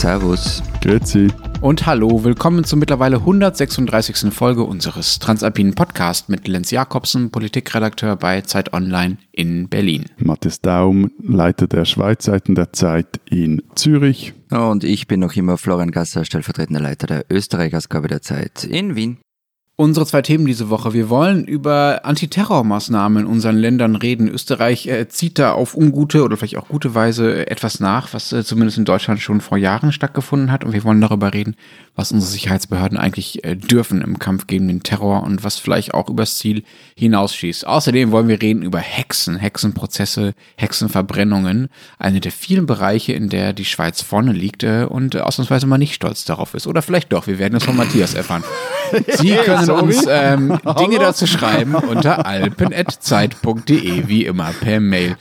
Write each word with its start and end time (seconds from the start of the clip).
Servus. 0.00 0.62
Grüezi. 0.80 1.28
Und 1.60 1.84
hallo, 1.84 2.24
willkommen 2.24 2.64
zur 2.64 2.78
mittlerweile 2.78 3.16
136. 3.16 4.32
Folge 4.32 4.64
unseres 4.64 5.18
Transalpinen 5.18 5.74
Podcast 5.74 6.30
mit 6.30 6.48
Lenz 6.48 6.70
Jakobsen, 6.70 7.30
Politikredakteur 7.30 8.16
bei 8.16 8.40
Zeit 8.40 8.72
Online 8.72 9.18
in 9.30 9.68
Berlin. 9.68 10.06
Matthias 10.16 10.62
Daum, 10.62 11.10
Leiter 11.22 11.66
der 11.66 11.84
Schweizseiten 11.84 12.54
der 12.54 12.72
Zeit 12.72 13.20
in 13.28 13.62
Zürich. 13.74 14.32
Und 14.50 14.84
ich 14.84 15.06
bin 15.06 15.20
noch 15.20 15.36
immer 15.36 15.58
Florian 15.58 15.90
Gasser, 15.90 16.24
stellvertretender 16.24 16.80
Leiter 16.80 17.06
der 17.06 17.26
Österreich-Ausgabe 17.28 18.08
der 18.08 18.22
Zeit 18.22 18.64
in 18.64 18.96
Wien. 18.96 19.18
Unsere 19.80 20.04
zwei 20.04 20.20
Themen 20.20 20.44
diese 20.44 20.68
Woche. 20.68 20.92
Wir 20.92 21.08
wollen 21.08 21.46
über 21.46 22.02
Antiterrormaßnahmen 22.04 23.24
in 23.24 23.26
unseren 23.26 23.56
Ländern 23.56 23.96
reden. 23.96 24.28
Österreich 24.28 24.86
äh, 24.86 25.08
zieht 25.08 25.38
da 25.38 25.52
auf 25.52 25.74
ungute 25.74 26.22
oder 26.22 26.36
vielleicht 26.36 26.58
auch 26.58 26.68
gute 26.68 26.94
Weise 26.94 27.46
etwas 27.50 27.80
nach, 27.80 28.12
was 28.12 28.30
äh, 28.30 28.44
zumindest 28.44 28.76
in 28.76 28.84
Deutschland 28.84 29.22
schon 29.22 29.40
vor 29.40 29.56
Jahren 29.56 29.90
stattgefunden 29.90 30.52
hat. 30.52 30.64
Und 30.64 30.74
wir 30.74 30.84
wollen 30.84 31.00
darüber 31.00 31.32
reden, 31.32 31.56
was 31.94 32.12
unsere 32.12 32.30
Sicherheitsbehörden 32.30 32.98
eigentlich 32.98 33.42
äh, 33.42 33.56
dürfen 33.56 34.02
im 34.02 34.18
Kampf 34.18 34.46
gegen 34.46 34.68
den 34.68 34.82
Terror 34.82 35.22
und 35.22 35.44
was 35.44 35.56
vielleicht 35.56 35.94
auch 35.94 36.10
übers 36.10 36.36
Ziel 36.36 36.62
hinausschießt. 36.96 37.66
Außerdem 37.66 38.10
wollen 38.10 38.28
wir 38.28 38.42
reden 38.42 38.60
über 38.60 38.80
Hexen, 38.80 39.36
Hexenprozesse, 39.36 40.34
Hexenverbrennungen. 40.56 41.68
Eine 41.98 42.20
der 42.20 42.32
vielen 42.32 42.66
Bereiche, 42.66 43.14
in 43.14 43.30
der 43.30 43.54
die 43.54 43.64
Schweiz 43.64 44.02
vorne 44.02 44.34
liegt 44.34 44.62
äh, 44.62 44.84
und 44.86 45.16
ausnahmsweise 45.16 45.66
mal 45.66 45.78
nicht 45.78 45.94
stolz 45.94 46.26
darauf 46.26 46.52
ist. 46.52 46.66
Oder 46.66 46.82
vielleicht 46.82 47.14
doch. 47.14 47.26
Wir 47.26 47.38
werden 47.38 47.56
es 47.56 47.64
von 47.64 47.78
Matthias 47.78 48.12
erfahren. 48.12 48.44
Sie 49.16 49.30
können 49.44 49.69
Uns 49.74 50.04
ähm, 50.08 50.58
Dinge 50.78 50.98
dazu 50.98 51.26
schreiben 51.26 51.74
unter 51.74 52.26
alpen.zeit.de, 52.26 54.08
wie 54.08 54.24
immer, 54.24 54.52
per 54.60 54.80
Mail. 54.80 55.16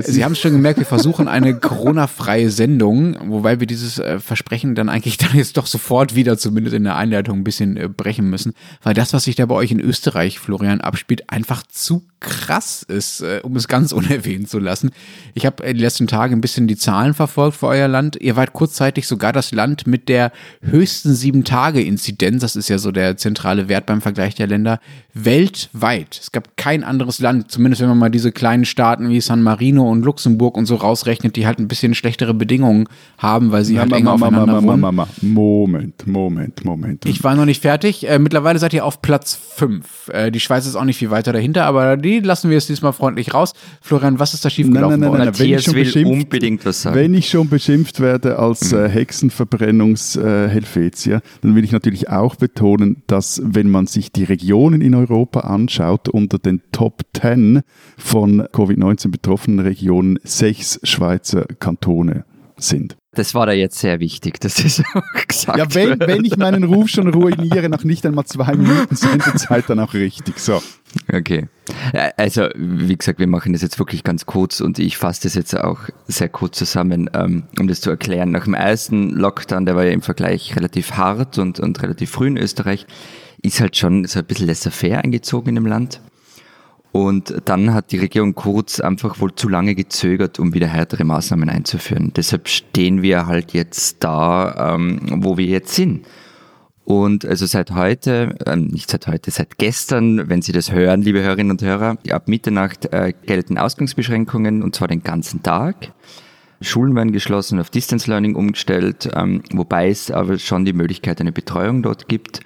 Sie 0.00 0.24
haben 0.24 0.32
es 0.32 0.40
schon 0.40 0.52
gemerkt, 0.52 0.78
wir 0.78 0.86
versuchen 0.86 1.28
eine 1.28 1.58
Corona-freie 1.58 2.50
Sendung, 2.50 3.16
wobei 3.30 3.60
wir 3.60 3.66
dieses 3.66 3.98
äh, 3.98 4.20
Versprechen 4.20 4.74
dann 4.74 4.88
eigentlich 4.88 5.16
dann 5.18 5.34
jetzt 5.34 5.56
doch 5.56 5.66
sofort 5.66 6.14
wieder, 6.14 6.38
zumindest 6.38 6.74
in 6.74 6.84
der 6.84 6.96
Einleitung, 6.96 7.40
ein 7.40 7.44
bisschen 7.44 7.76
äh, 7.76 7.88
brechen 7.88 8.30
müssen, 8.30 8.54
weil 8.82 8.94
das, 8.94 9.12
was 9.12 9.24
sich 9.24 9.36
da 9.36 9.46
bei 9.46 9.54
euch 9.54 9.70
in 9.70 9.80
Österreich, 9.80 10.38
Florian, 10.38 10.80
abspielt, 10.80 11.30
einfach 11.30 11.62
zu 11.66 12.06
krass 12.20 12.82
ist, 12.82 13.20
äh, 13.20 13.40
um 13.42 13.54
es 13.56 13.68
ganz 13.68 13.92
unerwähnt 13.92 14.48
zu 14.48 14.58
lassen. 14.58 14.90
Ich 15.34 15.44
habe 15.46 15.62
in 15.62 15.76
den 15.76 15.82
letzten 15.82 16.06
Tagen 16.06 16.34
ein 16.34 16.40
bisschen 16.40 16.66
die 16.66 16.76
Zahlen 16.76 17.14
verfolgt 17.14 17.58
für 17.58 17.66
euer 17.66 17.88
Land. 17.88 18.16
Ihr 18.16 18.36
wart 18.36 18.54
kurzzeitig 18.54 19.06
sogar 19.06 19.32
das 19.32 19.52
Land 19.52 19.86
mit 19.86 20.08
der 20.08 20.32
höchsten 20.62 21.14
Sieben-Tage-Inzidenz, 21.14 22.40
das 22.40 22.56
ist 22.56 22.68
ja 22.68 22.78
so 22.78 22.92
der 22.92 23.16
zentrale 23.16 23.68
Wert 23.68 23.86
beim 23.86 23.93
Vergleich 24.00 24.34
der 24.34 24.46
Länder, 24.46 24.78
weltweit. 25.12 26.18
Es 26.20 26.32
gab 26.32 26.56
kein 26.56 26.84
anderes 26.84 27.20
Land, 27.20 27.50
zumindest 27.50 27.82
wenn 27.82 27.88
man 27.88 27.98
mal 27.98 28.10
diese 28.10 28.32
kleinen 28.32 28.64
Staaten 28.64 29.10
wie 29.10 29.20
San 29.20 29.42
Marino 29.42 29.90
und 29.90 30.04
Luxemburg 30.04 30.56
und 30.56 30.66
so 30.66 30.76
rausrechnet, 30.76 31.36
die 31.36 31.46
halt 31.46 31.58
ein 31.58 31.68
bisschen 31.68 31.94
schlechtere 31.94 32.34
Bedingungen 32.34 32.86
haben, 33.18 33.52
weil 33.52 33.64
sie 33.64 33.78
halt 33.78 33.92
enger 33.92 34.12
aufeinander 34.12 34.62
wohnen. 34.62 35.06
Moment, 35.22 36.06
Moment, 36.06 36.64
Moment. 36.64 37.06
Ich 37.06 37.22
war 37.24 37.34
noch 37.34 37.44
nicht 37.44 37.62
fertig. 37.62 38.08
Äh, 38.08 38.18
mittlerweile 38.18 38.58
seid 38.58 38.72
ihr 38.74 38.84
auf 38.84 39.02
Platz 39.02 39.38
5. 39.56 40.08
Äh, 40.08 40.30
die 40.30 40.40
Schweiz 40.40 40.66
ist 40.66 40.76
auch 40.76 40.84
nicht 40.84 40.98
viel 40.98 41.10
weiter 41.10 41.32
dahinter, 41.32 41.64
aber 41.64 41.96
die 41.96 42.20
lassen 42.20 42.50
wir 42.50 42.58
es 42.58 42.66
diesmal 42.66 42.92
freundlich 42.92 43.32
raus. 43.34 43.54
Florian, 43.80 44.18
was 44.18 44.34
ist 44.34 44.44
da 44.44 44.50
schiefgelaufen? 44.50 45.00
Nein, 45.00 45.10
nein, 45.10 45.18
nein, 45.18 45.26
nein. 45.26 45.38
Wenn, 45.38 45.58
ich 45.58 45.94
will 45.94 46.06
unbedingt 46.06 46.66
was 46.66 46.82
sagen. 46.82 46.96
wenn 46.96 47.14
ich 47.14 47.28
schon 47.28 47.48
beschimpft 47.48 48.00
werde 48.00 48.38
als 48.38 48.72
mhm. 48.72 48.78
äh, 48.78 48.88
Hexenverbrennungshelvetier, 48.88 51.22
dann 51.42 51.54
will 51.54 51.62
ich 51.64 51.72
natürlich 51.72 52.08
auch 52.08 52.36
betonen, 52.36 53.02
dass 53.06 53.42
wenn 53.44 53.68
man 53.74 53.86
sich 53.86 54.12
die 54.12 54.24
Regionen 54.24 54.80
in 54.80 54.94
Europa 54.94 55.40
anschaut, 55.40 56.08
unter 56.08 56.38
den 56.38 56.62
Top 56.72 57.02
10 57.20 57.60
von 57.98 58.42
Covid-19 58.42 59.10
betroffenen 59.10 59.60
Regionen 59.60 60.18
sechs 60.22 60.80
Schweizer 60.84 61.44
Kantone 61.58 62.24
sind. 62.56 62.96
Das 63.14 63.34
war 63.34 63.46
da 63.46 63.52
jetzt 63.52 63.78
sehr 63.78 64.00
wichtig, 64.00 64.40
dass 64.40 64.56
das 64.56 64.82
auch 64.94 65.26
gesagt 65.26 65.58
Ja, 65.58 65.66
wenn, 65.74 66.00
wenn 66.00 66.24
ich 66.24 66.36
meinen 66.36 66.64
Ruf 66.64 66.88
schon 66.88 67.08
ruiniere, 67.08 67.68
nach 67.68 67.84
nicht 67.84 68.04
einmal 68.06 68.24
zwei 68.24 68.54
Minuten 68.54 68.94
Sendezeit, 68.96 69.68
dann 69.68 69.80
auch 69.80 69.94
richtig. 69.94 70.38
So. 70.38 70.62
Okay. 71.12 71.46
Also, 72.16 72.48
wie 72.54 72.96
gesagt, 72.96 73.18
wir 73.18 73.26
machen 73.26 73.52
das 73.52 73.62
jetzt 73.62 73.78
wirklich 73.78 74.04
ganz 74.04 74.26
kurz 74.26 74.60
und 74.60 74.78
ich 74.78 74.96
fasse 74.96 75.22
das 75.24 75.34
jetzt 75.34 75.56
auch 75.56 75.80
sehr 76.06 76.28
kurz 76.28 76.58
zusammen, 76.58 77.10
ähm, 77.14 77.44
um 77.58 77.68
das 77.68 77.80
zu 77.80 77.90
erklären. 77.90 78.30
Nach 78.30 78.44
dem 78.44 78.54
ersten 78.54 79.10
Lockdown, 79.10 79.66
der 79.66 79.76
war 79.76 79.84
ja 79.84 79.92
im 79.92 80.02
Vergleich 80.02 80.54
relativ 80.56 80.92
hart 80.92 81.38
und, 81.38 81.60
und 81.60 81.82
relativ 81.82 82.10
früh 82.10 82.26
in 82.26 82.36
Österreich, 82.36 82.86
ist 83.44 83.60
halt 83.60 83.76
schon 83.76 84.06
so 84.06 84.18
ein 84.18 84.24
bisschen 84.24 84.46
laissez-faire 84.46 85.04
eingezogen 85.04 85.50
in 85.50 85.54
dem 85.56 85.66
Land. 85.66 86.00
Und 86.92 87.34
dann 87.44 87.74
hat 87.74 87.90
die 87.90 87.98
Regierung 87.98 88.34
Kurz 88.34 88.78
einfach 88.80 89.18
wohl 89.20 89.34
zu 89.34 89.48
lange 89.48 89.74
gezögert, 89.74 90.38
um 90.38 90.54
wieder 90.54 90.68
härtere 90.68 91.04
Maßnahmen 91.04 91.48
einzuführen. 91.48 92.12
Deshalb 92.14 92.48
stehen 92.48 93.02
wir 93.02 93.26
halt 93.26 93.52
jetzt 93.52 93.96
da, 94.04 94.74
ähm, 94.74 95.00
wo 95.24 95.36
wir 95.36 95.46
jetzt 95.46 95.74
sind. 95.74 96.06
Und 96.84 97.24
also 97.24 97.46
seit 97.46 97.72
heute, 97.72 98.36
äh, 98.46 98.56
nicht 98.56 98.90
seit 98.90 99.06
heute, 99.08 99.30
seit 99.30 99.58
gestern, 99.58 100.28
wenn 100.28 100.42
Sie 100.42 100.52
das 100.52 100.70
hören, 100.70 101.02
liebe 101.02 101.20
Hörerinnen 101.22 101.50
und 101.50 101.62
Hörer, 101.62 101.96
ab 102.10 102.28
Mitternacht 102.28 102.92
äh, 102.92 103.12
gelten 103.26 103.58
Ausgangsbeschränkungen 103.58 104.62
und 104.62 104.76
zwar 104.76 104.88
den 104.88 105.02
ganzen 105.02 105.42
Tag. 105.42 105.92
Schulen 106.60 106.94
werden 106.94 107.12
geschlossen, 107.12 107.58
auf 107.58 107.70
Distance 107.70 108.08
Learning 108.08 108.36
umgestellt, 108.36 109.10
ähm, 109.14 109.42
wobei 109.52 109.88
es 109.88 110.10
aber 110.10 110.38
schon 110.38 110.64
die 110.64 110.72
Möglichkeit 110.72 111.20
einer 111.20 111.32
Betreuung 111.32 111.82
dort 111.82 112.06
gibt 112.08 112.40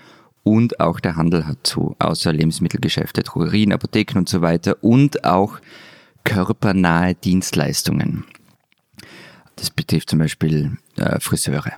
und 0.48 0.80
auch 0.80 0.98
der 0.98 1.16
Handel 1.16 1.46
hat 1.46 1.58
zu, 1.66 1.94
außer 1.98 2.32
Lebensmittelgeschäfte, 2.32 3.22
Drogerien, 3.22 3.70
Apotheken 3.70 4.16
und 4.16 4.30
so 4.30 4.40
weiter 4.40 4.78
und 4.80 5.24
auch 5.24 5.58
körpernahe 6.24 7.14
Dienstleistungen. 7.14 8.24
Das 9.56 9.68
betrifft 9.68 10.08
zum 10.08 10.20
Beispiel 10.20 10.78
äh, 10.96 11.20
Friseure. 11.20 11.72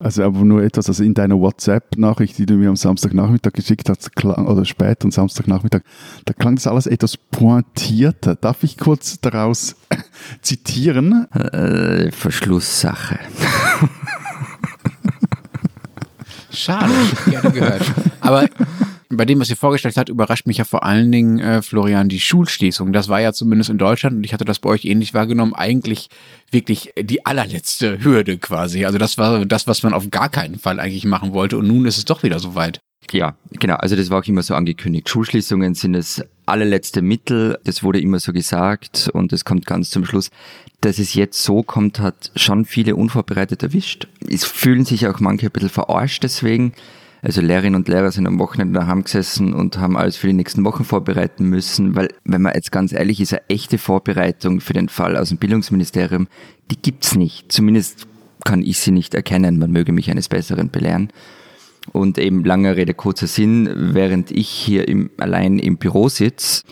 Also 0.00 0.24
aber 0.24 0.44
nur 0.44 0.62
etwas, 0.62 0.88
also 0.88 1.04
in 1.04 1.14
deiner 1.14 1.38
WhatsApp-Nachricht, 1.38 2.38
die 2.38 2.46
du 2.46 2.54
mir 2.54 2.70
am 2.70 2.76
Samstagnachmittag 2.76 3.52
geschickt 3.52 3.88
hast, 3.88 4.16
klang, 4.16 4.46
oder 4.46 4.64
später 4.64 5.04
am 5.04 5.12
Samstagnachmittag, 5.12 5.82
da 6.24 6.32
klang 6.32 6.56
das 6.56 6.66
alles 6.66 6.86
etwas 6.88 7.16
pointierter. 7.16 8.34
Darf 8.34 8.64
ich 8.64 8.78
kurz 8.78 9.20
daraus 9.20 9.76
zitieren? 10.42 11.30
Äh, 11.32 12.10
Verschlusssache. 12.10 13.20
Schade, 16.50 16.92
gerne 17.30 17.52
gehört. 17.52 17.82
Aber 18.28 18.48
bei 19.08 19.24
dem, 19.24 19.40
was 19.40 19.48
ihr 19.48 19.56
vorgestellt 19.56 19.96
habt, 19.96 20.10
überrascht 20.10 20.46
mich 20.46 20.58
ja 20.58 20.64
vor 20.64 20.84
allen 20.84 21.10
Dingen, 21.10 21.38
äh, 21.38 21.62
Florian, 21.62 22.08
die 22.08 22.20
Schulschließung. 22.20 22.92
Das 22.92 23.08
war 23.08 23.20
ja 23.20 23.32
zumindest 23.32 23.70
in 23.70 23.78
Deutschland, 23.78 24.16
und 24.16 24.24
ich 24.24 24.34
hatte 24.34 24.44
das 24.44 24.58
bei 24.58 24.68
euch 24.68 24.84
ähnlich 24.84 25.14
wahrgenommen, 25.14 25.54
eigentlich 25.54 26.08
wirklich 26.50 26.92
die 27.00 27.24
allerletzte 27.24 28.04
Hürde 28.04 28.36
quasi. 28.38 28.84
Also 28.84 28.98
das 28.98 29.16
war 29.16 29.46
das, 29.46 29.66
was 29.66 29.82
man 29.82 29.94
auf 29.94 30.10
gar 30.10 30.28
keinen 30.28 30.58
Fall 30.58 30.78
eigentlich 30.78 31.06
machen 31.06 31.32
wollte. 31.32 31.56
Und 31.56 31.66
nun 31.66 31.86
ist 31.86 31.96
es 31.96 32.04
doch 32.04 32.22
wieder 32.22 32.38
soweit. 32.38 32.80
Ja, 33.10 33.36
genau. 33.52 33.76
Also 33.76 33.96
das 33.96 34.10
war 34.10 34.18
auch 34.18 34.26
immer 34.26 34.42
so 34.42 34.54
angekündigt. 34.54 35.08
Schulschließungen 35.08 35.74
sind 35.74 35.94
das 35.94 36.22
allerletzte 36.44 37.00
Mittel. 37.00 37.58
Das 37.64 37.82
wurde 37.82 38.00
immer 38.00 38.18
so 38.18 38.34
gesagt 38.34 39.08
und 39.14 39.32
es 39.32 39.46
kommt 39.46 39.64
ganz 39.64 39.88
zum 39.88 40.04
Schluss. 40.04 40.30
Dass 40.82 40.98
es 40.98 41.14
jetzt 41.14 41.42
so 41.42 41.62
kommt, 41.62 42.00
hat 42.00 42.30
schon 42.36 42.66
viele 42.66 42.94
unvorbereitet 42.94 43.62
erwischt. 43.62 44.08
Es 44.28 44.44
fühlen 44.44 44.84
sich 44.84 45.06
auch 45.06 45.20
manche 45.20 45.46
ein 45.46 45.52
bisschen 45.52 45.70
verarscht 45.70 46.22
deswegen. 46.22 46.74
Also 47.20 47.40
Lehrerinnen 47.40 47.74
und 47.74 47.88
Lehrer 47.88 48.12
sind 48.12 48.26
am 48.26 48.38
Wochenende 48.38 48.78
daheim 48.78 49.02
gesessen 49.02 49.52
und 49.52 49.78
haben 49.78 49.96
alles 49.96 50.16
für 50.16 50.28
die 50.28 50.32
nächsten 50.32 50.64
Wochen 50.64 50.84
vorbereiten 50.84 51.48
müssen, 51.48 51.96
weil, 51.96 52.08
wenn 52.24 52.42
man 52.42 52.54
jetzt 52.54 52.70
ganz 52.70 52.92
ehrlich 52.92 53.20
ist, 53.20 53.32
eine 53.32 53.42
echte 53.48 53.78
Vorbereitung 53.78 54.60
für 54.60 54.72
den 54.72 54.88
Fall 54.88 55.16
aus 55.16 55.30
dem 55.30 55.38
Bildungsministerium, 55.38 56.28
die 56.70 56.80
gibt's 56.80 57.16
nicht. 57.16 57.50
Zumindest 57.50 58.06
kann 58.44 58.62
ich 58.62 58.78
sie 58.78 58.92
nicht 58.92 59.14
erkennen. 59.14 59.58
Man 59.58 59.72
möge 59.72 59.92
mich 59.92 60.10
eines 60.10 60.28
Besseren 60.28 60.70
belehren. 60.70 61.10
Und 61.92 62.18
eben 62.18 62.44
langer 62.44 62.76
Rede, 62.76 62.94
kurzer 62.94 63.26
Sinn, 63.26 63.68
während 63.74 64.30
ich 64.30 64.48
hier 64.48 64.86
im, 64.86 65.10
allein 65.18 65.58
im 65.58 65.78
Büro 65.78 66.08
sitze, 66.08 66.64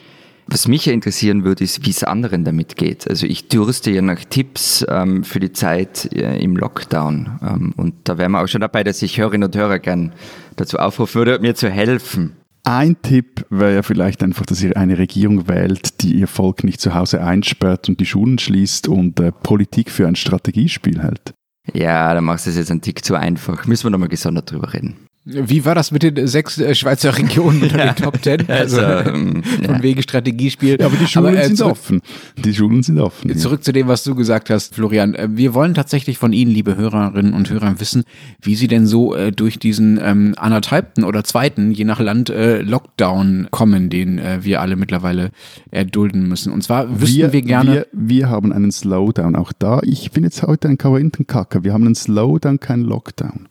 was 0.49 0.69
mich 0.69 0.87
ja 0.87 0.93
interessieren 0.93 1.45
würde, 1.45 1.65
ist, 1.65 1.85
wie 1.85 1.91
es 1.91 2.05
anderen 2.05 2.45
damit 2.45 2.77
geht. 2.77 3.09
Also 3.09 3.27
ich 3.27 3.49
dürste 3.49 3.91
ja 3.91 4.03
nach 4.03 4.25
Tipps 4.25 4.85
ähm, 4.89 5.25
für 5.25 5.41
die 5.41 5.53
Zeit 5.53 6.13
äh, 6.13 6.39
im 6.39 6.57
Lockdown. 6.57 7.39
Ähm, 7.43 7.75
und 7.77 7.95
da 8.05 8.17
wären 8.19 8.33
wir 8.33 8.43
auch 8.43 8.49
schon 8.49 8.61
dabei, 8.61 8.85
dass 8.85 9.03
ich 9.03 9.19
Hörerinnen 9.19 9.49
und 9.49 9.57
Hörer 9.57 9.79
gern 9.79 10.13
dazu 10.57 10.79
aufrufen 10.79 11.17
würde, 11.17 11.39
mir 11.41 11.55
zu 11.55 11.69
helfen. 11.69 12.37
Ein 12.63 13.01
Tipp 13.01 13.47
wäre 13.49 13.75
ja 13.75 13.83
vielleicht 13.83 14.23
einfach, 14.23 14.45
dass 14.45 14.61
ihr 14.61 14.77
eine 14.77 14.99
Regierung 14.99 15.47
wählt, 15.47 16.03
die 16.03 16.15
ihr 16.15 16.27
Volk 16.27 16.65
nicht 16.65 16.81
zu 16.81 16.95
Hause 16.95 17.23
einsperrt 17.23 17.89
und 17.89 18.01
die 18.01 18.07
Schulen 18.07 18.39
schließt 18.39 18.89
und 18.89 19.21
äh, 19.21 19.31
Politik 19.31 19.91
für 19.91 20.09
ein 20.09 20.17
Strategiespiel 20.17 21.01
hält. 21.01 21.33
Ja, 21.75 22.15
da 22.15 22.21
machst 22.21 22.47
du 22.47 22.51
es 22.51 22.57
jetzt 22.57 22.71
einen 22.71 22.81
Tick 22.81 23.05
zu 23.05 23.15
einfach. 23.15 23.67
Müssen 23.67 23.85
wir 23.85 23.91
nochmal 23.91 24.09
gesondert 24.09 24.51
drüber 24.51 24.73
reden. 24.73 25.06
Wie 25.29 25.65
war 25.65 25.75
das 25.75 25.91
mit 25.91 26.05
den 26.05 26.29
sechs 26.29 26.57
äh, 26.57 26.73
Schweizer 26.77 27.19
Regionen 27.19 27.61
unter 27.61 27.79
den 27.79 27.97
Top 27.97 28.23
Ten? 28.23 28.49
Also, 28.49 28.81
also 28.81 29.11
ähm, 29.11 29.43
von 29.65 29.75
ja. 29.75 29.83
wegen 29.83 30.01
Strategiespiel. 30.01 30.77
Ja, 30.79 30.87
aber 30.87 30.97
die 30.97 31.09
Schulen 31.09 31.35
aber, 31.35 31.43
äh, 31.43 31.49
sind 31.49 31.63
offen. 31.63 32.01
Die 32.37 32.55
Schulen 32.55 32.85
sind 32.85 33.01
offen. 33.01 33.37
Zurück 33.37 33.59
ja. 33.59 33.65
zu 33.65 33.73
dem, 33.73 33.89
was 33.89 34.05
du 34.05 34.15
gesagt 34.15 34.51
hast, 34.51 34.77
Florian. 34.77 35.17
Äh, 35.17 35.29
wir 35.33 35.53
wollen 35.53 35.75
tatsächlich 35.75 36.19
von 36.19 36.33
Ihnen, 36.33 36.53
liebe 36.53 36.77
Hörerinnen 36.77 37.35
und 37.35 37.51
Hörer, 37.51 37.81
wissen, 37.81 38.05
wie 38.41 38.55
Sie 38.55 38.69
denn 38.69 38.87
so 38.87 39.17
äh, 39.17 39.33
durch 39.33 39.59
diesen 39.59 39.99
ähm, 40.01 40.35
anderthalbten 40.37 41.03
oder 41.03 41.25
zweiten, 41.25 41.73
je 41.73 41.85
nach 41.85 41.99
Land, 41.99 42.31
äh, 42.31 42.63
Lockdown 42.63 43.49
kommen, 43.51 43.91
den 43.91 44.21
äh, 44.21 44.39
wir 44.43 44.61
alle 44.61 44.77
mittlerweile 44.77 45.33
erdulden 45.73 46.29
müssen. 46.29 46.53
Und 46.53 46.63
zwar 46.63 47.01
wüssten 47.01 47.17
wir, 47.17 47.33
wir 47.33 47.43
gerne. 47.43 47.73
Wir, 47.73 47.87
wir, 47.93 48.31
haben 48.31 48.53
einen 48.53 48.71
Slowdown. 48.71 49.35
Auch 49.35 49.53
da, 49.53 49.81
ich 49.83 50.13
bin 50.13 50.23
jetzt 50.23 50.45
heute 50.45 50.69
ein 50.69 50.79
Kawaintenkacker. 50.79 51.65
Wir 51.65 51.73
haben 51.73 51.85
einen 51.85 51.97
Slowdown, 51.97 52.61
keinen 52.61 52.85
Lockdown. 52.85 53.49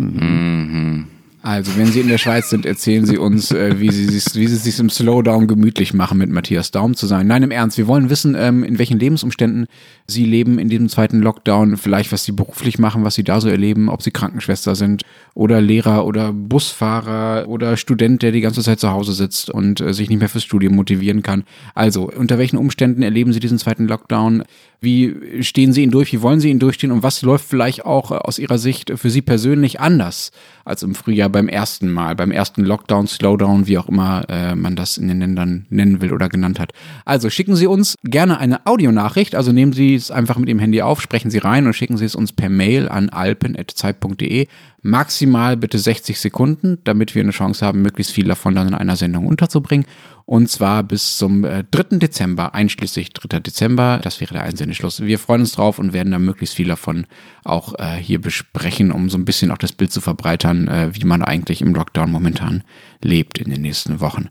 Mhm. 0.00 1.19
Also, 1.42 1.74
wenn 1.78 1.86
Sie 1.86 2.00
in 2.00 2.08
der 2.08 2.18
Schweiz 2.18 2.50
sind, 2.50 2.66
erzählen 2.66 3.06
Sie 3.06 3.16
uns, 3.16 3.50
äh, 3.50 3.80
wie, 3.80 3.90
Sie 3.90 4.04
sich, 4.04 4.34
wie 4.34 4.46
Sie 4.46 4.56
sich 4.56 4.78
im 4.78 4.90
Slowdown 4.90 5.46
gemütlich 5.46 5.94
machen, 5.94 6.18
mit 6.18 6.28
Matthias 6.28 6.70
Daum 6.70 6.94
zu 6.94 7.06
sein. 7.06 7.26
Nein, 7.26 7.42
im 7.42 7.50
Ernst, 7.50 7.78
wir 7.78 7.86
wollen 7.86 8.10
wissen, 8.10 8.36
ähm, 8.38 8.62
in 8.62 8.78
welchen 8.78 8.98
Lebensumständen 8.98 9.66
Sie 10.06 10.26
leben 10.26 10.58
in 10.58 10.68
diesem 10.68 10.90
zweiten 10.90 11.20
Lockdown, 11.20 11.78
vielleicht 11.78 12.12
was 12.12 12.24
Sie 12.24 12.32
beruflich 12.32 12.78
machen, 12.78 13.04
was 13.04 13.14
Sie 13.14 13.24
da 13.24 13.40
so 13.40 13.48
erleben, 13.48 13.88
ob 13.88 14.02
Sie 14.02 14.10
Krankenschwester 14.10 14.74
sind 14.74 15.02
oder 15.32 15.62
Lehrer 15.62 16.04
oder 16.04 16.34
Busfahrer 16.34 17.48
oder 17.48 17.78
Student, 17.78 18.20
der 18.22 18.32
die 18.32 18.42
ganze 18.42 18.62
Zeit 18.62 18.78
zu 18.78 18.90
Hause 18.90 19.14
sitzt 19.14 19.48
und 19.48 19.80
äh, 19.80 19.94
sich 19.94 20.10
nicht 20.10 20.18
mehr 20.18 20.28
fürs 20.28 20.44
Studium 20.44 20.74
motivieren 20.74 21.22
kann. 21.22 21.44
Also, 21.74 22.10
unter 22.10 22.36
welchen 22.36 22.58
Umständen 22.58 23.02
erleben 23.02 23.32
Sie 23.32 23.40
diesen 23.40 23.58
zweiten 23.58 23.88
Lockdown? 23.88 24.42
Wie 24.82 25.42
stehen 25.42 25.72
Sie 25.72 25.82
ihn 25.82 25.90
durch? 25.90 26.12
Wie 26.12 26.22
wollen 26.22 26.40
Sie 26.40 26.50
ihn 26.50 26.58
durchstehen? 26.58 26.90
Und 26.90 27.02
was 27.02 27.22
läuft 27.22 27.46
vielleicht 27.46 27.84
auch 27.84 28.10
aus 28.10 28.38
Ihrer 28.38 28.58
Sicht 28.58 28.92
für 28.96 29.10
Sie 29.10 29.22
persönlich 29.22 29.80
anders 29.80 30.32
als 30.64 30.82
im 30.82 30.94
Frühjahr 30.94 31.29
beim 31.30 31.48
ersten 31.48 31.90
Mal, 31.90 32.14
beim 32.16 32.30
ersten 32.30 32.64
Lockdown, 32.64 33.06
Slowdown, 33.06 33.66
wie 33.66 33.78
auch 33.78 33.88
immer 33.88 34.24
äh, 34.28 34.54
man 34.54 34.76
das 34.76 34.98
in 34.98 35.08
den 35.08 35.20
Ländern 35.20 35.66
nennen 35.70 36.00
will 36.00 36.12
oder 36.12 36.28
genannt 36.28 36.60
hat? 36.60 36.72
Also 37.04 37.30
schicken 37.30 37.56
Sie 37.56 37.66
uns 37.66 37.96
gerne 38.04 38.38
eine 38.38 38.66
Audionachricht. 38.66 39.34
Also 39.34 39.52
nehmen 39.52 39.72
Sie 39.72 39.94
es 39.94 40.10
einfach 40.10 40.36
mit 40.36 40.48
Ihrem 40.48 40.58
Handy 40.58 40.82
auf, 40.82 41.00
sprechen 41.00 41.30
Sie 41.30 41.38
rein 41.38 41.66
und 41.66 41.74
schicken 41.74 41.96
Sie 41.96 42.04
es 42.04 42.14
uns 42.14 42.32
per 42.32 42.48
Mail 42.48 42.88
an 42.88 43.08
alpen.zeit.de. 43.08 44.46
Maximal 44.82 45.56
bitte 45.58 45.78
60 45.78 46.18
Sekunden, 46.18 46.78
damit 46.84 47.14
wir 47.14 47.22
eine 47.22 47.32
Chance 47.32 47.66
haben, 47.66 47.82
möglichst 47.82 48.12
viel 48.12 48.26
davon 48.26 48.54
dann 48.54 48.68
in 48.68 48.74
einer 48.74 48.96
Sendung 48.96 49.26
unterzubringen. 49.26 49.84
Und 50.24 50.48
zwar 50.48 50.84
bis 50.84 51.18
zum 51.18 51.44
äh, 51.44 51.64
3. 51.70 51.98
Dezember, 51.98 52.54
einschließlich 52.54 53.12
3. 53.12 53.40
Dezember. 53.40 53.98
Das 54.00 54.20
wäre 54.20 54.34
der 54.34 54.44
Einsendeschluss. 54.44 55.00
Wir 55.00 55.18
freuen 55.18 55.40
uns 55.40 55.52
drauf 55.52 55.78
und 55.78 55.92
werden 55.92 56.12
dann 56.12 56.24
möglichst 56.24 56.54
viel 56.54 56.68
davon 56.68 57.06
auch 57.44 57.74
äh, 57.78 57.96
hier 57.96 58.20
besprechen, 58.20 58.92
um 58.92 59.10
so 59.10 59.18
ein 59.18 59.24
bisschen 59.24 59.50
auch 59.50 59.58
das 59.58 59.72
Bild 59.72 59.92
zu 59.92 60.00
verbreitern, 60.00 60.68
äh, 60.68 60.90
wie 60.94 61.04
man 61.04 61.19
eigentlich 61.22 61.62
im 61.62 61.74
Lockdown 61.74 62.10
momentan 62.10 62.64
lebt 63.02 63.38
in 63.38 63.50
den 63.50 63.62
nächsten 63.62 64.00
Wochen. 64.00 64.28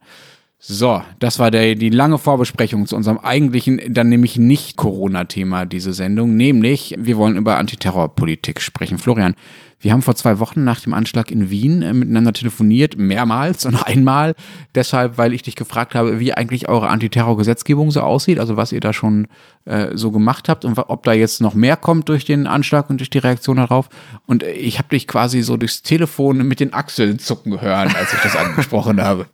So, 0.61 1.01
das 1.19 1.39
war 1.39 1.51
der, 1.51 1.75
die 1.75 1.89
lange 1.89 2.17
Vorbesprechung 2.17 2.85
zu 2.85 2.97
unserem 2.97 3.17
eigentlichen, 3.17 3.79
dann 3.87 4.09
nämlich 4.09 4.37
nicht 4.37 4.75
Corona-Thema, 4.75 5.65
diese 5.65 5.93
Sendung, 5.93 6.35
nämlich 6.35 6.95
wir 6.99 7.15
wollen 7.15 7.37
über 7.37 7.57
Antiterrorpolitik 7.57 8.59
sprechen. 8.59 8.97
Florian, 8.97 9.35
wir 9.79 9.93
haben 9.93 10.01
vor 10.01 10.15
zwei 10.15 10.39
Wochen 10.39 10.65
nach 10.65 10.81
dem 10.81 10.93
Anschlag 10.93 11.31
in 11.31 11.49
Wien 11.49 11.81
äh, 11.81 11.93
miteinander 11.93 12.33
telefoniert, 12.33 12.97
mehrmals 12.97 13.65
und 13.65 13.75
einmal. 13.87 14.35
Deshalb, 14.75 15.17
weil 15.17 15.33
ich 15.33 15.43
dich 15.43 15.55
gefragt 15.55 15.95
habe, 15.95 16.19
wie 16.19 16.33
eigentlich 16.33 16.67
eure 16.67 16.89
Antiterrorgesetzgebung 16.89 17.89
so 17.89 18.01
aussieht, 18.01 18.37
also 18.39 18.57
was 18.57 18.73
ihr 18.73 18.81
da 18.81 18.91
schon 18.91 19.29
äh, 19.63 19.95
so 19.95 20.11
gemacht 20.11 20.49
habt 20.49 20.65
und 20.65 20.77
ob 20.77 21.03
da 21.03 21.13
jetzt 21.13 21.39
noch 21.39 21.53
mehr 21.53 21.77
kommt 21.77 22.09
durch 22.09 22.25
den 22.25 22.47
Anschlag 22.47 22.89
und 22.89 22.99
durch 22.99 23.09
die 23.09 23.19
Reaktion 23.19 23.55
darauf. 23.55 23.87
Und 24.25 24.43
äh, 24.43 24.51
ich 24.51 24.77
habe 24.77 24.89
dich 24.89 25.07
quasi 25.07 25.41
so 25.41 25.55
durchs 25.55 25.83
Telefon 25.83 26.45
mit 26.45 26.59
den 26.59 26.73
Achseln 26.73 27.17
zucken 27.17 27.61
hören, 27.61 27.95
als 27.95 28.11
ich 28.11 28.19
das 28.19 28.35
angesprochen 28.35 29.01
habe. 29.01 29.27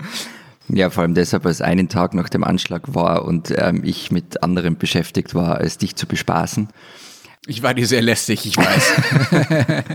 Ja, 0.67 0.89
vor 0.89 1.03
allem 1.03 1.13
deshalb, 1.13 1.43
weil 1.43 1.51
es 1.51 1.61
einen 1.61 1.89
Tag 1.89 2.13
nach 2.13 2.29
dem 2.29 2.43
Anschlag 2.43 2.95
war 2.95 3.25
und 3.25 3.53
ähm, 3.55 3.83
ich 3.83 4.11
mit 4.11 4.41
anderem 4.41 4.77
beschäftigt 4.77 5.35
war, 5.35 5.57
als 5.57 5.77
dich 5.77 5.95
zu 5.95 6.07
bespaßen. 6.07 6.69
Ich 7.47 7.61
war 7.61 7.73
dir 7.75 7.85
sehr 7.85 8.01
lästig, 8.01 8.45
ich 8.45 8.57
weiß. 8.57 8.93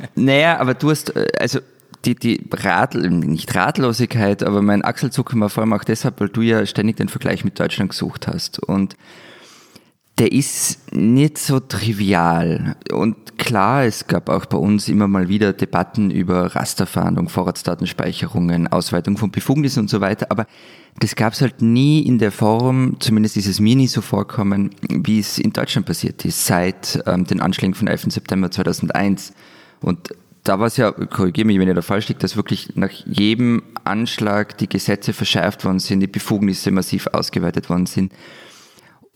naja, 0.15 0.59
aber 0.59 0.75
du 0.75 0.91
hast, 0.91 1.17
äh, 1.17 1.27
also 1.39 1.59
die, 2.05 2.15
die 2.15 2.47
Rat, 2.53 2.95
nicht 2.95 3.55
Ratlosigkeit, 3.55 4.43
aber 4.43 4.63
mein 4.63 4.85
Achselzucken 4.85 5.41
war 5.41 5.51
vor 5.51 5.63
allem 5.63 5.73
auch 5.73 5.85
deshalb, 5.85 6.21
weil 6.21 6.29
du 6.29 6.43
ja 6.43 6.65
ständig 6.65 6.97
den 6.97 7.09
Vergleich 7.09 7.45
mit 7.45 7.59
Deutschland 7.59 7.91
gesucht 7.91 8.27
hast. 8.29 8.61
Und 8.61 8.97
der 10.21 10.33
ist 10.33 10.93
nicht 10.93 11.39
so 11.39 11.61
trivial. 11.61 12.77
Und 12.93 13.39
klar, 13.39 13.87
es 13.87 14.07
gab 14.07 14.29
auch 14.29 14.45
bei 14.45 14.59
uns 14.59 14.87
immer 14.89 15.09
mal 15.09 15.29
wieder 15.29 15.55
Debatten 15.55 16.11
über 16.11 16.55
Rasterfahndung, 16.55 17.31
Vorratsdatenspeicherungen, 17.31 18.69
Ausweitung 18.69 19.17
von 19.17 19.31
Befugnissen 19.31 19.81
und 19.81 19.89
so 19.89 20.03
weiter, 20.03 20.27
aber 20.29 20.47
das 20.99 21.17
gab 21.17 21.33
es 21.33 21.41
halt 21.41 21.63
nie 21.63 22.03
in 22.03 22.19
der 22.19 22.33
Form, 22.33 22.97
zumindest 23.01 23.39
ist 23.39 23.47
es 23.47 23.61
mir 23.61 23.75
nie 23.75 23.87
so 23.87 24.03
vorkommen, 24.03 24.73
wie 24.91 25.21
es 25.21 25.39
in 25.39 25.55
Deutschland 25.55 25.87
passiert 25.87 26.23
ist, 26.27 26.45
seit 26.45 27.03
ähm, 27.07 27.25
den 27.25 27.41
Anschlägen 27.41 27.75
von 27.75 27.89
11. 27.89 28.13
September 28.13 28.51
2001. 28.51 29.33
Und 29.81 30.11
da 30.45 30.59
war 30.59 30.67
es 30.67 30.77
ja, 30.77 30.93
korrigiere 30.93 31.47
mich, 31.47 31.59
wenn 31.59 31.69
ihr 31.69 31.75
da 31.75 31.81
falsch 31.81 32.09
liegt, 32.09 32.23
dass 32.23 32.37
wirklich 32.37 32.77
nach 32.77 32.91
jedem 33.07 33.63
Anschlag 33.85 34.59
die 34.59 34.69
Gesetze 34.69 35.15
verschärft 35.15 35.65
worden 35.65 35.79
sind, 35.79 36.01
die 36.01 36.09
Befugnisse 36.09 36.71
massiv 36.73 37.07
ausgeweitet 37.07 37.71
worden 37.71 37.87
sind. 37.87 38.13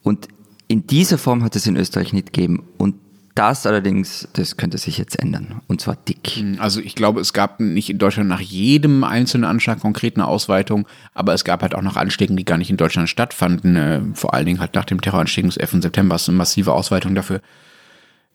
Und 0.02 0.28
in 0.68 0.86
dieser 0.86 1.18
Form 1.18 1.44
hat 1.44 1.56
es 1.56 1.66
in 1.66 1.76
Österreich 1.76 2.12
nicht 2.12 2.32
gegeben. 2.32 2.64
Und 2.78 2.94
das 3.34 3.66
allerdings, 3.66 4.28
das 4.34 4.56
könnte 4.56 4.78
sich 4.78 4.96
jetzt 4.96 5.18
ändern. 5.18 5.60
Und 5.66 5.80
zwar 5.80 5.96
dick. 5.96 6.36
Hm, 6.36 6.56
also 6.60 6.80
ich 6.80 6.94
glaube, 6.94 7.20
es 7.20 7.32
gab 7.32 7.58
nicht 7.58 7.90
in 7.90 7.98
Deutschland 7.98 8.28
nach 8.28 8.40
jedem 8.40 9.02
einzelnen 9.02 9.44
Anschlag 9.44 9.80
konkret 9.80 10.16
eine 10.16 10.26
Ausweitung, 10.26 10.86
aber 11.14 11.34
es 11.34 11.44
gab 11.44 11.62
halt 11.62 11.74
auch 11.74 11.82
noch 11.82 11.96
Anschläge, 11.96 12.34
die 12.34 12.44
gar 12.44 12.58
nicht 12.58 12.70
in 12.70 12.76
Deutschland 12.76 13.08
stattfanden. 13.08 13.76
Äh, 13.76 14.00
vor 14.14 14.34
allen 14.34 14.46
Dingen 14.46 14.60
halt 14.60 14.74
nach 14.74 14.84
dem 14.84 15.00
Terroranschlag 15.00 15.46
des 15.46 15.56
11. 15.56 15.82
September 15.82 16.16
eine 16.26 16.36
massive 16.36 16.72
Ausweitung 16.72 17.14
dafür. 17.14 17.40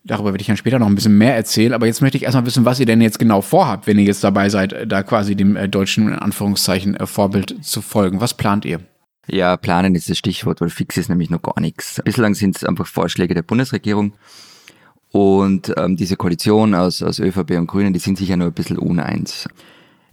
Darüber 0.04 0.32
werde 0.32 0.40
ich 0.40 0.46
dann 0.46 0.56
später 0.56 0.78
noch 0.78 0.86
ein 0.86 0.94
bisschen 0.94 1.18
mehr 1.18 1.36
erzählen, 1.36 1.74
aber 1.74 1.86
jetzt 1.86 2.00
möchte 2.00 2.16
ich 2.16 2.24
erstmal 2.24 2.46
wissen, 2.46 2.64
was 2.64 2.80
ihr 2.80 2.86
denn 2.86 3.02
jetzt 3.02 3.18
genau 3.18 3.42
vorhabt, 3.42 3.86
wenn 3.86 3.98
ihr 3.98 4.06
jetzt 4.06 4.24
dabei 4.24 4.48
seid, 4.48 4.74
da 4.86 5.02
quasi 5.02 5.34
dem 5.34 5.56
äh, 5.56 5.68
deutschen, 5.68 6.08
in 6.08 6.14
Anführungszeichen, 6.14 6.96
äh, 6.96 7.06
Vorbild 7.06 7.64
zu 7.64 7.82
folgen. 7.82 8.20
Was 8.20 8.34
plant 8.34 8.64
ihr? 8.64 8.80
Ja, 9.26 9.56
planen 9.56 9.94
ist 9.94 10.10
das 10.10 10.18
Stichwort, 10.18 10.60
weil 10.60 10.70
fix 10.70 10.96
ist 10.96 11.08
nämlich 11.08 11.30
noch 11.30 11.42
gar 11.42 11.60
nichts. 11.60 12.00
Bislang 12.04 12.34
sind 12.34 12.56
es 12.56 12.64
einfach 12.64 12.86
Vorschläge 12.86 13.34
der 13.34 13.42
Bundesregierung. 13.42 14.12
Und 15.12 15.72
ähm, 15.76 15.96
diese 15.96 16.16
Koalition 16.16 16.74
aus, 16.74 17.02
aus 17.02 17.18
ÖVP 17.18 17.52
und 17.52 17.66
Grünen, 17.66 17.92
die 17.92 17.98
sind 17.98 18.18
sich 18.18 18.28
ja 18.28 18.36
nur 18.36 18.48
ein 18.48 18.52
bisschen 18.52 18.78
uneins. 18.78 19.48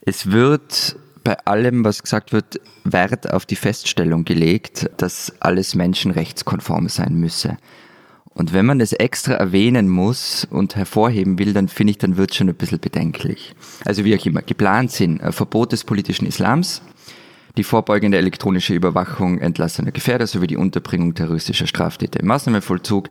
Es 0.02 0.32
wird 0.32 0.98
bei 1.24 1.38
allem, 1.46 1.84
was 1.84 2.02
gesagt 2.02 2.32
wird, 2.32 2.60
Wert 2.84 3.32
auf 3.32 3.46
die 3.46 3.58
Feststellung 3.58 4.24
gelegt, 4.24 4.90
dass 4.98 5.34
alles 5.40 5.76
menschenrechtskonform 5.76 6.88
sein 6.90 7.16
müsse. 7.16 7.58
Und 8.34 8.54
wenn 8.54 8.66
man 8.66 8.80
das 8.80 8.94
extra 8.94 9.34
erwähnen 9.34 9.90
muss 9.90 10.48
und 10.50 10.76
hervorheben 10.76 11.40
will, 11.40 11.54
dann 11.54 11.68
finde 11.68 11.92
ich, 11.92 11.98
dann 11.98 12.18
wird 12.18 12.32
es 12.32 12.38
schon 12.38 12.50
ein 12.50 12.56
bisschen 12.56 12.80
bedenklich. 12.80 13.56
Also 13.84 14.06
wie 14.06 14.16
auch 14.16 14.26
immer, 14.26 14.42
geplant 14.42 14.92
sind 14.92 15.22
Verbot 15.34 15.72
des 15.72 15.84
politischen 15.84 16.28
Islams, 16.28 16.82
die 17.58 17.64
vorbeugende 17.64 18.18
elektronische 18.18 18.74
Überwachung 18.74 19.40
entlassener 19.40 19.92
Gefährder 19.92 20.28
sowie 20.28 20.48
die 20.48 20.58
Unterbringung 20.58 21.16
terroristischer 21.16 21.68
Straftäter 21.68 22.20
im 22.20 22.28
Maßnahmenvollzug. 22.28 23.10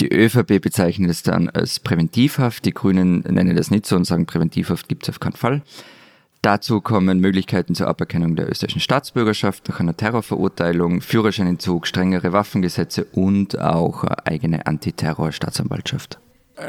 Die 0.00 0.08
ÖVP 0.08 0.60
bezeichnet 0.60 1.10
es 1.10 1.22
dann 1.22 1.50
als 1.50 1.80
Präventivhaft, 1.80 2.64
die 2.64 2.72
Grünen 2.72 3.20
nennen 3.28 3.56
das 3.56 3.70
nicht 3.70 3.86
so 3.86 3.96
und 3.96 4.04
sagen, 4.04 4.26
Präventivhaft 4.26 4.88
gibt 4.88 5.02
es 5.02 5.10
auf 5.10 5.20
keinen 5.20 5.34
Fall. 5.34 5.62
Dazu 6.40 6.80
kommen 6.80 7.20
Möglichkeiten 7.20 7.74
zur 7.74 7.86
Aberkennung 7.88 8.34
der 8.34 8.50
österreichischen 8.50 8.80
Staatsbürgerschaft 8.80 9.68
nach 9.68 9.78
einer 9.78 9.96
Terrorverurteilung, 9.96 11.00
Führerscheinentzug, 11.00 11.86
strengere 11.86 12.32
Waffengesetze 12.32 13.04
und 13.12 13.60
auch 13.60 14.04
eigene 14.24 14.66
Antiterror-Staatsanwaltschaft. 14.66 16.18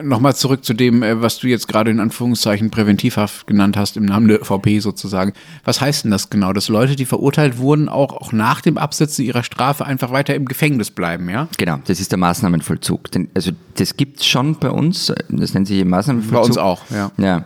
Nochmal 0.01 0.33
zurück 0.33 0.63
zu 0.63 0.73
dem, 0.73 1.03
äh, 1.03 1.21
was 1.21 1.39
du 1.39 1.47
jetzt 1.47 1.67
gerade 1.67 1.91
in 1.91 1.99
Anführungszeichen 1.99 2.71
präventivhaft 2.71 3.47
genannt 3.47 3.75
hast, 3.75 3.97
im 3.97 4.05
Namen 4.05 4.29
der 4.29 4.41
ÖVP 4.41 4.79
sozusagen. 4.79 5.33
Was 5.65 5.81
heißt 5.81 6.05
denn 6.05 6.11
das 6.11 6.29
genau? 6.29 6.53
Dass 6.53 6.69
Leute, 6.69 6.95
die 6.95 7.05
verurteilt 7.05 7.57
wurden, 7.57 7.89
auch, 7.89 8.13
auch 8.13 8.31
nach 8.31 8.61
dem 8.61 8.77
Absetzen 8.77 9.25
ihrer 9.25 9.43
Strafe 9.43 9.85
einfach 9.85 10.11
weiter 10.11 10.35
im 10.35 10.45
Gefängnis 10.45 10.89
bleiben, 10.89 11.29
ja? 11.29 11.49
Genau, 11.57 11.79
das 11.85 11.99
ist 11.99 12.11
der 12.11 12.19
Maßnahmenvollzug. 12.19 13.09
Also 13.33 13.51
das 13.75 13.97
gibt 13.97 14.21
es 14.21 14.25
schon 14.25 14.57
bei 14.57 14.69
uns, 14.69 15.13
das 15.29 15.53
nennt 15.53 15.67
sich 15.67 15.83
Maßnahmenvollzug. 15.83 16.41
Bei 16.41 16.47
uns 16.47 16.57
auch, 16.57 16.81
ja. 16.89 17.11
Ja. 17.17 17.45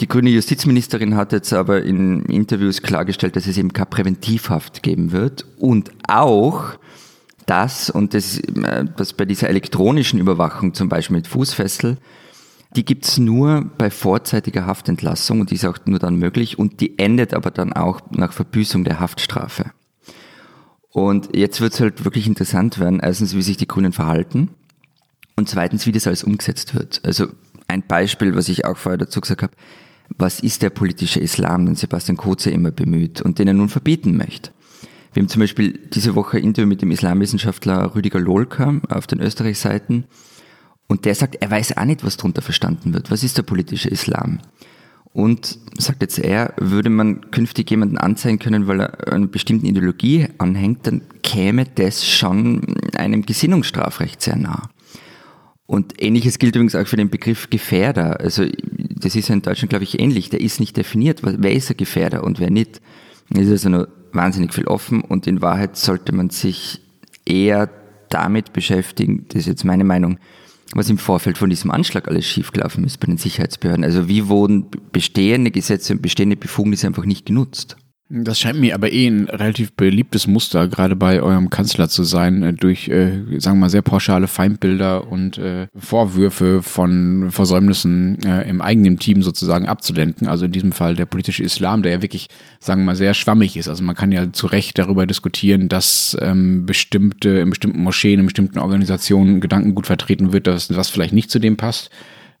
Die 0.00 0.08
grüne 0.08 0.30
Justizministerin 0.30 1.14
hat 1.14 1.32
jetzt 1.32 1.52
aber 1.52 1.82
in 1.82 2.24
Interviews 2.26 2.82
klargestellt, 2.82 3.36
dass 3.36 3.46
es 3.46 3.56
eben 3.56 3.72
keine 3.72 3.86
Präventivhaft 3.86 4.82
geben 4.82 5.12
wird 5.12 5.46
und 5.58 5.90
auch 6.06 6.74
das 7.46 7.90
und 7.90 8.14
das, 8.14 8.40
was 8.96 9.12
bei 9.12 9.24
dieser 9.24 9.48
elektronischen 9.48 10.18
Überwachung 10.18 10.74
zum 10.74 10.88
Beispiel 10.88 11.16
mit 11.16 11.28
Fußfessel, 11.28 11.98
die 12.74 12.84
gibt's 12.84 13.18
nur 13.18 13.70
bei 13.78 13.90
vorzeitiger 13.90 14.66
Haftentlassung 14.66 15.40
und 15.40 15.50
die 15.50 15.54
ist 15.54 15.64
auch 15.64 15.78
nur 15.86 15.98
dann 15.98 16.16
möglich 16.16 16.58
und 16.58 16.80
die 16.80 16.98
endet 16.98 17.32
aber 17.32 17.50
dann 17.50 17.72
auch 17.72 18.00
nach 18.10 18.32
Verbüßung 18.32 18.84
der 18.84 19.00
Haftstrafe. 19.00 19.70
Und 20.90 21.36
jetzt 21.36 21.60
wird's 21.60 21.80
halt 21.80 22.04
wirklich 22.04 22.26
interessant 22.26 22.78
werden, 22.78 23.00
erstens, 23.00 23.34
wie 23.34 23.42
sich 23.42 23.56
die 23.56 23.68
Grünen 23.68 23.92
verhalten 23.92 24.50
und 25.36 25.48
zweitens, 25.48 25.86
wie 25.86 25.92
das 25.92 26.06
alles 26.06 26.24
umgesetzt 26.24 26.74
wird. 26.74 27.00
Also 27.04 27.28
ein 27.68 27.86
Beispiel, 27.86 28.34
was 28.34 28.48
ich 28.48 28.64
auch 28.64 28.76
vorher 28.76 28.98
dazu 28.98 29.20
gesagt 29.20 29.42
habe, 29.42 29.52
was 30.16 30.40
ist 30.40 30.62
der 30.62 30.70
politische 30.70 31.20
Islam, 31.20 31.66
den 31.66 31.74
Sebastian 31.74 32.16
Kurze 32.16 32.50
immer 32.50 32.70
bemüht 32.70 33.20
und 33.20 33.38
den 33.38 33.48
er 33.48 33.54
nun 33.54 33.68
verbieten 33.68 34.16
möchte. 34.16 34.50
Wir 35.16 35.22
haben 35.22 35.30
zum 35.30 35.40
Beispiel 35.40 35.80
diese 35.94 36.14
Woche 36.14 36.36
ein 36.36 36.44
Interview 36.44 36.68
mit 36.68 36.82
dem 36.82 36.90
Islamwissenschaftler 36.90 37.94
Rüdiger 37.94 38.20
Lohlka 38.20 38.82
auf 38.90 39.06
den 39.06 39.18
Österreich-Seiten 39.20 40.04
und 40.88 41.06
der 41.06 41.14
sagt, 41.14 41.36
er 41.36 41.50
weiß 41.50 41.78
auch 41.78 41.86
nicht, 41.86 42.04
was 42.04 42.18
darunter 42.18 42.42
verstanden 42.42 42.92
wird. 42.92 43.10
Was 43.10 43.24
ist 43.24 43.38
der 43.38 43.42
politische 43.42 43.88
Islam? 43.88 44.40
Und 45.14 45.58
sagt 45.78 46.02
jetzt 46.02 46.18
er, 46.18 46.52
würde 46.58 46.90
man 46.90 47.30
künftig 47.30 47.70
jemanden 47.70 47.96
anzeigen 47.96 48.38
können, 48.38 48.66
weil 48.66 48.80
er 48.80 49.10
einer 49.10 49.26
bestimmten 49.26 49.64
Ideologie 49.64 50.28
anhängt, 50.36 50.86
dann 50.86 51.00
käme 51.22 51.64
das 51.64 52.06
schon 52.06 52.76
einem 52.94 53.24
Gesinnungsstrafrecht 53.24 54.20
sehr 54.20 54.36
nah. 54.36 54.68
Und 55.64 55.94
ähnliches 55.98 56.38
gilt 56.38 56.56
übrigens 56.56 56.74
auch 56.74 56.86
für 56.86 56.98
den 56.98 57.08
Begriff 57.08 57.48
Gefährder. 57.48 58.20
Also 58.20 58.44
das 59.00 59.16
ist 59.16 59.28
ja 59.30 59.34
in 59.34 59.40
Deutschland, 59.40 59.70
glaube 59.70 59.84
ich, 59.84 59.98
ähnlich. 59.98 60.28
Der 60.28 60.42
ist 60.42 60.60
nicht 60.60 60.76
definiert. 60.76 61.22
Wer 61.22 61.54
ist 61.54 61.70
ein 61.70 61.78
Gefährder 61.78 62.22
und 62.22 62.38
wer 62.38 62.50
nicht? 62.50 62.82
Es 63.30 63.40
ist 63.40 63.50
also 63.50 63.70
nur 63.70 63.95
wahnsinnig 64.12 64.54
viel 64.54 64.66
offen 64.66 65.00
und 65.02 65.26
in 65.26 65.42
Wahrheit 65.42 65.76
sollte 65.76 66.14
man 66.14 66.30
sich 66.30 66.80
eher 67.24 67.68
damit 68.08 68.52
beschäftigen, 68.52 69.26
das 69.28 69.40
ist 69.40 69.46
jetzt 69.46 69.64
meine 69.64 69.84
Meinung, 69.84 70.18
was 70.74 70.90
im 70.90 70.98
Vorfeld 70.98 71.38
von 71.38 71.50
diesem 71.50 71.70
Anschlag 71.70 72.08
alles 72.08 72.24
schiefgelaufen 72.26 72.84
ist 72.84 72.98
bei 72.98 73.06
den 73.06 73.18
Sicherheitsbehörden. 73.18 73.84
Also 73.84 74.08
wie 74.08 74.28
wurden 74.28 74.66
bestehende 74.92 75.50
Gesetze 75.50 75.92
und 75.92 76.02
bestehende 76.02 76.36
Befugnisse 76.36 76.86
einfach 76.86 77.04
nicht 77.04 77.26
genutzt? 77.26 77.76
Das 78.08 78.38
scheint 78.38 78.60
mir 78.60 78.76
aber 78.76 78.92
eh 78.92 79.08
ein 79.08 79.28
relativ 79.28 79.72
beliebtes 79.72 80.28
Muster, 80.28 80.68
gerade 80.68 80.94
bei 80.94 81.20
eurem 81.20 81.50
Kanzler 81.50 81.88
zu 81.88 82.04
sein, 82.04 82.44
äh, 82.44 82.52
durch, 82.52 82.88
äh, 82.88 83.24
sagen 83.38 83.56
wir 83.56 83.62
mal, 83.62 83.70
sehr 83.70 83.82
pauschale 83.82 84.28
Feindbilder 84.28 85.10
und 85.10 85.38
äh, 85.38 85.66
Vorwürfe 85.76 86.62
von 86.62 87.32
Versäumnissen 87.32 88.22
äh, 88.24 88.48
im 88.48 88.60
eigenen 88.60 89.00
Team 89.00 89.24
sozusagen 89.24 89.66
abzulenken. 89.66 90.28
Also 90.28 90.44
in 90.44 90.52
diesem 90.52 90.70
Fall 90.70 90.94
der 90.94 91.06
politische 91.06 91.42
Islam, 91.42 91.82
der 91.82 91.92
ja 91.92 92.02
wirklich, 92.02 92.28
sagen 92.60 92.82
wir 92.82 92.86
mal, 92.86 92.96
sehr 92.96 93.12
schwammig 93.12 93.56
ist. 93.56 93.66
Also 93.66 93.82
man 93.82 93.96
kann 93.96 94.12
ja 94.12 94.32
zu 94.32 94.46
Recht 94.46 94.78
darüber 94.78 95.04
diskutieren, 95.06 95.68
dass 95.68 96.16
ähm, 96.20 96.64
bestimmte, 96.64 97.30
in 97.30 97.50
bestimmten 97.50 97.82
Moscheen, 97.82 98.20
in 98.20 98.26
bestimmten 98.26 98.60
Organisationen 98.60 99.40
Gedanken 99.40 99.74
gut 99.74 99.88
vertreten 99.88 100.32
wird, 100.32 100.46
dass 100.46 100.74
was 100.76 100.90
vielleicht 100.90 101.12
nicht 101.12 101.32
zu 101.32 101.40
dem 101.40 101.56
passt 101.56 101.90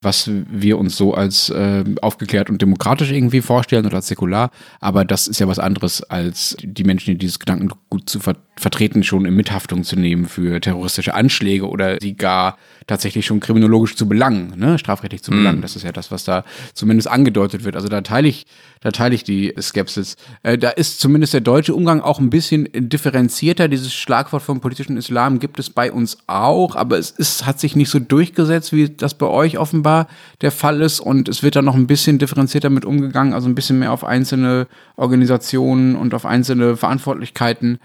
was 0.02 0.30
wir 0.50 0.78
uns 0.78 0.96
so 0.96 1.14
als 1.14 1.50
äh, 1.50 1.84
aufgeklärt 2.02 2.50
und 2.50 2.62
demokratisch 2.62 3.10
irgendwie 3.10 3.40
vorstellen 3.40 3.86
oder 3.86 3.96
als 3.96 4.08
säkular. 4.08 4.50
Aber 4.80 5.04
das 5.04 5.28
ist 5.28 5.40
ja 5.40 5.48
was 5.48 5.58
anderes 5.58 6.02
als 6.02 6.56
die 6.62 6.84
Menschen, 6.84 7.12
die 7.12 7.18
dieses 7.18 7.38
Gedanken 7.38 7.70
gut 7.96 8.10
zu 8.10 8.20
ver 8.20 8.36
vertreten, 8.58 9.04
schon 9.04 9.26
in 9.26 9.34
Mithaftung 9.34 9.84
zu 9.84 9.96
nehmen 9.96 10.24
für 10.24 10.62
terroristische 10.62 11.12
Anschläge 11.12 11.68
oder 11.68 11.98
sie 12.00 12.14
gar 12.14 12.56
tatsächlich 12.86 13.26
schon 13.26 13.38
kriminologisch 13.38 13.96
zu 13.96 14.08
belangen, 14.08 14.54
ne? 14.56 14.78
strafrechtlich 14.78 15.22
zu 15.22 15.30
belangen. 15.30 15.58
Mm. 15.58 15.62
Das 15.62 15.76
ist 15.76 15.82
ja 15.82 15.92
das, 15.92 16.10
was 16.10 16.24
da 16.24 16.42
zumindest 16.72 17.06
angedeutet 17.06 17.64
wird. 17.64 17.76
Also 17.76 17.88
da 17.88 18.00
teile 18.00 18.28
ich, 18.28 18.46
da 18.80 18.92
teile 18.92 19.14
ich 19.14 19.24
die 19.24 19.52
Skepsis. 19.60 20.16
Äh, 20.42 20.56
da 20.56 20.70
ist 20.70 21.00
zumindest 21.00 21.34
der 21.34 21.42
deutsche 21.42 21.74
Umgang 21.74 22.00
auch 22.00 22.18
ein 22.18 22.30
bisschen 22.30 22.66
differenzierter. 22.72 23.68
Dieses 23.68 23.92
Schlagwort 23.92 24.42
vom 24.42 24.60
politischen 24.60 24.96
Islam 24.96 25.38
gibt 25.38 25.58
es 25.58 25.68
bei 25.68 25.92
uns 25.92 26.16
auch, 26.26 26.76
aber 26.76 26.96
es 26.96 27.10
ist, 27.10 27.44
hat 27.44 27.60
sich 27.60 27.76
nicht 27.76 27.90
so 27.90 27.98
durchgesetzt, 27.98 28.72
wie 28.72 28.88
das 28.88 29.12
bei 29.12 29.26
euch 29.26 29.58
offenbar 29.58 30.08
der 30.40 30.50
Fall 30.50 30.80
ist. 30.80 31.00
Und 31.00 31.28
es 31.28 31.42
wird 31.42 31.56
da 31.56 31.62
noch 31.62 31.74
ein 31.74 31.86
bisschen 31.86 32.18
differenzierter 32.18 32.70
mit 32.70 32.86
umgegangen, 32.86 33.34
also 33.34 33.50
ein 33.50 33.54
bisschen 33.54 33.80
mehr 33.80 33.92
auf 33.92 34.02
einzelne 34.02 34.66
Organisationen 34.96 35.94
und 35.94 36.14
auf 36.14 36.24
einzelne 36.24 36.78
Verantwortlichkeiten 36.78 37.80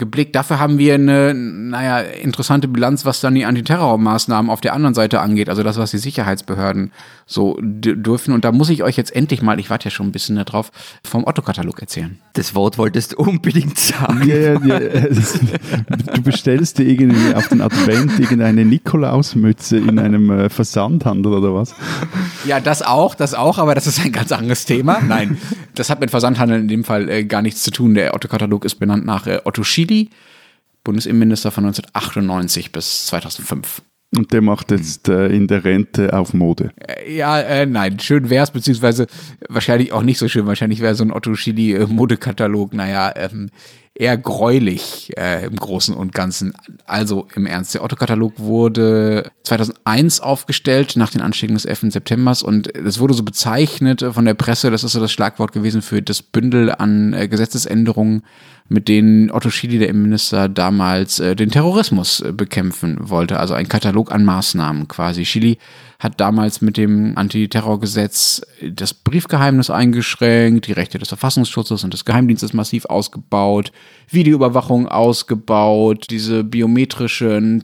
geblickt. 0.00 0.34
Dafür 0.34 0.58
haben 0.58 0.78
wir 0.78 0.94
eine, 0.94 1.32
naja, 1.34 2.00
interessante 2.00 2.66
Bilanz, 2.66 3.04
was 3.04 3.20
dann 3.20 3.36
die 3.36 3.44
Antiterrormaßnahmen 3.44 4.50
auf 4.50 4.60
der 4.60 4.72
anderen 4.72 4.94
Seite 4.94 5.20
angeht, 5.20 5.48
also 5.48 5.62
das, 5.62 5.76
was 5.78 5.92
die 5.92 5.98
Sicherheitsbehörden 5.98 6.90
so 7.26 7.56
dürfen. 7.60 8.34
Und 8.34 8.44
da 8.44 8.50
muss 8.50 8.70
ich 8.70 8.82
euch 8.82 8.96
jetzt 8.96 9.14
endlich 9.14 9.42
mal, 9.42 9.60
ich 9.60 9.70
warte 9.70 9.84
ja 9.84 9.90
schon 9.92 10.08
ein 10.08 10.12
bisschen 10.12 10.34
darauf, 10.36 10.72
vom 11.04 11.24
Otto-Katalog 11.24 11.80
erzählen. 11.80 12.18
Das 12.32 12.56
Wort 12.56 12.78
wolltest 12.78 13.12
du 13.12 13.18
unbedingt 13.18 13.78
sagen. 13.78 14.26
Ja, 14.26 14.36
ja, 14.36 14.80
ja. 14.80 15.00
Du 16.14 16.22
bestellst 16.22 16.78
dir 16.78 16.88
irgendwie 16.88 17.34
auf 17.34 17.46
den 17.48 17.60
Advent 17.60 18.18
irgendeine 18.18 18.64
Nikolausmütze 18.64 19.76
in 19.76 19.98
einem 19.98 20.30
äh, 20.30 20.48
Versandhandel 20.48 21.34
oder 21.34 21.54
was? 21.54 21.74
Ja, 22.46 22.58
das 22.58 22.82
auch, 22.82 23.14
das 23.14 23.34
auch, 23.34 23.58
aber 23.58 23.74
das 23.74 23.86
ist 23.86 24.04
ein 24.04 24.12
ganz 24.12 24.32
anderes 24.32 24.64
Thema. 24.64 25.00
Nein, 25.06 25.38
das 25.74 25.90
hat 25.90 26.00
mit 26.00 26.10
Versandhandel 26.10 26.58
in 26.58 26.68
dem 26.68 26.84
Fall 26.84 27.08
äh, 27.08 27.24
gar 27.24 27.42
nichts 27.42 27.62
zu 27.62 27.70
tun. 27.70 27.94
Der 27.94 28.14
Otto-Katalog 28.14 28.64
ist 28.64 28.76
benannt 28.76 29.04
nach 29.04 29.26
äh, 29.26 29.40
Otto 29.44 29.62
Schily, 29.90 30.10
Bundesinnenminister 30.84 31.50
von 31.50 31.64
1998 31.64 32.72
bis 32.72 33.06
2005. 33.06 33.82
Und 34.16 34.32
der 34.32 34.42
macht 34.42 34.72
jetzt 34.72 35.08
äh, 35.08 35.28
in 35.28 35.46
der 35.46 35.64
Rente 35.64 36.12
auf 36.14 36.34
Mode. 36.34 36.72
Äh, 36.76 37.14
ja, 37.16 37.38
äh, 37.40 37.66
nein, 37.66 38.00
schön 38.00 38.28
wäre 38.28 38.42
es, 38.42 38.50
beziehungsweise 38.50 39.06
wahrscheinlich 39.48 39.92
auch 39.92 40.02
nicht 40.02 40.18
so 40.18 40.26
schön. 40.26 40.46
Wahrscheinlich 40.46 40.80
wäre 40.80 40.96
so 40.96 41.04
ein 41.04 41.12
Otto 41.12 41.34
Schily 41.34 41.74
äh, 41.74 41.86
Modekatalog, 41.86 42.74
naja, 42.74 43.12
ähm, 43.16 43.50
eher 44.00 44.16
gräulich 44.16 45.12
äh, 45.18 45.44
im 45.44 45.56
Großen 45.56 45.94
und 45.94 46.14
Ganzen. 46.14 46.54
Also 46.86 47.28
im 47.34 47.44
Ernst, 47.44 47.74
der 47.74 47.84
Otto-Katalog 47.84 48.32
wurde 48.38 49.30
2001 49.42 50.20
aufgestellt 50.20 50.96
nach 50.96 51.10
den 51.10 51.20
Anschlägen 51.20 51.54
des 51.54 51.66
11. 51.66 51.92
Septembers 51.92 52.42
und 52.42 52.74
es 52.74 52.98
wurde 52.98 53.12
so 53.12 53.22
bezeichnet 53.22 54.02
von 54.12 54.24
der 54.24 54.34
Presse, 54.34 54.70
das 54.70 54.84
ist 54.84 54.92
so 54.92 55.00
das 55.00 55.12
Schlagwort 55.12 55.52
gewesen 55.52 55.82
für 55.82 56.00
das 56.00 56.22
Bündel 56.22 56.72
an 56.72 57.12
äh, 57.12 57.28
Gesetzesänderungen, 57.28 58.22
mit 58.68 58.88
denen 58.88 59.30
Otto 59.30 59.50
Schily, 59.50 59.78
der 59.78 59.90
Innenminister, 59.90 60.48
damals 60.48 61.20
äh, 61.20 61.36
den 61.36 61.50
Terrorismus 61.50 62.20
äh, 62.20 62.32
bekämpfen 62.32 62.96
wollte. 63.00 63.38
Also 63.38 63.52
ein 63.52 63.68
Katalog 63.68 64.12
an 64.12 64.24
Maßnahmen 64.24 64.88
quasi. 64.88 65.26
Schily 65.26 65.58
hat 66.00 66.18
damals 66.18 66.62
mit 66.62 66.78
dem 66.78 67.12
Antiterrorgesetz 67.16 68.40
das 68.72 68.94
Briefgeheimnis 68.94 69.68
eingeschränkt, 69.68 70.66
die 70.66 70.72
Rechte 70.72 70.98
des 70.98 71.08
Verfassungsschutzes 71.08 71.84
und 71.84 71.92
des 71.92 72.06
Geheimdienstes 72.06 72.54
massiv 72.54 72.86
ausgebaut, 72.86 73.70
Videoüberwachung 74.08 74.88
ausgebaut, 74.88 76.06
diese 76.08 76.42
biometrischen 76.42 77.62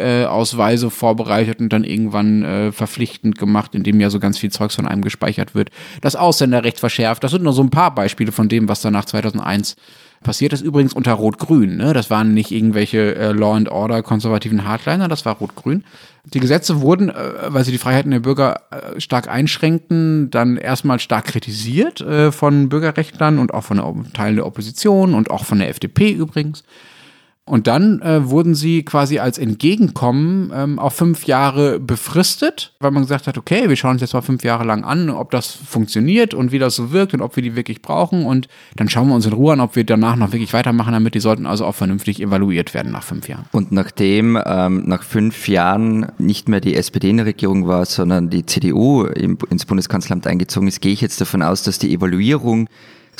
Personalausweise 0.00 0.90
vorbereitet 0.90 1.60
und 1.60 1.72
dann 1.72 1.84
irgendwann 1.84 2.42
äh, 2.42 2.72
verpflichtend 2.72 3.38
gemacht, 3.38 3.74
indem 3.74 4.00
ja 4.00 4.10
so 4.10 4.18
ganz 4.18 4.38
viel 4.38 4.50
Zeugs 4.50 4.74
von 4.74 4.86
einem 4.86 5.02
gespeichert 5.02 5.54
wird. 5.54 5.70
Das 6.00 6.16
Ausländerrecht 6.16 6.78
verschärft. 6.80 7.22
Das 7.24 7.32
sind 7.32 7.42
nur 7.42 7.52
so 7.52 7.62
ein 7.62 7.70
paar 7.70 7.94
Beispiele 7.94 8.32
von 8.32 8.48
dem, 8.48 8.68
was 8.68 8.80
danach 8.80 9.04
2001 9.04 9.76
passiert 10.22 10.52
ist 10.52 10.60
übrigens 10.60 10.92
unter 10.92 11.14
Rot-Grün. 11.14 11.78
Ne? 11.78 11.94
Das 11.94 12.10
waren 12.10 12.34
nicht 12.34 12.50
irgendwelche 12.50 13.14
äh, 13.14 13.32
Law 13.32 13.54
and 13.56 13.70
Order 13.70 14.02
konservativen 14.02 14.66
Hardliner, 14.66 15.08
das 15.08 15.24
war 15.24 15.36
Rot-Grün. 15.36 15.82
Die 16.24 16.40
Gesetze 16.40 16.82
wurden, 16.82 17.08
äh, 17.08 17.14
weil 17.48 17.64
sie 17.64 17.72
die 17.72 17.78
Freiheiten 17.78 18.10
der 18.10 18.20
Bürger 18.20 18.60
äh, 18.70 19.00
stark 19.00 19.28
einschränkten, 19.28 20.30
dann 20.30 20.58
erstmal 20.58 20.98
stark 20.98 21.24
kritisiert 21.24 22.02
äh, 22.02 22.32
von 22.32 22.68
Bürgerrechtlern 22.68 23.38
und 23.38 23.54
auch 23.54 23.64
von 23.64 24.12
Teilen 24.12 24.36
der 24.36 24.46
Opposition 24.46 25.14
und 25.14 25.30
auch 25.30 25.46
von 25.46 25.58
der 25.58 25.70
FDP 25.70 26.10
übrigens. 26.10 26.64
Und 27.46 27.66
dann 27.66 28.00
äh, 28.00 28.30
wurden 28.30 28.54
sie 28.54 28.84
quasi 28.84 29.18
als 29.18 29.36
Entgegenkommen 29.36 30.52
ähm, 30.54 30.78
auf 30.78 30.94
fünf 30.94 31.24
Jahre 31.24 31.80
befristet, 31.80 32.76
weil 32.78 32.92
man 32.92 33.02
gesagt 33.02 33.26
hat, 33.26 33.36
okay, 33.36 33.68
wir 33.68 33.74
schauen 33.74 33.92
uns 33.92 34.02
jetzt 34.02 34.14
mal 34.14 34.20
fünf 34.20 34.44
Jahre 34.44 34.64
lang 34.64 34.84
an, 34.84 35.10
ob 35.10 35.32
das 35.32 35.48
funktioniert 35.48 36.32
und 36.32 36.52
wie 36.52 36.60
das 36.60 36.76
so 36.76 36.92
wirkt 36.92 37.12
und 37.12 37.22
ob 37.22 37.34
wir 37.34 37.42
die 37.42 37.56
wirklich 37.56 37.82
brauchen. 37.82 38.24
Und 38.24 38.46
dann 38.76 38.88
schauen 38.88 39.08
wir 39.08 39.16
uns 39.16 39.26
in 39.26 39.32
Ruhe 39.32 39.54
an, 39.54 39.60
ob 39.60 39.74
wir 39.74 39.82
danach 39.82 40.14
noch 40.14 40.32
wirklich 40.32 40.52
weitermachen 40.52 40.92
damit. 40.92 41.16
Die 41.16 41.20
sollten 41.20 41.44
also 41.44 41.64
auch 41.64 41.74
vernünftig 41.74 42.22
evaluiert 42.22 42.72
werden 42.72 42.92
nach 42.92 43.02
fünf 43.02 43.28
Jahren. 43.28 43.46
Und 43.50 43.72
nachdem 43.72 44.38
ähm, 44.46 44.84
nach 44.86 45.02
fünf 45.02 45.48
Jahren 45.48 46.12
nicht 46.18 46.48
mehr 46.48 46.60
die 46.60 46.76
SPD 46.76 47.10
in 47.10 47.16
der 47.16 47.26
Regierung 47.26 47.66
war, 47.66 47.84
sondern 47.84 48.30
die 48.30 48.46
CDU 48.46 49.06
im, 49.06 49.36
ins 49.50 49.66
Bundeskanzleramt 49.66 50.26
eingezogen 50.28 50.68
ist, 50.68 50.80
gehe 50.80 50.92
ich 50.92 51.00
jetzt 51.00 51.20
davon 51.20 51.42
aus, 51.42 51.64
dass 51.64 51.80
die 51.80 51.92
Evaluierung 51.92 52.68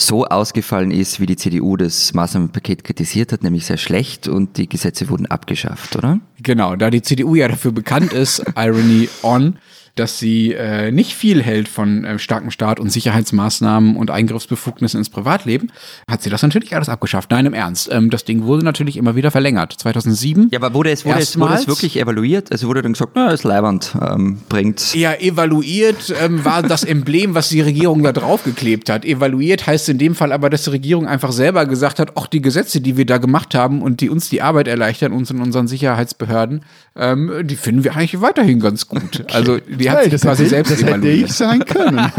so 0.00 0.24
ausgefallen 0.24 0.90
ist, 0.90 1.20
wie 1.20 1.26
die 1.26 1.36
CDU 1.36 1.76
das 1.76 2.14
Maßnahmenpaket 2.14 2.84
kritisiert 2.84 3.32
hat, 3.32 3.42
nämlich 3.42 3.66
sehr 3.66 3.76
schlecht 3.76 4.28
und 4.28 4.56
die 4.56 4.68
Gesetze 4.68 5.08
wurden 5.08 5.26
abgeschafft, 5.26 5.96
oder? 5.96 6.20
Genau, 6.42 6.76
da 6.76 6.90
die 6.90 7.02
CDU 7.02 7.34
ja 7.34 7.48
dafür 7.48 7.72
bekannt 7.72 8.12
ist, 8.12 8.42
Irony 8.56 9.08
on, 9.22 9.58
dass 10.00 10.18
sie 10.18 10.54
äh, 10.54 10.90
nicht 10.90 11.14
viel 11.14 11.42
hält 11.42 11.68
von 11.68 12.04
äh, 12.04 12.18
starkem 12.18 12.50
Staat 12.50 12.80
und 12.80 12.90
Sicherheitsmaßnahmen 12.90 13.96
und 13.96 14.10
Eingriffsbefugnissen 14.10 14.98
ins 14.98 15.10
Privatleben, 15.10 15.70
hat 16.10 16.22
sie 16.22 16.30
das 16.30 16.42
natürlich 16.42 16.74
alles 16.74 16.88
abgeschafft. 16.88 17.30
Nein, 17.30 17.44
im 17.44 17.52
Ernst. 17.52 17.90
Ähm, 17.92 18.08
das 18.08 18.24
Ding 18.24 18.44
wurde 18.44 18.64
natürlich 18.64 18.96
immer 18.96 19.14
wieder 19.14 19.30
verlängert. 19.30 19.74
2007. 19.74 20.48
Ja, 20.50 20.58
aber 20.58 20.72
wurde 20.72 20.90
es, 20.90 21.04
wurde 21.04 21.18
es, 21.18 21.38
wurde 21.38 21.54
es 21.54 21.68
wirklich 21.68 21.98
evaluiert? 21.98 22.50
Also 22.50 22.66
wurde 22.66 22.80
dann 22.80 22.94
gesagt, 22.94 23.12
na, 23.14 23.30
ist 23.30 23.44
Leiband, 23.44 23.94
ähm, 24.00 24.38
bringt. 24.48 24.94
Ja, 24.94 25.12
evaluiert 25.14 26.14
ähm, 26.18 26.44
war 26.44 26.62
das 26.62 26.82
Emblem, 26.82 27.34
was 27.34 27.50
die 27.50 27.60
Regierung 27.60 28.02
da 28.02 28.12
draufgeklebt 28.12 28.88
hat. 28.88 29.04
Evaluiert 29.04 29.66
heißt 29.66 29.90
in 29.90 29.98
dem 29.98 30.14
Fall 30.14 30.32
aber, 30.32 30.48
dass 30.48 30.64
die 30.64 30.70
Regierung 30.70 31.06
einfach 31.06 31.32
selber 31.32 31.66
gesagt 31.66 31.98
hat, 31.98 32.16
auch 32.16 32.26
die 32.26 32.40
Gesetze, 32.40 32.80
die 32.80 32.96
wir 32.96 33.04
da 33.04 33.18
gemacht 33.18 33.54
haben 33.54 33.82
und 33.82 34.00
die 34.00 34.08
uns 34.08 34.30
die 34.30 34.40
Arbeit 34.40 34.66
erleichtern, 34.66 35.12
uns 35.12 35.30
in 35.30 35.40
unseren 35.40 35.68
Sicherheitsbehörden, 35.68 36.64
ähm, 36.96 37.32
die 37.44 37.56
finden 37.56 37.84
wir 37.84 37.96
eigentlich 37.96 38.20
weiterhin 38.22 38.60
ganz 38.60 38.88
gut. 38.88 39.20
Okay. 39.20 39.32
Also 39.32 39.58
die 39.58 39.89
die 39.90 39.96
hat 39.96 40.04
sich 40.04 40.12
das, 40.12 40.22
quasi 40.22 40.42
hätte, 40.44 40.50
selbst 40.50 40.72
das 40.72 40.82
hätte 40.82 41.08
ich 41.08 41.32
sein 41.32 41.64
können. 41.64 42.00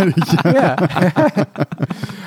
Ja. 0.43 0.75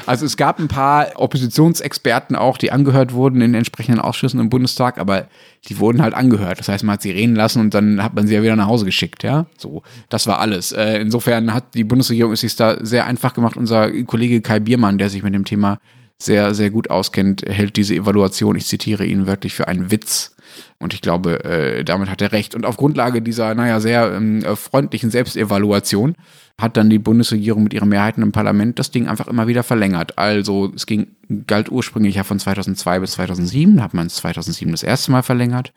also 0.07 0.27
es 0.27 0.37
gab 0.37 0.59
ein 0.59 0.69
paar 0.69 1.09
Oppositionsexperten 1.17 2.37
auch, 2.37 2.59
die 2.59 2.73
angehört 2.73 3.13
wurden 3.13 3.41
in 3.41 3.55
entsprechenden 3.55 4.01
Ausschüssen 4.01 4.41
im 4.41 4.51
Bundestag, 4.51 4.99
aber 4.99 5.29
die 5.69 5.79
wurden 5.79 6.03
halt 6.03 6.15
angehört. 6.15 6.59
Das 6.59 6.69
heißt, 6.69 6.85
man 6.85 6.95
hat 6.95 7.03
sie 7.03 7.11
reden 7.11 7.35
lassen 7.35 7.61
und 7.61 7.75
dann 7.75 8.03
hat 8.03 8.15
man 8.15 8.27
sie 8.27 8.35
ja 8.35 8.43
wieder 8.43 8.57
nach 8.57 8.67
Hause 8.67 8.85
geschickt, 8.85 9.23
ja. 9.23 9.47
So, 9.59 9.83
das 10.09 10.27
war 10.27 10.39
alles. 10.39 10.73
Äh, 10.73 10.99
insofern 10.99 11.53
hat 11.53 11.75
die 11.75 11.85
Bundesregierung 11.85 12.33
es 12.33 12.41
sich 12.41 12.57
da 12.57 12.85
sehr 12.85 13.07
einfach 13.07 13.35
gemacht. 13.35 13.57
Unser 13.57 13.91
Kollege 14.05 14.41
Kai 14.41 14.61
Biermann, 14.61 14.99
der 14.99 15.11
sich 15.11 15.23
mit 15.23 15.35
dem 15.35 15.45
Thema 15.45 15.79
sehr, 16.19 16.55
sehr 16.55 16.71
gut 16.71 16.91
auskennt, 16.91 17.43
hält 17.47 17.77
diese 17.77 17.95
Evaluation, 17.95 18.57
ich 18.57 18.67
zitiere 18.67 19.05
ihn 19.05 19.27
wörtlich, 19.27 19.55
für 19.55 19.69
einen 19.69 19.91
Witz. 19.91 20.34
Und 20.79 20.95
ich 20.95 21.01
glaube, 21.01 21.45
äh, 21.45 21.85
damit 21.85 22.11
hat 22.11 22.23
er 22.23 22.33
recht. 22.33 22.55
Und 22.55 22.67
auf 22.67 22.77
Grundlage 22.77 23.23
dieser, 23.23 23.55
naja, 23.55 23.81
sehr 23.81 24.13
ähm, 24.15 24.43
freundlichen 24.57 25.11
Selbstevaluation 25.11 26.17
hat 26.59 26.77
dann 26.77 26.91
die 26.91 26.99
Bundesregierung 26.99 27.65
mit 27.65 27.75
ihren 27.75 27.89
Mehrheiten 27.89 28.23
im 28.23 28.33
Parlament 28.33 28.79
das 28.79 28.91
Ding 28.91 29.09
einfach 29.09 29.27
immer 29.27 29.47
wieder 29.47 29.63
verlängert. 29.63 30.19
Also 30.19 30.73
es 30.75 30.87
ging, 30.87 31.09
galt 31.47 31.71
ursprünglich 31.71 32.15
ja 32.15 32.25
von 32.25 32.39
2002 32.39 33.01
bis 33.01 33.13
2007, 33.13 33.83
hat 33.83 33.95
man 33.95 34.07
es 34.07 34.17
2007 34.17 34.71
das 34.73 34.83
erste 34.83 35.11
Mal 35.11 35.23
verlängert. 35.23 35.73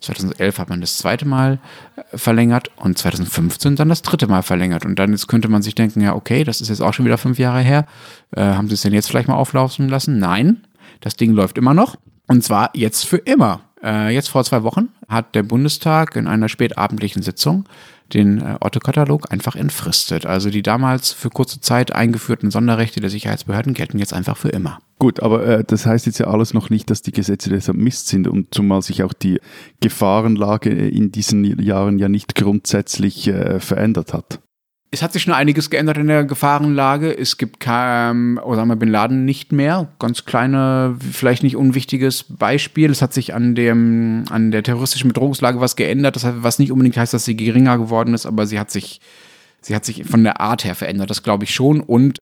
2011 0.00 0.58
hat 0.58 0.68
man 0.68 0.80
das 0.80 0.98
zweite 0.98 1.26
Mal 1.26 1.58
äh, 1.96 2.18
verlängert 2.18 2.70
und 2.76 2.98
2015 2.98 3.76
dann 3.76 3.88
das 3.88 4.02
dritte 4.02 4.26
Mal 4.26 4.42
verlängert. 4.42 4.84
Und 4.84 4.98
dann 4.98 5.12
jetzt 5.12 5.26
könnte 5.28 5.48
man 5.48 5.62
sich 5.62 5.74
denken, 5.74 6.00
ja, 6.00 6.14
okay, 6.14 6.44
das 6.44 6.60
ist 6.60 6.68
jetzt 6.68 6.82
auch 6.82 6.92
schon 6.92 7.06
wieder 7.06 7.18
fünf 7.18 7.38
Jahre 7.38 7.60
her. 7.60 7.86
Äh, 8.32 8.42
haben 8.42 8.68
sie 8.68 8.74
es 8.74 8.82
denn 8.82 8.92
jetzt 8.92 9.08
vielleicht 9.08 9.28
mal 9.28 9.34
auflaufen 9.34 9.88
lassen? 9.88 10.18
Nein, 10.18 10.66
das 11.00 11.16
Ding 11.16 11.32
läuft 11.32 11.56
immer 11.56 11.72
noch. 11.72 11.96
Und 12.26 12.42
zwar 12.42 12.70
jetzt 12.74 13.06
für 13.06 13.18
immer. 13.18 13.60
Äh, 13.86 14.12
jetzt 14.12 14.28
vor 14.28 14.42
zwei 14.44 14.64
Wochen 14.64 14.88
hat 15.08 15.36
der 15.36 15.44
Bundestag 15.44 16.16
in 16.16 16.26
einer 16.26 16.48
spätabendlichen 16.48 17.22
Sitzung 17.22 17.68
den 18.12 18.40
äh, 18.40 18.56
Otto-Katalog 18.60 19.32
einfach 19.32 19.54
entfristet. 19.54 20.26
Also 20.26 20.50
die 20.50 20.62
damals 20.62 21.12
für 21.12 21.30
kurze 21.30 21.60
Zeit 21.60 21.92
eingeführten 21.92 22.50
Sonderrechte 22.50 23.00
der 23.00 23.10
Sicherheitsbehörden 23.10 23.74
gelten 23.74 23.98
jetzt 23.98 24.12
einfach 24.12 24.36
für 24.36 24.48
immer. 24.48 24.78
Gut, 24.98 25.20
aber 25.20 25.46
äh, 25.46 25.64
das 25.64 25.86
heißt 25.86 26.06
jetzt 26.06 26.18
ja 26.18 26.26
alles 26.26 26.52
noch 26.52 26.68
nicht, 26.68 26.90
dass 26.90 27.02
die 27.02 27.12
Gesetze 27.12 27.48
deshalb 27.50 27.78
Mist 27.78 28.08
sind 28.08 28.26
und 28.26 28.52
zumal 28.52 28.82
sich 28.82 29.04
auch 29.04 29.12
die 29.12 29.40
Gefahrenlage 29.80 30.70
in 30.70 31.12
diesen 31.12 31.60
Jahren 31.62 31.98
ja 31.98 32.08
nicht 32.08 32.34
grundsätzlich 32.34 33.28
äh, 33.28 33.60
verändert 33.60 34.12
hat. 34.12 34.40
Es 34.92 35.02
hat 35.02 35.12
sich 35.12 35.22
schon 35.22 35.34
einiges 35.34 35.68
geändert 35.68 35.98
in 35.98 36.06
der 36.06 36.24
Gefahrenlage. 36.24 37.16
Es 37.16 37.38
gibt 37.38 37.58
kein 37.60 38.38
Osama 38.38 38.76
Bin 38.76 38.88
Laden 38.88 39.24
nicht 39.24 39.50
mehr. 39.52 39.88
Ganz 39.98 40.24
kleine, 40.24 40.96
vielleicht 41.12 41.42
nicht 41.42 41.56
unwichtiges 41.56 42.24
Beispiel. 42.28 42.90
Es 42.90 43.02
hat 43.02 43.12
sich 43.12 43.34
an, 43.34 43.54
dem, 43.54 44.24
an 44.30 44.52
der 44.52 44.62
terroristischen 44.62 45.08
Bedrohungslage 45.08 45.60
was 45.60 45.76
geändert. 45.76 46.16
Das 46.16 46.24
heißt, 46.24 46.36
was 46.40 46.58
nicht 46.58 46.70
unbedingt 46.70 46.96
heißt, 46.96 47.12
dass 47.12 47.24
sie 47.24 47.36
geringer 47.36 47.78
geworden 47.78 48.14
ist, 48.14 48.26
aber 48.26 48.46
sie 48.46 48.60
hat 48.60 48.70
sich, 48.70 49.00
sie 49.60 49.74
hat 49.74 49.84
sich 49.84 50.04
von 50.04 50.22
der 50.22 50.40
Art 50.40 50.64
her 50.64 50.76
verändert. 50.76 51.10
Das 51.10 51.24
glaube 51.24 51.44
ich 51.44 51.54
schon. 51.54 51.80
Und 51.80 52.20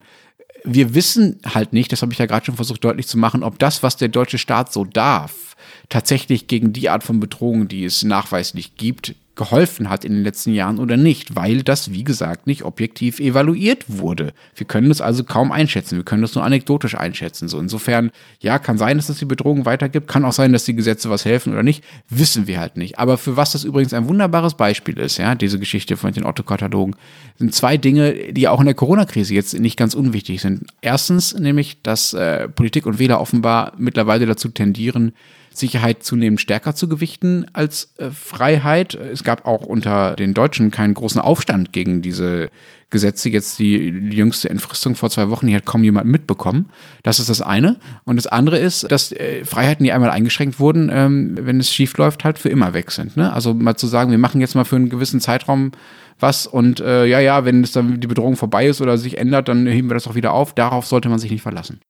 wir 0.65 0.95
wissen 0.95 1.41
halt 1.45 1.75
nicht, 1.75 1.93
das 1.93 2.01
habe 2.01 2.13
ich 2.13 2.19
ja 2.19 2.27
gerade 2.27 2.47
schon 2.47 2.57
versucht 2.57 2.83
deutlich 2.83 3.07
zu 3.07 3.19
machen, 3.19 3.43
ob 3.43 3.59
das, 3.59 3.83
was 3.83 3.99
der 3.99 4.09
deutsche 4.09 4.39
Staat 4.39 4.73
so 4.73 4.85
darf, 4.85 5.55
tatsächlich 5.91 6.47
gegen 6.47 6.73
die 6.73 6.89
Art 6.89 7.05
von 7.05 7.21
Bedrohung, 7.21 7.69
die 7.69 7.85
es 7.85 8.03
nachweislich 8.03 8.77
gibt, 8.77 9.15
geholfen 9.37 9.91
hat 9.91 10.05
in 10.05 10.13
den 10.13 10.23
letzten 10.23 10.53
Jahren 10.55 10.79
oder 10.79 10.97
nicht, 10.97 11.35
weil 11.35 11.63
das, 11.63 11.91
wie 11.91 12.05
gesagt, 12.05 12.47
nicht 12.47 12.63
objektiv 12.63 13.19
evaluiert 13.19 13.85
wurde. 13.89 14.33
Wir 14.55 14.67
können 14.67 14.91
es 14.91 15.01
also 15.01 15.25
kaum 15.25 15.51
einschätzen. 15.51 15.97
Wir 15.97 16.05
können 16.05 16.23
das 16.23 16.35
nur 16.35 16.45
anekdotisch 16.45 16.97
einschätzen. 16.97 17.49
So 17.49 17.59
insofern, 17.59 18.13
ja, 18.41 18.59
kann 18.61 18.79
sein, 18.79 18.97
dass 18.97 19.09
es 19.09 19.19
die 19.19 19.25
Bedrohung 19.25 19.65
weitergibt, 19.65 20.07
kann 20.07 20.25
auch 20.25 20.33
sein, 20.33 20.53
dass 20.53 20.65
die 20.65 20.77
Gesetze 20.77 21.11
was 21.11 21.25
helfen 21.25 21.53
oder 21.53 21.65
nicht, 21.65 21.83
wissen 22.09 22.47
wir 22.47 22.61
halt 22.61 22.77
nicht. 22.77 22.99
Aber 22.99 23.19
für 23.19 23.37
was 23.37 23.53
das 23.53 23.65
übrigens 23.65 23.93
ein 23.93 24.09
wunderbares 24.09 24.55
Beispiel 24.55 24.99
ist, 24.99 25.19
ja, 25.19 25.35
diese 25.35 25.59
Geschichte 25.59 25.97
von 25.97 26.13
den 26.13 26.25
Otto-Katalogen, 26.25 26.95
sind 27.39 27.55
zwei 27.55 27.77
Dinge, 27.77 28.33
die 28.33 28.47
auch 28.47 28.61
in 28.61 28.67
der 28.67 28.75
Corona-Krise 28.75 29.35
jetzt 29.35 29.59
nicht 29.59 29.77
ganz 29.77 29.95
unwichtig 29.95 30.41
sind. 30.41 30.67
Erstens 30.81 31.35
nämlich, 31.35 31.83
dass 31.83 32.15
äh, 32.15 32.49
Politik 32.49 32.87
und 32.87 33.01
Wähler 33.01 33.21
offenbar 33.21 33.73
mittlerweile 33.79 34.27
dazu 34.27 34.49
tendieren, 34.49 35.13
Sicherheit 35.57 36.03
zunehmend 36.03 36.41
stärker 36.41 36.75
zu 36.75 36.89
gewichten 36.89 37.47
als 37.53 37.93
äh, 37.99 38.11
Freiheit. 38.11 38.95
Es 38.95 39.25
gab 39.25 39.47
auch 39.47 39.67
unter 39.67 40.17
den 40.17 40.35
Deutschen 40.35 40.71
keinen 40.71 40.95
großen 40.95 41.21
Aufstand 41.21 41.73
gegen 41.73 42.03
diese 42.03 42.51
Gesetze. 42.91 43.29
Jetzt 43.29 43.59
die, 43.59 43.77
jüngste 43.89 44.51
Entfristung 44.51 44.95
vor 44.95 45.11
zwei 45.11 45.31
Wochen, 45.31 45.47
die 45.47 45.55
hat 45.55 45.65
kaum 45.65 45.85
jemand 45.85 46.07
mitbekommen. 46.07 46.71
Das 47.03 47.19
ist 47.19 47.29
das 47.29 47.43
eine. 47.43 47.79
Und 48.05 48.17
das 48.17 48.27
andere 48.27 48.59
ist, 48.59 48.91
dass 48.91 49.13
äh, 49.13 49.45
Freiheiten, 49.45 49.85
die 49.85 49.93
einmal 49.93 50.11
eingeschränkt 50.11 50.61
wurden, 50.61 50.91
ähm, 50.93 51.39
wenn 51.41 51.61
es 51.61 51.73
schief 51.73 51.97
läuft, 51.97 52.25
halt 52.25 52.39
für 52.39 52.49
immer 52.49 52.75
weg 52.75 52.91
sind. 52.91 53.17
Ne? 53.17 53.33
Also 53.33 53.55
mal 53.55 53.77
zu 53.77 53.87
sagen, 53.87 54.11
wir 54.11 54.19
machen 54.19 54.41
jetzt 54.41 54.55
mal 54.55 54.65
für 54.65 54.77
einen 54.77 54.91
gewissen 54.91 55.21
Zeitraum 55.21 55.73
was 56.21 56.47
und 56.47 56.81
äh, 56.81 57.07
ja, 57.07 57.19
ja, 57.19 57.45
wenn 57.45 57.65
es 57.65 57.73
dann 57.73 58.01
die 58.01 58.07
Bedrohung 58.07 58.37
vorbei 58.37 58.67
ist 58.67 58.81
oder 58.81 58.99
sich 58.99 59.19
ändert, 59.19 59.49
dann 59.49 59.67
heben 59.67 59.91
wir 59.91 59.95
das 59.95 60.07
auch 60.07 60.15
wieder 60.15 60.33
auf. 60.33 60.55
Darauf 60.55 60.87
sollte 60.87 61.09
man 61.09 61.19
sich 61.19 61.31
nicht 61.31 61.43
verlassen. 61.43 61.81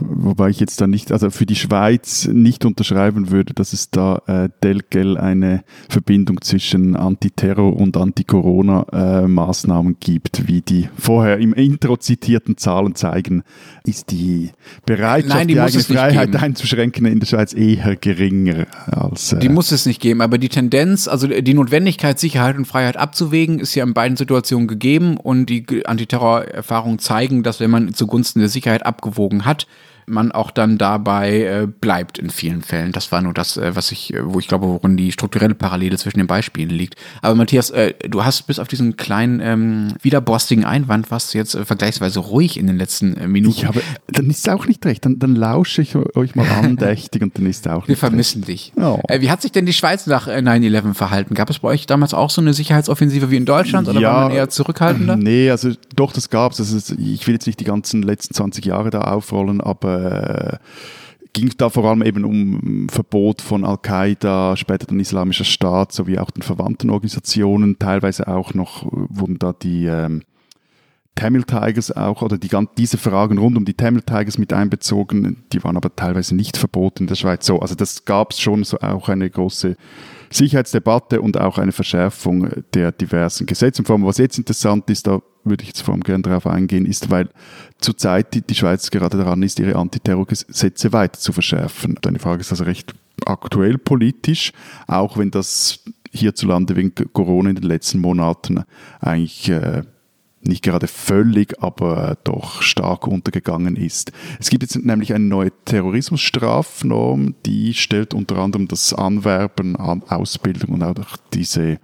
Wobei 0.00 0.48
ich 0.50 0.60
jetzt 0.60 0.80
da 0.80 0.86
nicht, 0.86 1.12
also 1.12 1.30
für 1.30 1.46
die 1.46 1.56
Schweiz 1.56 2.28
nicht 2.32 2.64
unterschreiben 2.64 3.30
würde, 3.30 3.54
dass 3.54 3.72
es 3.72 3.90
da 3.90 4.22
äh, 4.26 4.48
Delgel 4.62 5.16
eine 5.18 5.62
Verbindung 5.88 6.40
zwischen 6.40 6.96
Antiterror- 6.96 7.76
und 7.76 7.96
Anti-Corona-Maßnahmen 7.96 9.92
äh, 9.92 9.96
gibt, 10.00 10.46
wie 10.48 10.60
die 10.62 10.88
vorher 10.96 11.38
im 11.38 11.52
Intro 11.52 11.96
zitierten 11.96 12.56
Zahlen 12.56 12.94
zeigen, 12.94 13.42
ist 13.84 14.10
die 14.10 14.50
Bereitschaft, 14.86 15.34
Nein, 15.34 15.48
die, 15.48 15.54
die 15.54 15.60
eigene 15.60 15.82
Freiheit 15.82 16.32
geben. 16.32 16.42
einzuschränken 16.44 17.06
in 17.06 17.20
der 17.20 17.26
Schweiz 17.26 17.52
eher 17.52 17.96
geringer 17.96 18.66
als. 18.86 19.32
Äh, 19.32 19.38
Die 19.40 19.48
muss 19.48 19.72
es 19.72 19.86
nicht 19.86 20.00
geben, 20.00 20.20
aber 20.20 20.38
die 20.38 20.48
Tendenz, 20.48 21.08
also 21.08 21.26
die 21.26 21.54
Notwendigkeit, 21.54 22.18
Sicherheit 22.18 22.56
und 22.56 22.66
Freiheit 22.66 22.96
abzuwägen, 22.96 23.58
ist 23.58 23.74
ja 23.74 23.84
in 23.84 23.94
beiden 23.94 24.16
Situationen 24.16 24.68
gegeben 24.68 25.16
und 25.16 25.46
die 25.46 25.84
Antiterror-Erfahrungen 25.86 26.98
zeigen, 26.98 27.42
dass 27.42 27.60
wenn 27.60 27.70
man 27.70 27.94
zugunsten 27.94 28.40
der 28.40 28.48
Sicherheit 28.48 28.86
abgewogen 28.86 29.44
hat, 29.44 29.66
man 30.06 30.32
auch 30.32 30.50
dann 30.50 30.78
dabei 30.78 31.40
äh, 31.42 31.66
bleibt 31.66 32.18
in 32.18 32.30
vielen 32.30 32.62
Fällen. 32.62 32.92
Das 32.92 33.12
war 33.12 33.20
nur 33.22 33.34
das, 33.34 33.56
äh, 33.56 33.74
was 33.76 33.92
ich, 33.92 34.12
äh, 34.14 34.20
wo 34.24 34.38
ich 34.38 34.48
glaube, 34.48 34.66
worin 34.66 34.96
die 34.96 35.12
strukturelle 35.12 35.54
Parallele 35.54 35.96
zwischen 35.98 36.18
den 36.18 36.26
Beispielen 36.26 36.70
liegt. 36.70 36.96
Aber 37.22 37.34
Matthias, 37.34 37.70
äh, 37.70 37.94
du 38.08 38.24
hast 38.24 38.46
bis 38.46 38.58
auf 38.58 38.68
diesen 38.68 38.96
kleinen 38.96 39.40
ähm, 39.40 39.88
widerborstigen 40.02 40.64
Einwand 40.64 41.10
warst 41.10 41.32
du 41.34 41.38
jetzt 41.38 41.54
äh, 41.54 41.64
vergleichsweise 41.64 42.20
ruhig 42.20 42.58
in 42.58 42.66
den 42.66 42.76
letzten 42.78 43.16
äh, 43.16 43.26
Minuten. 43.28 43.56
ich 43.56 43.64
habe, 43.66 43.80
dann 44.08 44.28
ist 44.30 44.46
es 44.46 44.52
auch 44.52 44.66
nicht 44.66 44.84
recht. 44.86 45.04
Dann, 45.04 45.18
dann 45.18 45.34
lausche 45.36 45.82
ich 45.82 45.94
euch 45.96 46.34
mal 46.34 46.46
andächtig 46.62 47.22
und 47.22 47.36
dann 47.38 47.46
ist 47.46 47.66
es 47.66 47.72
auch 47.72 47.86
Wir 47.86 47.92
nicht 47.92 47.98
vermissen 48.00 48.42
dich. 48.42 48.72
Oh. 48.76 49.00
Wie 49.18 49.30
hat 49.30 49.42
sich 49.42 49.52
denn 49.52 49.66
die 49.66 49.72
Schweiz 49.72 50.06
nach 50.06 50.28
äh, 50.28 50.38
9-11 50.38 50.94
verhalten? 50.94 51.34
Gab 51.34 51.50
es 51.50 51.58
bei 51.60 51.68
euch 51.68 51.86
damals 51.86 52.14
auch 52.14 52.30
so 52.30 52.40
eine 52.40 52.52
Sicherheitsoffensive 52.54 53.30
wie 53.30 53.36
in 53.36 53.44
Deutschland 53.44 53.88
oder 53.88 54.00
Ja, 54.00 54.12
war 54.14 54.28
man 54.28 54.32
eher 54.36 54.48
zurückhaltender? 54.48 55.16
Nee, 55.16 55.50
also 55.50 55.70
doch, 55.96 56.12
das 56.12 56.30
gab 56.30 56.52
es. 56.52 56.60
Also, 56.60 56.76
es- 56.76 56.90
ich 56.90 57.26
will 57.26 57.34
jetzt 57.34 57.46
nicht 57.46 57.60
die 57.60 57.64
ganzen 57.64 58.02
letzten 58.02 58.34
20 58.34 58.64
Jahre 58.64 58.90
da 58.90 59.02
aufrollen, 59.02 59.60
aber 59.60 59.89
äh, 59.90 60.58
ging 61.32 61.52
da 61.56 61.68
vor 61.68 61.84
allem 61.84 62.02
eben 62.02 62.24
um 62.24 62.88
Verbot 62.88 63.40
von 63.40 63.64
Al-Qaida, 63.64 64.56
später 64.56 64.86
dann 64.86 65.00
Islamischer 65.00 65.44
Staat, 65.44 65.92
sowie 65.92 66.18
auch 66.18 66.30
den 66.30 66.42
verwandten 66.42 66.90
Organisationen. 66.90 67.78
Teilweise 67.78 68.28
auch 68.28 68.54
noch 68.54 68.86
äh, 68.86 68.88
wurden 68.92 69.38
da 69.38 69.52
die 69.52 69.86
ähm, 69.86 70.22
Tamil 71.14 71.42
Tigers 71.42 71.94
auch, 71.94 72.22
oder 72.22 72.38
die, 72.38 72.48
diese 72.78 72.96
Fragen 72.96 73.38
rund 73.38 73.56
um 73.56 73.64
die 73.64 73.74
Tamil 73.74 74.02
Tigers 74.02 74.38
mit 74.38 74.52
einbezogen, 74.52 75.44
die 75.52 75.62
waren 75.62 75.76
aber 75.76 75.94
teilweise 75.94 76.34
nicht 76.34 76.56
verboten 76.56 77.04
in 77.04 77.06
der 77.08 77.16
Schweiz. 77.16 77.44
So, 77.44 77.58
also 77.58 77.74
das 77.74 78.04
gab 78.04 78.30
es 78.30 78.40
schon 78.40 78.64
so 78.64 78.78
auch 78.78 79.08
eine 79.08 79.28
große 79.28 79.76
Sicherheitsdebatte 80.30 81.20
und 81.20 81.38
auch 81.38 81.58
eine 81.58 81.72
Verschärfung 81.72 82.48
der 82.72 82.92
diversen 82.92 83.46
Gesetze. 83.46 83.82
Und 83.82 83.86
vor 83.86 83.96
allem, 83.96 84.06
was 84.06 84.18
jetzt 84.18 84.38
interessant 84.38 84.88
ist, 84.88 85.06
da 85.06 85.20
würde 85.44 85.62
ich 85.62 85.68
jetzt 85.68 85.82
vor 85.82 85.94
allem 85.94 86.02
gerne 86.02 86.22
darauf 86.22 86.46
eingehen, 86.46 86.86
ist, 86.86 87.10
weil 87.10 87.28
zurzeit 87.78 88.34
die, 88.34 88.42
die 88.42 88.54
Schweiz 88.54 88.90
gerade 88.90 89.18
daran 89.18 89.42
ist, 89.42 89.58
ihre 89.58 89.76
Antiterrorgesetze 89.76 90.92
weiter 90.92 91.18
zu 91.18 91.32
verschärfen. 91.32 91.98
Deine 92.02 92.18
Frage 92.18 92.40
ist 92.40 92.50
also 92.50 92.64
recht 92.64 92.94
aktuell 93.26 93.78
politisch, 93.78 94.52
auch 94.86 95.16
wenn 95.16 95.30
das 95.30 95.80
hierzulande 96.12 96.76
wegen 96.76 96.94
Corona 97.12 97.50
in 97.50 97.56
den 97.56 97.64
letzten 97.64 98.00
Monaten 98.00 98.64
eigentlich 99.00 99.48
äh, 99.48 99.82
nicht 100.42 100.62
gerade 100.62 100.86
völlig, 100.86 101.62
aber 101.62 102.16
doch 102.24 102.62
stark 102.62 103.06
untergegangen 103.06 103.76
ist. 103.76 104.12
Es 104.38 104.48
gibt 104.48 104.62
jetzt 104.62 104.76
nämlich 104.76 105.12
eine 105.12 105.24
neue 105.24 105.52
Terrorismusstrafnorm, 105.66 107.34
die 107.44 107.74
stellt 107.74 108.14
unter 108.14 108.38
anderem 108.38 108.66
das 108.66 108.94
Anwerben, 108.94 109.76
An 109.76 110.02
Ausbildung 110.08 110.74
und 110.74 110.82
auch 110.82 111.16
diese 111.34 111.78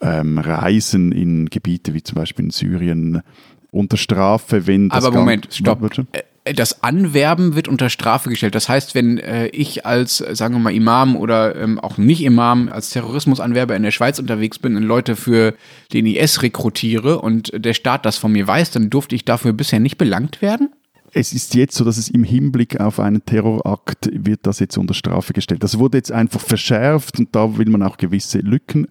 ähm, 0.00 0.38
Reisen 0.38 1.12
in 1.12 1.46
Gebiete 1.46 1.94
wie 1.94 2.02
zum 2.02 2.16
Beispiel 2.16 2.46
in 2.46 2.50
Syrien 2.50 3.22
unter 3.70 3.96
Strafe, 3.96 4.66
wenn 4.66 4.88
das 4.88 5.04
Aber 5.04 5.18
Moment, 5.18 5.48
stopp. 5.52 5.80
Warte. 5.80 6.06
Äh, 6.12 6.54
Das 6.54 6.82
Anwerben 6.82 7.54
wird 7.54 7.68
unter 7.68 7.90
Strafe 7.90 8.30
gestellt. 8.30 8.54
Das 8.54 8.68
heißt, 8.68 8.94
wenn 8.94 9.18
äh, 9.18 9.48
ich 9.48 9.86
als, 9.86 10.20
äh, 10.20 10.34
sagen 10.34 10.54
wir 10.54 10.58
mal, 10.58 10.74
Imam 10.74 11.16
oder 11.16 11.54
ähm, 11.54 11.78
auch 11.78 11.98
nicht 11.98 12.22
Imam, 12.22 12.68
als 12.68 12.90
Terrorismusanwerber 12.90 13.76
in 13.76 13.82
der 13.82 13.90
Schweiz 13.90 14.18
unterwegs 14.18 14.58
bin 14.58 14.76
und 14.76 14.82
Leute 14.82 15.16
für 15.16 15.54
den 15.92 16.06
IS 16.06 16.42
rekrutiere 16.42 17.20
und 17.20 17.52
der 17.54 17.74
Staat 17.74 18.06
das 18.06 18.16
von 18.16 18.32
mir 18.32 18.46
weiß, 18.46 18.72
dann 18.72 18.90
durfte 18.90 19.14
ich 19.14 19.24
dafür 19.24 19.52
bisher 19.52 19.80
nicht 19.80 19.98
belangt 19.98 20.42
werden? 20.42 20.70
Es 21.12 21.32
ist 21.32 21.54
jetzt 21.54 21.76
so, 21.76 21.84
dass 21.84 21.98
es 21.98 22.08
im 22.08 22.22
Hinblick 22.22 22.80
auf 22.80 23.00
einen 23.00 23.24
Terrorakt 23.24 24.08
wird 24.12 24.40
das 24.44 24.60
jetzt 24.60 24.78
unter 24.78 24.94
Strafe 24.94 25.32
gestellt. 25.32 25.62
Das 25.62 25.78
wurde 25.78 25.98
jetzt 25.98 26.12
einfach 26.12 26.40
verschärft 26.40 27.18
und 27.18 27.34
da 27.34 27.58
will 27.58 27.68
man 27.68 27.82
auch 27.82 27.96
gewisse 27.96 28.38
Lücken 28.38 28.86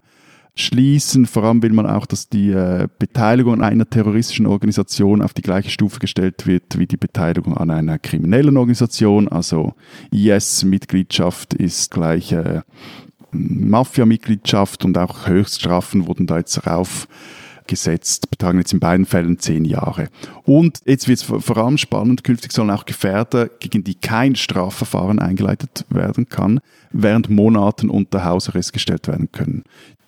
schließen. 0.60 1.26
Vor 1.26 1.44
allem 1.44 1.62
will 1.62 1.72
man 1.72 1.86
auch, 1.86 2.06
dass 2.06 2.28
die 2.28 2.50
äh, 2.50 2.88
Beteiligung 2.98 3.54
an 3.54 3.62
einer 3.62 3.88
terroristischen 3.88 4.46
Organisation 4.46 5.22
auf 5.22 5.34
die 5.34 5.42
gleiche 5.42 5.70
Stufe 5.70 5.98
gestellt 5.98 6.46
wird 6.46 6.78
wie 6.78 6.86
die 6.86 6.96
Beteiligung 6.96 7.56
an 7.56 7.70
einer 7.70 7.98
kriminellen 7.98 8.56
Organisation. 8.56 9.28
Also 9.28 9.74
IS-Mitgliedschaft 10.10 11.54
ist 11.54 11.90
gleich 11.90 12.32
äh, 12.32 12.60
Mafia-Mitgliedschaft 13.32 14.84
und 14.84 14.98
auch 14.98 15.26
Höchststrafen 15.26 16.06
wurden 16.06 16.26
da 16.26 16.38
jetzt 16.38 16.66
rauf 16.66 17.08
gesetzt, 17.70 18.30
betragen 18.30 18.58
jetzt 18.58 18.72
in 18.72 18.80
beiden 18.80 19.06
Fällen 19.06 19.38
zehn 19.38 19.64
Jahre. 19.64 20.08
Und 20.42 20.80
jetzt 20.84 21.08
wird 21.08 21.20
es 21.20 21.22
vor 21.22 21.56
allem 21.56 21.78
spannend, 21.78 22.24
künftig 22.24 22.52
sollen 22.52 22.70
auch 22.70 22.84
Gefährder, 22.84 23.48
gegen 23.48 23.84
die 23.84 23.94
kein 23.94 24.34
Strafverfahren 24.34 25.20
eingeleitet 25.20 25.86
werden 25.88 26.28
kann, 26.28 26.60
während 26.90 27.30
Monaten 27.30 27.88
unter 27.88 28.24
Hausarrest 28.24 28.72
gestellt 28.72 29.06
werden 29.06 29.30
können. 29.30 29.62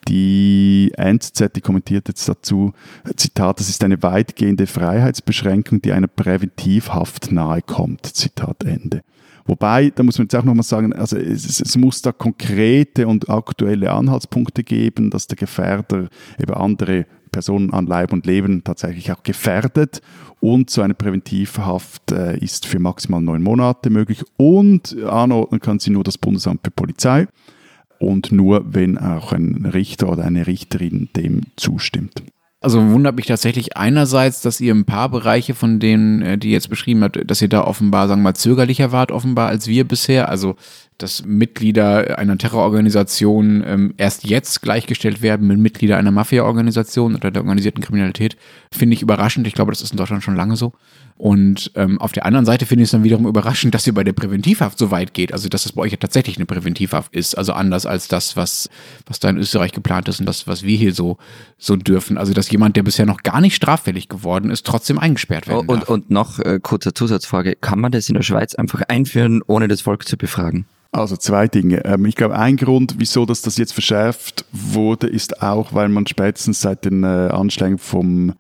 Die 0.09 0.93
NZZ, 0.97 1.53
die 1.55 1.61
kommentiert 1.61 2.09
jetzt 2.09 2.29
dazu, 2.29 2.73
Zitat, 3.17 3.61
das 3.61 3.69
ist 3.69 3.85
eine 3.85 4.03
weitgehende 4.03 4.67
Freiheitsbeschränkung, 4.67 5.81
die 5.81 5.93
einer 5.93 6.09
Präventivhaft 6.09 7.31
nahe 7.31 7.63
kommt. 7.63 8.07
Zitat 8.07 8.65
Ende. 8.65 9.03
Wobei, 9.45 9.91
da 9.91 10.03
muss 10.03 10.19
man 10.19 10.27
jetzt 10.27 10.37
auch 10.37 10.45
nochmal 10.45 10.63
sagen, 10.63 10.93
also 10.93 11.17
es, 11.17 11.61
es, 11.61 11.77
muss 11.77 12.01
da 12.01 12.13
konkrete 12.13 13.09
und 13.09 13.29
aktuelle 13.29 13.91
Anhaltspunkte 13.91 14.63
geben, 14.63 15.11
dass 15.11 15.27
der 15.27 15.37
Gefährder 15.37 16.09
eben 16.39 16.55
andere 16.55 17.07
Personen 17.33 17.73
an 17.73 17.87
Leib 17.87 18.13
und 18.13 18.27
Leben 18.27 18.63
tatsächlich 18.63 19.11
auch 19.11 19.23
gefährdet. 19.23 20.01
Und 20.41 20.71
so 20.71 20.83
eine 20.83 20.95
Präventivhaft 20.95 22.13
äh, 22.13 22.37
ist 22.39 22.67
für 22.67 22.79
maximal 22.79 23.21
neun 23.21 23.43
Monate 23.43 23.91
möglich 23.91 24.23
und 24.37 24.97
anordnen 25.03 25.61
kann 25.61 25.79
sie 25.79 25.91
nur 25.91 26.05
das 26.05 26.19
Bundesamt 26.19 26.61
für 26.65 26.71
Polizei 26.71 27.27
und 28.03 28.33
nur, 28.33 28.75
wenn 28.75 28.99
auch 28.99 29.33
ein 29.33 29.65
Richter 29.73 30.09
oder 30.11 30.25
eine 30.25 30.47
Richterin 30.47 31.09
dem 31.17 31.43
zustimmt. 31.57 32.23
Also 32.61 32.81
wundert 32.91 33.17
mich 33.17 33.27
tatsächlich 33.27 33.77
einerseits, 33.77 34.41
dass 34.41 34.61
ihr 34.61 34.73
ein 34.73 34.85
paar 34.85 35.09
Bereiche 35.09 35.55
von 35.55 35.81
denen, 35.81 36.23
äh, 36.23 36.39
die 36.39 36.53
jetzt 36.53 36.71
beschrieben 36.71 37.03
habt, 37.03 37.19
dass 37.29 37.43
ihr 37.43 37.49
da 37.49 37.65
offenbar, 37.65 38.07
sagen 38.07 38.21
wir 38.21 38.31
mal, 38.31 38.35
zögerlicher 38.35 38.93
wart 38.93 39.11
offenbar 39.11 39.49
als 39.49 39.67
wir 39.67 39.87
bisher. 39.87 40.29
Also 40.29 40.55
dass 40.99 41.25
Mitglieder 41.25 42.19
einer 42.19 42.39
Terrororganisation 42.39 43.65
ähm, 43.67 43.95
erst 43.97 44.25
jetzt 44.25 44.63
gleichgestellt 44.63 45.21
werden 45.21 45.49
mit 45.49 45.59
Mitgliedern 45.59 45.99
einer 45.99 46.13
Mafia-Organisation 46.13 47.17
oder 47.17 47.31
der 47.31 47.43
organisierten 47.43 47.83
Kriminalität, 47.83 48.37
finde 48.71 48.95
ich 48.95 49.03
überraschend. 49.03 49.47
Ich 49.47 49.55
glaube, 49.55 49.73
das 49.73 49.83
ist 49.83 49.91
in 49.91 49.97
Deutschland 49.97 50.23
schon 50.23 50.37
lange 50.37 50.57
so. 50.57 50.73
Und 51.23 51.71
ähm, 51.77 52.01
auf 52.01 52.11
der 52.11 52.27
anderen 52.27 52.45
Seite 52.45 52.67
finde 52.67 52.83
ich 52.83 52.89
es 52.89 52.91
dann 52.91 53.05
wiederum 53.05 53.29
überraschend, 53.29 53.73
dass 53.77 53.87
ihr 53.87 53.95
bei 53.95 54.03
der 54.03 54.13
Präventivhaft 54.13 54.77
so 54.77 54.91
weit 54.91 55.15
geht. 55.15 55.33
Also, 55.33 55.49
dass 55.49 55.63
das 55.63 55.71
bei 55.71 55.83
euch 55.83 55.93
ja 55.93 55.97
tatsächlich 55.97 56.37
eine 56.37 56.47
Präventivhaft 56.47 57.15
ist. 57.15 57.39
Also 57.39 57.53
anders 57.53 57.87
als 57.87 58.09
das, 58.09 58.37
was, 58.37 58.69
was 59.07 59.21
da 59.21 59.29
in 59.29 59.37
Österreich 59.37 59.71
geplant 59.71 60.09
ist 60.09 60.19
und 60.19 60.27
das, 60.27 60.49
was 60.49 60.65
wir 60.65 60.77
hier 60.77 60.93
so, 60.93 61.19
so 61.59 61.77
dürfen. 61.77 62.19
Also, 62.19 62.33
dass 62.33 62.51
jemand, 62.51 62.75
der 62.75 62.83
bisher 62.83 63.07
noch 63.07 63.23
gar 63.23 63.41
nicht 63.41 63.55
straffällig 63.55 64.09
geworden 64.09 64.51
ist, 64.51 64.67
trotzdem 64.67 64.99
eingesperrt 64.99 65.47
werden 65.47 65.69
darf. 65.69 65.89
Und, 65.89 65.89
und 65.89 66.11
noch 66.11 66.41
äh, 66.41 66.59
kurze 66.61 66.93
Zusatzfrage. 66.93 67.55
Kann 67.55 67.79
man 67.79 67.93
das 67.93 68.09
in 68.09 68.17
der 68.17 68.23
Schweiz 68.23 68.57
einfach 68.57 68.83
einführen, 68.89 69.43
ohne 69.47 69.69
das 69.69 69.83
Volk 69.83 70.09
zu 70.09 70.17
befragen? 70.17 70.67
Also 70.91 71.17
zwei 71.17 71.47
Dinge. 71.47 71.85
Ähm, 71.85 72.05
ich 72.05 72.17
glaube, 72.17 72.37
ein 72.37 72.57
Grund, 72.57 72.97
wieso 72.99 73.27
dass 73.27 73.43
das 73.43 73.59
jetzt 73.59 73.75
verschärft 73.75 74.45
wurde, 74.51 75.07
ist 75.07 75.41
auch, 75.41 75.73
weil 75.73 75.89
man 75.89 76.05
spätestens 76.09 76.61
seit 76.61 76.85
den 76.85 77.05
äh, 77.05 77.07
Anschlägen 77.07 77.79
vom 77.79 78.33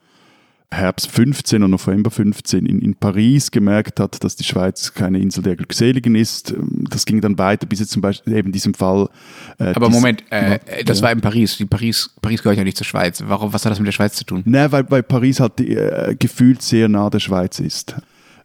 Herbst 0.72 1.11
15 1.11 1.62
und 1.62 1.70
November 1.70 2.11
15 2.11 2.66
in, 2.66 2.80
in 2.80 2.94
Paris 2.94 3.50
gemerkt 3.50 4.00
hat, 4.00 4.22
dass 4.24 4.37
die 4.37 4.44
Schweiz 4.44 4.94
keine 4.94 5.18
Insel 5.18 5.42
der 5.42 5.56
Glückseligen 5.56 6.14
ist. 6.14 6.54
Das 6.90 7.04
ging 7.04 7.20
dann 7.20 7.38
weiter 7.38 7.66
bis 7.66 7.80
jetzt 7.80 7.92
zum 7.92 8.02
Beispiel 8.02 8.35
eben 8.35 8.52
diesem 8.52 8.74
Fall. 8.74 9.08
Äh, 9.58 9.72
Aber 9.74 9.90
Moment, 9.90 10.24
äh, 10.30 10.58
das 10.85 11.02
war 11.02 11.12
in 11.12 11.20
Paris. 11.20 11.56
Die 11.56 11.66
Paris. 11.66 12.11
Paris 12.20 12.42
gehört 12.42 12.58
ja 12.58 12.64
nicht 12.64 12.76
zur 12.76 12.87
Schweiz. 12.87 13.22
Warum, 13.26 13.52
was 13.52 13.64
hat 13.64 13.72
das 13.72 13.78
mit 13.78 13.87
der 13.87 13.92
Schweiz 13.92 14.14
zu 14.14 14.24
tun? 14.24 14.42
Nein, 14.44 14.72
weil, 14.72 14.90
weil 14.90 15.02
Paris 15.02 15.40
halt 15.40 15.61
äh, 15.61 16.16
gefühlt 16.18 16.62
sehr 16.62 16.88
nah 16.88 17.11
der 17.11 17.20
Schweiz 17.20 17.61
ist 17.61 17.96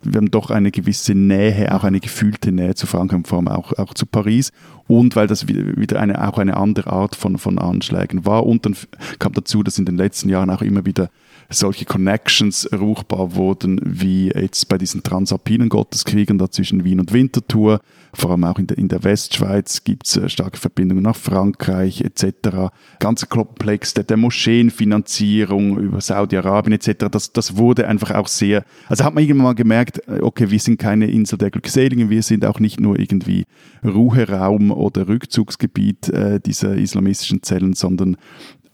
wir 0.01 0.17
haben 0.17 0.31
doch 0.31 0.51
eine 0.51 0.71
gewisse 0.71 1.15
Nähe, 1.15 1.73
auch 1.73 1.83
eine 1.83 1.99
gefühlte 1.99 2.51
Nähe 2.51 2.75
zu 2.75 2.87
Frankreich, 2.87 3.21
vor 3.25 3.39
allem 3.39 3.47
auch, 3.47 3.73
auch 3.73 3.93
zu 3.93 4.05
Paris. 4.05 4.51
Und 4.87 5.15
weil 5.15 5.27
das 5.27 5.47
wieder 5.47 5.99
eine, 5.99 6.27
auch 6.27 6.37
eine 6.37 6.55
andere 6.55 6.91
Art 6.91 7.15
von, 7.15 7.37
von 7.37 7.59
Anschlägen 7.59 8.25
war. 8.25 8.45
Und 8.45 8.65
dann 8.65 8.75
kam 9.19 9.33
dazu, 9.33 9.63
dass 9.63 9.77
in 9.77 9.85
den 9.85 9.97
letzten 9.97 10.29
Jahren 10.29 10.49
auch 10.49 10.61
immer 10.61 10.85
wieder 10.85 11.09
solche 11.49 11.86
Connections 11.86 12.67
ruchbar 12.73 13.36
wurden, 13.36 13.79
wie 13.83 14.27
jetzt 14.29 14.67
bei 14.67 14.77
diesen 14.77 15.03
transalpinen 15.03 15.69
Gotteskriegen 15.69 16.38
da 16.38 16.51
zwischen 16.51 16.83
Wien 16.83 16.99
und 16.99 17.13
Winterthur. 17.13 17.79
Vor 18.13 18.31
allem 18.31 18.43
auch 18.43 18.60
in 18.60 18.67
der, 18.67 18.77
in 18.77 18.88
der 18.88 19.03
Westschweiz 19.03 19.83
gibt 19.83 20.07
es 20.07 20.17
äh, 20.17 20.27
starke 20.29 20.57
Verbindungen 20.57 21.03
nach 21.03 21.15
Frankreich 21.15 22.01
etc. 22.01 22.71
Ganzer 22.99 23.27
Komplex 23.27 23.93
der, 23.93 24.03
der 24.03 24.17
Moscheenfinanzierung 24.17 25.77
über 25.77 26.01
Saudi-Arabien 26.01 26.73
etc. 26.73 27.05
Das, 27.12 27.31
das 27.31 27.57
wurde 27.57 27.88
einfach 27.88 28.12
auch 28.12 28.27
sehr, 28.27 28.63
also 28.88 29.03
hat 29.03 29.13
man 29.13 29.23
irgendwann 29.23 29.43
mal 29.43 29.55
gemerkt, 29.55 30.01
äh, 30.07 30.21
okay, 30.21 30.49
wir 30.49 30.60
sind 30.60 30.79
keine 30.79 31.10
Insel 31.10 31.38
der 31.38 31.51
Glückseligen, 31.51 32.10
wir 32.10 32.23
sind 32.23 32.45
auch 32.45 32.60
nicht 32.60 32.79
nur 32.79 32.99
irgendwie 32.99 33.45
Ruheraum 33.86 34.71
oder 34.71 35.07
Rückzugsgebiet 35.07 36.10
äh, 36.10 36.39
dieser 36.39 36.75
islamistischen 36.75 37.43
Zellen, 37.43 37.73
sondern 37.73 38.17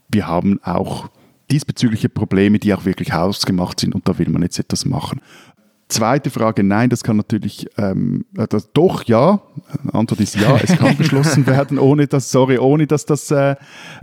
wir 0.08 0.26
haben 0.26 0.60
auch 0.62 1.10
diesbezügliche 1.50 2.08
Probleme, 2.08 2.58
die 2.58 2.74
auch 2.74 2.84
wirklich 2.84 3.12
hausgemacht 3.12 3.80
sind 3.80 3.94
und 3.94 4.08
da 4.08 4.18
will 4.18 4.28
man 4.28 4.42
jetzt 4.42 4.58
etwas 4.58 4.84
machen. 4.84 5.20
Zweite 5.88 6.30
Frage, 6.30 6.64
nein, 6.64 6.88
das 6.88 7.04
kann 7.04 7.16
natürlich, 7.16 7.66
ähm, 7.76 8.24
äh, 8.36 8.46
das, 8.48 8.72
doch, 8.72 9.04
ja. 9.04 9.42
Antwort 9.92 10.20
ist 10.20 10.34
ja, 10.34 10.56
es 10.56 10.76
kann 10.76 10.96
beschlossen 10.98 11.46
werden, 11.46 11.78
ohne 11.78 12.06
dass, 12.06 12.30
sorry, 12.30 12.58
ohne 12.58 12.86
dass 12.86 13.04
das 13.04 13.30
äh, 13.30 13.56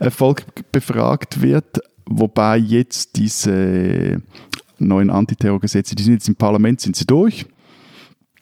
Volk 0.10 0.46
befragt 0.72 1.42
wird. 1.42 1.82
Wobei 2.06 2.58
jetzt 2.58 3.16
diese 3.18 4.22
neuen 4.78 5.10
Antiterrorgesetze, 5.10 5.96
die 5.96 6.04
sind 6.04 6.14
jetzt 6.14 6.28
im 6.28 6.36
Parlament, 6.36 6.82
sind 6.82 6.96
sie 6.96 7.06
durch. 7.06 7.46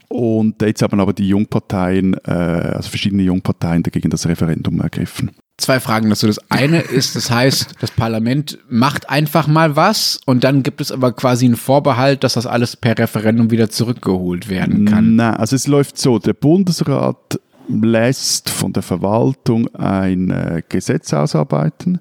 Und 0.10 0.62
jetzt 0.62 0.82
haben 0.82 1.00
aber 1.00 1.14
die 1.14 1.30
Jungparteien, 1.30 2.16
äh, 2.26 2.32
also 2.32 2.90
verschiedene 2.90 3.24
Jungparteien 3.24 3.84
dagegen 3.84 4.10
das 4.10 4.28
Referendum 4.28 4.82
ergriffen 4.82 5.32
zwei 5.62 5.80
Fragen 5.80 6.10
dazu. 6.10 6.28
Das 6.28 6.40
eine 6.50 6.80
ist, 6.80 7.16
das 7.16 7.30
heißt, 7.30 7.76
das 7.80 7.92
Parlament 7.92 8.60
macht 8.70 9.10
einfach 9.10 9.48
mal 9.48 9.76
was 9.76 10.20
und 10.26 10.44
dann 10.44 10.64
gibt 10.64 10.82
es 10.82 10.92
aber 10.92 11.12
quasi 11.12 11.46
einen 11.46 11.56
Vorbehalt, 11.56 12.24
dass 12.24 12.34
das 12.34 12.46
alles 12.46 12.76
per 12.76 12.98
Referendum 12.98 13.52
wieder 13.52 13.70
zurückgeholt 13.70 14.50
werden 14.50 14.86
kann. 14.86 15.16
Nein, 15.16 15.36
also 15.36 15.56
es 15.56 15.68
läuft 15.68 15.98
so, 15.98 16.20
der 16.20 16.34
Bundesrat 16.34 17.40
lässt 17.70 18.50
von 18.50 18.74
der 18.74 18.84
Verwaltung 18.84 19.74
ein 19.76 20.32
äh, 20.32 20.64
Gesetz 20.68 21.14
ausarbeiten. 21.14 22.00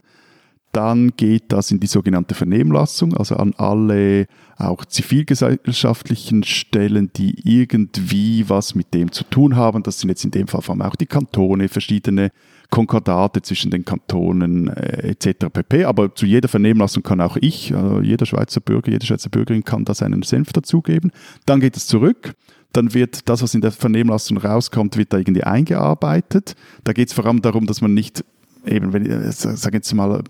Dann 0.72 1.12
geht 1.16 1.44
das 1.52 1.70
in 1.70 1.80
die 1.80 1.86
sogenannte 1.86 2.34
Vernehmlassung, 2.34 3.16
also 3.16 3.36
an 3.36 3.54
alle 3.56 4.26
auch 4.56 4.84
zivilgesellschaftlichen 4.84 6.44
Stellen, 6.44 7.10
die 7.16 7.34
irgendwie 7.42 8.48
was 8.48 8.74
mit 8.74 8.92
dem 8.92 9.10
zu 9.10 9.24
tun 9.24 9.56
haben. 9.56 9.82
Das 9.82 10.00
sind 10.00 10.10
jetzt 10.10 10.24
in 10.24 10.30
dem 10.30 10.46
Fall 10.46 10.60
vor 10.60 10.74
allem 10.74 10.82
auch 10.82 10.96
die 10.96 11.06
Kantone, 11.06 11.68
verschiedene 11.68 12.30
Konkordate 12.70 13.40
zwischen 13.42 13.70
den 13.70 13.84
Kantonen 13.84 14.68
äh, 14.68 15.08
etc. 15.08 15.46
pp. 15.52 15.84
Aber 15.84 16.14
zu 16.14 16.26
jeder 16.26 16.48
Vernehmlassung 16.48 17.02
kann 17.02 17.20
auch 17.20 17.36
ich, 17.36 17.70
äh, 17.70 18.00
jeder 18.02 18.26
Schweizer 18.26 18.60
Bürger, 18.60 18.90
jede 18.90 19.06
Schweizer 19.06 19.30
Bürgerin 19.30 19.64
kann 19.64 19.84
da 19.84 19.94
seinen 19.94 20.22
Senf 20.22 20.52
dazugeben. 20.52 21.10
Dann 21.46 21.60
geht 21.60 21.76
es 21.76 21.86
zurück. 21.86 22.34
Dann 22.72 22.92
wird 22.92 23.28
das, 23.28 23.42
was 23.42 23.54
in 23.54 23.62
der 23.62 23.72
Vernehmlassung 23.72 24.36
rauskommt, 24.36 24.98
wird 24.98 25.14
da 25.14 25.18
irgendwie 25.18 25.44
eingearbeitet. 25.44 26.54
Da 26.84 26.92
geht 26.92 27.08
es 27.08 27.14
vor 27.14 27.24
allem 27.24 27.40
darum, 27.40 27.66
dass 27.66 27.80
man 27.80 27.94
nicht 27.94 28.22
eben, 28.66 28.92
wenn 28.92 29.06
ich 29.06 29.10
äh, 29.10 29.32
sage 29.32 29.78
jetzt 29.78 29.92
mal, 29.94 30.22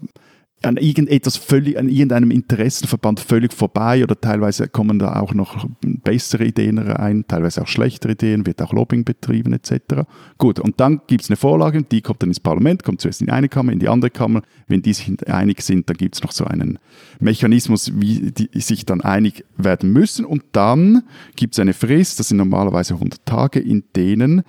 an 0.63 0.77
irgendetwas 0.77 1.37
völlig, 1.37 1.79
an 1.79 1.89
irgendeinem 1.89 2.33
Interessenverband 2.33 3.21
völlig 3.21 3.53
vorbei 3.53 4.03
oder 4.03 4.21
teilweise 4.21 4.69
kommen 4.69 4.99
da 4.99 5.21
auch 5.21 5.33
noch 5.33 5.69
bessere 5.81 6.45
Ideen 6.45 6.79
rein, 6.79 7.25
teilweise 7.29 7.63
auch 7.63 7.69
schlechtere 7.69 8.13
Ideen, 8.13 8.45
wird 8.45 8.61
auch 8.61 8.73
Lobbying 8.73 9.05
betrieben 9.05 9.53
etc. 9.53 10.03
Gut, 10.37 10.59
und 10.59 10.81
dann 10.81 11.01
gibt 11.07 11.23
es 11.23 11.31
eine 11.31 11.37
Vorlage, 11.37 11.83
die 11.83 12.01
kommt 12.01 12.23
dann 12.23 12.31
ins 12.31 12.41
Parlament, 12.41 12.83
kommt 12.83 13.01
zuerst 13.01 13.23
in 13.23 13.31
eine 13.31 13.49
Kammer, 13.49 13.73
in 13.73 13.79
die 13.79 13.89
andere 13.89 14.11
Kammer. 14.11 14.43
Wenn 14.67 14.83
die 14.83 14.93
sich 14.93 15.13
einig 15.29 15.63
sind, 15.63 15.89
dann 15.89 15.97
gibt 15.97 16.17
es 16.17 16.23
noch 16.23 16.33
so 16.33 16.45
einen 16.45 16.79
Mechanismus, 17.21 17.93
wie 17.95 18.33
die 18.33 18.61
sich 18.61 18.85
dann 18.85 19.01
einig 19.01 19.45
werden 19.57 19.93
müssen 19.93 20.25
und 20.25 20.43
dann 20.53 21.05
gibt 21.37 21.55
es 21.55 21.61
eine 21.61 21.73
Frist, 21.73 22.19
das 22.19 22.29
sind 22.29 22.39
normalerweise 22.39 22.95
100 22.95 23.25
Tage, 23.25 23.61
in 23.61 23.85
denen 23.95 24.43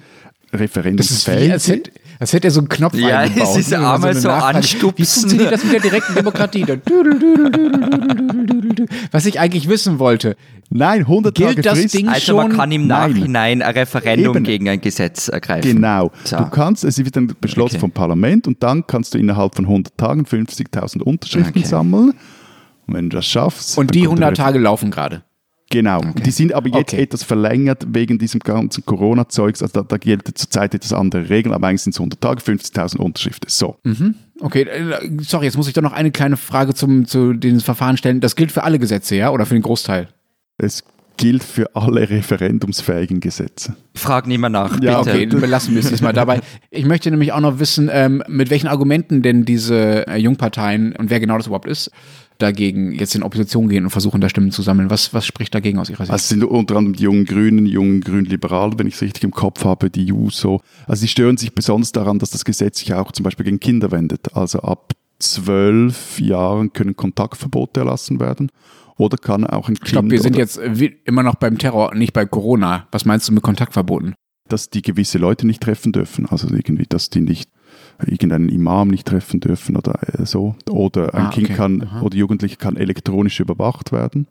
Referendumsfähig 0.54 1.40
sind. 1.42 1.52
Als 1.52 1.68
hätte 1.68 1.92
er 2.20 2.52
so 2.52 2.60
einen 2.60 2.70
Knopf 2.70 2.96
ja, 2.96 3.20
eingebaut. 3.20 3.48
Ja, 3.48 3.52
es 3.52 3.58
ist 3.58 3.72
ja 3.72 3.94
einmal 3.94 4.14
so, 4.14 4.22
so 4.22 4.30
anstupsen. 4.30 4.98
Wie 4.98 5.06
funktioniert 5.06 5.52
das 5.54 5.64
mit 5.64 5.74
der 5.74 5.82
direkten 5.82 6.16
Demokratie? 6.16 6.66
Was 9.12 9.26
ich 9.26 9.40
eigentlich 9.40 9.70
wissen 9.70 10.00
wollte. 10.00 10.36
Nein, 10.70 11.02
100 11.02 11.34
Gilt 11.34 11.50
Tage 11.50 11.62
das 11.62 11.80
Frist. 11.80 11.96
Ding 11.96 12.10
also 12.10 12.20
schon? 12.20 12.36
man 12.36 12.52
kann 12.52 12.72
im 12.72 12.88
Nachhinein 12.88 13.62
ein 13.62 13.74
Referendum 13.74 14.36
Eben. 14.36 14.44
gegen 14.44 14.70
ein 14.70 14.82
Gesetz 14.82 15.30
ergreifen. 15.30 15.76
Genau. 15.76 16.12
So. 16.24 16.38
Du 16.38 16.46
kannst, 16.50 16.84
es 16.84 16.98
wird 16.98 17.16
dann 17.16 17.34
beschlossen 17.40 17.76
okay. 17.76 17.80
vom 17.80 17.92
Parlament 17.92 18.48
und 18.48 18.62
dann 18.62 18.86
kannst 18.86 19.14
du 19.14 19.18
innerhalb 19.18 19.56
von 19.56 19.66
100 19.66 19.98
Tagen 19.98 20.26
50.000 20.26 21.02
Unterschriften 21.02 21.62
okay. 21.62 21.68
sammeln. 21.68 22.14
Und 22.86 22.94
wenn 22.94 23.10
du 23.10 23.18
das 23.18 23.26
schaffst... 23.26 23.78
Und 23.78 23.96
die 23.96 24.04
100 24.04 24.36
Tage 24.36 24.60
laufen 24.60 24.92
gerade? 24.92 25.24
Genau. 25.72 26.00
Okay. 26.00 26.24
Die 26.24 26.32
sind 26.32 26.54
aber 26.54 26.68
jetzt 26.68 26.94
okay. 26.94 27.04
etwas 27.04 27.24
verlängert 27.24 27.86
wegen 27.90 28.18
diesem 28.18 28.40
ganzen 28.40 28.86
Corona-Zeugs. 28.86 29.62
Also 29.62 29.74
da, 29.74 29.84
da 29.84 29.98
gilt 29.98 30.38
zurzeit 30.38 30.74
etwas 30.74 30.94
andere 30.94 31.30
Regeln, 31.30 31.54
aber 31.54 31.68
eigentlich 31.68 31.84
sind 31.84 31.94
es 31.94 32.00
100 32.00 32.20
Tage, 32.20 32.42
50.000 32.42 32.98
Unterschriften. 32.98 33.50
So. 33.50 33.78
Mhm. 33.84 34.16
Okay, 34.40 34.64
äh, 34.64 35.18
sorry, 35.22 35.46
jetzt 35.46 35.58
muss 35.58 35.68
ich 35.68 35.74
doch 35.74 35.84
noch 35.84 35.94
eine 35.94 36.12
kleine 36.12 36.38
Frage 36.38 36.74
zum, 36.74 37.06
zu 37.06 37.34
den 37.34 37.60
Verfahren 37.60 37.98
stellen. 37.98 38.20
Das 38.20 38.36
gilt 38.36 38.52
für 38.52 38.64
alle 38.64 38.80
Gesetze, 38.80 39.16
ja? 39.16 39.30
Oder 39.30 39.46
für 39.46 39.54
den 39.54 39.62
Großteil? 39.62 40.10
Es 40.58 40.84
gilt 41.18 41.44
für 41.44 41.76
alle 41.76 42.10
referendumsfähigen 42.10 43.20
Gesetze. 43.20 43.76
Frag 43.94 44.26
niemand 44.26 44.54
nach. 44.54 44.82
Ja, 44.82 45.02
bitte. 45.04 45.12
okay, 45.12 45.26
belassen 45.26 45.76
wir 45.76 45.82
es 45.82 45.90
diesmal 45.90 46.14
dabei. 46.14 46.40
Ich 46.72 46.86
möchte 46.86 47.12
nämlich 47.12 47.34
auch 47.34 47.42
noch 47.42 47.60
wissen, 47.60 47.90
ähm, 47.92 48.24
mit 48.28 48.50
welchen 48.50 48.68
Argumenten 48.68 49.22
denn 49.22 49.44
diese 49.44 50.08
äh, 50.08 50.18
Jungparteien 50.18 50.96
und 50.96 51.10
wer 51.10 51.20
genau 51.20 51.36
das 51.38 51.48
überhaupt 51.48 51.68
ist, 51.68 51.92
dagegen 52.40 52.94
jetzt 52.94 53.14
in 53.16 53.22
Opposition 53.22 53.70
gehen 53.70 53.84
und 53.84 53.92
versuchen, 53.92 54.22
da 54.22 54.30
Stimmen 54.30 54.52
zu 54.52 54.62
sammeln. 54.62 54.90
Was, 54.90 55.14
was 55.14 55.26
spricht 55.26 55.54
dagegen 55.54 55.78
aus 55.78 55.90
Ihrer 55.90 56.06
Sicht? 56.06 56.12
Also 56.12 56.24
es 56.24 56.30
sind 56.30 56.44
unter 56.44 56.78
anderem 56.78 56.96
die 56.96 57.04
jungen 57.04 57.26
Grünen, 57.26 57.66
die 57.66 57.72
jungen 57.72 58.02
Grünliberalen, 58.02 58.80
wenn 58.80 58.88
ich 58.88 58.96
es 58.96 59.02
richtig 59.02 59.24
im 59.24 59.32
Kopf 59.32 59.64
habe, 59.64 59.90
die 59.90 60.06
JUSO. 60.06 60.62
Also 60.88 61.02
sie 61.02 61.08
stören 61.08 61.38
sich 61.38 61.54
besonders 61.54 61.92
daran, 61.92 62.18
dass 62.18 62.32
das 62.32 62.46
Gesetz 62.46 62.80
sich 62.80 62.94
auch 62.94 63.12
zum 63.12 63.24
Beispiel 63.24 63.44
gegen 63.44 63.60
Kinder 63.60 63.92
wendet. 63.92 64.36
Also 64.36 64.60
ab 64.60 64.94
zwölf 65.20 66.20
Jahren 66.20 66.74
können 66.74 66.96
Kontaktverbote 66.96 67.82
erlassen 67.82 68.20
werden. 68.20 68.52
Oder 68.98 69.18
kann 69.18 69.46
auch 69.46 69.70
ein 69.70 69.76
Kind. 69.76 69.88
Ich 69.88 69.92
glaube, 69.92 70.12
wir 70.12 70.22
sind 70.22 70.36
jetzt 70.36 70.60
immer 71.06 71.24
noch 71.24 71.36
beim 71.36 71.58
Terror, 71.58 71.94
nicht 71.96 72.14
bei 72.14 72.26
Corona. 72.26 72.88
Was 72.92 73.06
meinst 73.06 73.28
du 73.28 73.34
mit 73.34 73.44
Kontaktverboten? 73.44 74.14
Dass 74.48 74.70
die 74.70 74.82
gewisse 74.82 75.18
Leute 75.18 75.46
nicht 75.46 75.62
treffen 75.62 75.92
dürfen. 75.92 76.26
Also 76.26 76.48
irgendwie, 76.54 76.86
dass 76.88 77.10
die 77.10 77.22
nicht 77.22 77.50
irgendeinen 78.06 78.50
Imam 78.50 78.88
nicht 78.90 79.08
treffen 79.08 79.40
dürfen 79.40 79.76
oder 79.76 80.00
äh, 80.20 80.26
so. 80.26 80.56
Oder 80.70 81.14
ein 81.14 81.28
ah, 81.28 81.30
Kind 81.30 81.48
okay. 81.48 81.56
kann 81.56 81.84
Aha. 81.84 82.02
oder 82.02 82.18
Jugendliche 82.18 82.58
kann 82.58 82.78
elektronisch 82.78 83.40
überwacht 83.40 83.92
werden. 83.92 84.28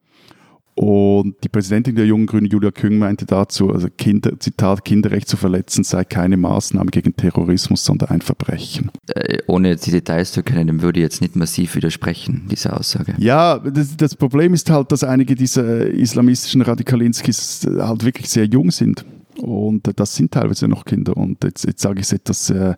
Und 0.79 1.35
die 1.43 1.49
Präsidentin 1.49 1.97
der 1.97 2.07
Jungen 2.07 2.27
Grünen, 2.27 2.47
Julia 2.47 2.71
Küng, 2.71 2.99
meinte 2.99 3.27
dazu, 3.27 3.73
also 3.73 3.89
Kinder, 3.99 4.39
Zitat, 4.39 4.85
Kinderrecht 4.85 5.27
zu 5.27 5.37
verletzen 5.37 5.83
sei 5.83 6.05
keine 6.05 6.37
Maßnahme 6.37 6.93
gegen 6.93 7.17
Terrorismus, 7.17 7.85
sondern 7.85 8.11
ein 8.11 8.21
Verbrechen. 8.21 8.93
Äh, 9.09 9.39
ohne 9.49 9.71
jetzt 9.71 9.89
die 9.89 9.91
Details 9.91 10.31
zu 10.31 10.45
kennen, 10.45 10.69
dem 10.69 10.81
würde 10.81 11.01
ich 11.01 11.03
jetzt 11.03 11.21
nicht 11.21 11.35
massiv 11.35 11.75
widersprechen, 11.75 12.47
diese 12.49 12.77
Aussage. 12.77 13.17
Ja, 13.19 13.59
das, 13.59 13.97
das 13.97 14.15
Problem 14.15 14.55
ist 14.55 14.71
halt, 14.71 14.93
dass 14.93 15.03
einige 15.03 15.35
dieser 15.35 15.89
islamistischen 15.89 16.63
Radikalinskis 16.63 17.67
halt 17.69 18.05
wirklich 18.05 18.31
sehr 18.31 18.45
jung 18.45 18.71
sind. 18.71 19.05
Und 19.41 19.91
das 19.97 20.15
sind 20.15 20.33
teilweise 20.33 20.69
noch 20.69 20.85
Kinder. 20.85 21.17
Und 21.17 21.43
jetzt, 21.45 21.65
jetzt 21.65 21.81
sage 21.81 22.01
ich 22.01 22.07
es 22.07 22.13
etwas 22.13 22.51
äh, 22.51 22.75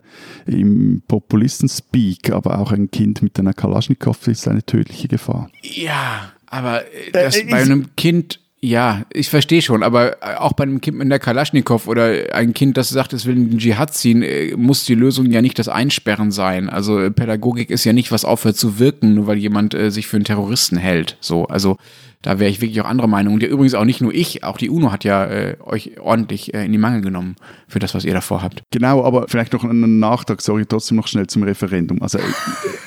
im 0.47 1.03
Populisten-Speak, 1.09 2.31
aber 2.33 2.59
auch 2.59 2.73
ein 2.73 2.91
Kind 2.91 3.23
mit 3.23 3.39
einer 3.39 3.53
Kalaschnikow 3.53 4.29
ist 4.29 4.47
eine 4.49 4.63
tödliche 4.63 5.09
Gefahr. 5.09 5.51
Ja, 5.63 6.33
aber 6.47 6.83
äh, 6.83 7.11
das 7.13 7.37
äh, 7.37 7.45
bei 7.51 7.63
einem 7.63 7.95
Kind, 7.97 8.41
ja, 8.61 9.03
ich 9.13 9.31
verstehe 9.31 9.63
schon, 9.63 9.83
aber 9.83 10.23
äh, 10.23 10.37
auch 10.37 10.53
bei 10.53 10.65
einem 10.65 10.81
Kind 10.81 10.99
mit 10.99 11.07
einer 11.07 11.19
Kalaschnikow 11.19 11.87
oder 11.89 12.35
ein 12.35 12.53
Kind, 12.53 12.77
das 12.77 12.91
sagt, 12.91 13.13
es 13.15 13.25
will 13.25 13.37
in 13.37 13.51
den 13.51 13.59
Dschihad 13.59 13.95
ziehen, 13.95 14.23
äh, 14.23 14.55
muss 14.57 14.85
die 14.85 14.95
Lösung 14.95 15.31
ja 15.31 15.41
nicht 15.41 15.59
das 15.59 15.69
Einsperren 15.69 16.31
sein. 16.31 16.69
Also 16.69 17.11
Pädagogik 17.11 17.71
ist 17.71 17.85
ja 17.85 17.93
nicht, 17.93 18.13
was 18.13 18.25
aufhört 18.25 18.57
zu 18.57 18.79
wirken, 18.79 19.15
nur 19.15 19.27
weil 19.27 19.39
jemand 19.39 19.75
äh, 19.75 19.91
sich 19.91 20.07
für 20.07 20.17
einen 20.17 20.25
Terroristen 20.25 20.77
hält. 20.77 21.17
So, 21.21 21.47
also 21.47 21.79
da 22.23 22.39
wäre 22.39 22.51
ich 22.51 22.61
wirklich 22.61 22.81
auch 22.83 22.87
anderer 22.87 23.07
Meinung. 23.07 23.35
Und 23.35 23.43
ja, 23.43 23.49
übrigens 23.49 23.75
auch 23.75 23.85
nicht 23.85 24.01
nur 24.01 24.15
ich, 24.15 24.45
auch 24.45 24.59
die 24.59 24.69
UNO 24.69 24.93
hat 24.93 25.05
ja 25.05 25.25
äh, 25.25 25.57
euch 25.61 25.99
ordentlich 26.01 26.53
äh, 26.53 26.65
in 26.67 26.73
die 26.73 26.79
Mangel 26.79 27.01
genommen 27.01 27.37
für 27.67 27.79
das, 27.79 27.95
was 27.95 28.05
ihr 28.05 28.13
davor 28.13 28.43
habt. 28.43 28.63
Genau, 28.71 29.05
aber 29.05 29.27
vielleicht 29.29 29.55
noch 29.55 29.65
einen 29.65 29.99
Nachtrag, 29.99 30.43
sorry, 30.43 30.67
trotzdem 30.67 30.99
noch 30.99 31.07
schnell 31.07 31.27
zum 31.29 31.45
Referendum. 31.45 32.03
Also 32.03 32.19
äh, 32.19 32.23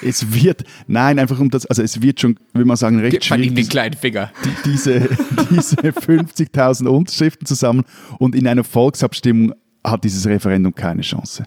es 0.04 0.34
wird, 0.34 0.64
nein, 0.88 1.18
einfach 1.18 1.40
um 1.40 1.50
das, 1.50 1.66
also 1.66 1.82
es 1.82 2.02
wird 2.02 2.20
schon, 2.20 2.38
will 2.54 2.66
man 2.66 2.78
sagen, 2.78 3.00
recht 3.00 3.26
schwierig. 3.26 3.48
ihm 3.48 3.56
den 3.56 3.70
kleinen 3.70 3.96
Finger. 3.96 4.32
Die, 4.46 4.72
diese 4.72 5.00
diese 5.50 5.78
50.000 5.78 6.88
Unterschriften 6.88 7.48
zusammen 7.48 7.86
und 8.20 8.36
in 8.36 8.48
einer 8.48 8.64
Volksabstimmung 8.64 9.54
hat 9.84 10.04
dieses 10.04 10.28
Referendum 10.28 10.76
keine 10.76 11.02
Chance. 11.02 11.44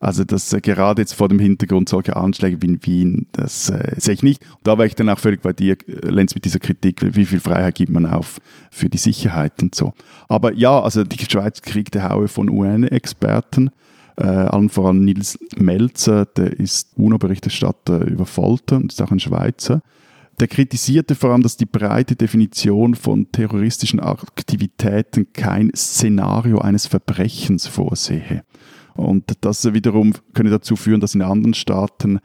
Also 0.00 0.24
das 0.24 0.52
äh, 0.52 0.60
gerade 0.60 1.02
jetzt 1.02 1.12
vor 1.12 1.28
dem 1.28 1.38
Hintergrund 1.38 1.88
solcher 1.88 2.16
Anschläge 2.16 2.60
wie 2.62 2.66
in 2.66 2.84
Wien, 2.84 3.26
das 3.32 3.68
äh, 3.68 3.94
sehe 3.98 4.14
ich 4.14 4.22
nicht. 4.22 4.42
Und 4.42 4.66
da 4.66 4.78
war 4.78 4.86
ich 4.86 4.94
dann 4.94 5.10
auch 5.10 5.18
völlig 5.18 5.42
bei 5.42 5.52
dir, 5.52 5.76
äh, 5.86 6.08
Lenz, 6.08 6.34
mit 6.34 6.46
dieser 6.46 6.58
Kritik, 6.58 7.14
wie 7.14 7.26
viel 7.26 7.40
Freiheit 7.40 7.74
gibt 7.74 7.92
man 7.92 8.06
auf 8.06 8.40
für 8.70 8.88
die 8.88 8.98
Sicherheit 8.98 9.62
und 9.62 9.74
so. 9.74 9.92
Aber 10.28 10.54
ja, 10.54 10.80
also 10.80 11.04
die 11.04 11.18
Schweiz 11.18 11.60
kriegt 11.60 11.94
die 11.94 12.02
Haue 12.02 12.28
von 12.28 12.48
UN-Experten. 12.48 13.70
Äh, 14.16 14.24
allen 14.24 14.70
voran 14.70 15.04
Nils 15.04 15.38
Melzer, 15.56 16.24
der 16.24 16.58
ist 16.58 16.92
UNO-Berichterstatter 16.96 18.06
über 18.06 18.26
Folter 18.26 18.76
und 18.76 18.92
ist 18.92 19.02
auch 19.02 19.10
ein 19.10 19.20
Schweizer. 19.20 19.82
Der 20.40 20.48
kritisierte 20.48 21.14
vor 21.14 21.30
allem, 21.30 21.42
dass 21.42 21.58
die 21.58 21.66
breite 21.66 22.16
Definition 22.16 22.94
von 22.94 23.30
terroristischen 23.30 24.00
Aktivitäten 24.00 25.34
kein 25.34 25.70
Szenario 25.76 26.58
eines 26.58 26.86
Verbrechens 26.86 27.66
vorsehe. 27.66 28.42
Und 28.94 29.32
das 29.40 29.72
wiederum 29.72 30.14
könnte 30.34 30.50
dazu 30.50 30.76
führen, 30.76 31.00
dass 31.00 31.14
in 31.14 31.22
anderen 31.22 31.54
Staaten 31.54 32.18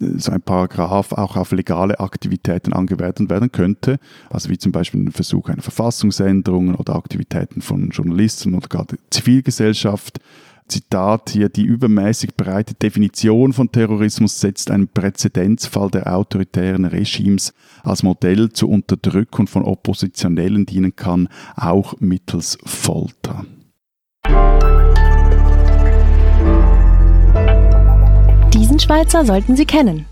äh, 0.00 0.18
so 0.18 0.32
ein 0.32 0.42
Paragraph 0.42 1.12
auch 1.12 1.36
auf 1.36 1.52
legale 1.52 2.00
Aktivitäten 2.00 2.72
angewendet 2.72 3.30
werden 3.30 3.52
könnte, 3.52 3.98
also 4.30 4.48
wie 4.50 4.58
zum 4.58 4.72
Beispiel 4.72 5.00
ein 5.00 5.12
Versuch 5.12 5.48
einer 5.48 5.62
Verfassungsänderung 5.62 6.74
oder 6.74 6.96
Aktivitäten 6.96 7.60
von 7.60 7.90
Journalisten 7.90 8.54
oder 8.54 8.68
gar 8.68 8.84
der 8.84 8.98
Zivilgesellschaft. 9.10 10.20
Zitat 10.68 11.30
hier, 11.30 11.48
die 11.48 11.64
übermäßig 11.64 12.36
breite 12.36 12.74
Definition 12.74 13.52
von 13.52 13.72
Terrorismus 13.72 14.38
setzt 14.38 14.70
einen 14.70 14.88
Präzedenzfall 14.88 15.90
der 15.90 16.14
autoritären 16.14 16.84
Regimes 16.84 17.54
als 17.82 18.02
Modell 18.02 18.50
zur 18.50 18.68
Unterdrückung 18.68 19.46
von 19.46 19.64
Oppositionellen 19.64 20.66
dienen 20.66 20.94
kann, 20.94 21.28
auch 21.56 21.94
mittels 22.00 22.58
Folter. 22.64 23.46
Diesen 28.58 28.80
Schweizer 28.80 29.24
sollten 29.24 29.54
Sie 29.54 29.66
kennen. 29.66 30.06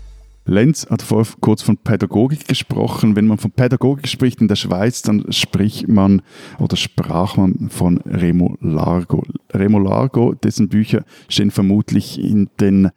Lenz 0.45 0.87
hat 0.89 1.01
vorher 1.01 1.33
kurz 1.41 1.61
von 1.61 1.75
Pädagogik 1.75 2.47
gesprochen. 2.47 3.17
Wenn 3.17 3.27
man 3.27 3.37
von 3.37 3.51
Pädagogik 3.51 4.07
spricht 4.07 4.39
in 4.39 4.47
der 4.47 4.55
Schweiz, 4.55 5.01
dann 5.01 5.25
spricht 5.33 5.89
man 5.89 6.21
oder 6.57 6.77
sprach 6.77 7.35
man 7.35 7.69
von 7.69 7.97
Remo 8.05 8.55
Largo. 8.61 9.25
Remo 9.53 9.79
Largo, 9.79 10.33
dessen 10.33 10.69
Bücher 10.69 11.03
stehen 11.27 11.51
vermutlich 11.51 12.23
in 12.23 12.47
den 12.61 12.91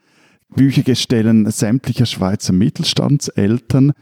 Büchergestellen 0.55 1.51
sämtlicher 1.51 2.07
Schweizer 2.07 2.53
Mittelstandseltern, 2.53 3.93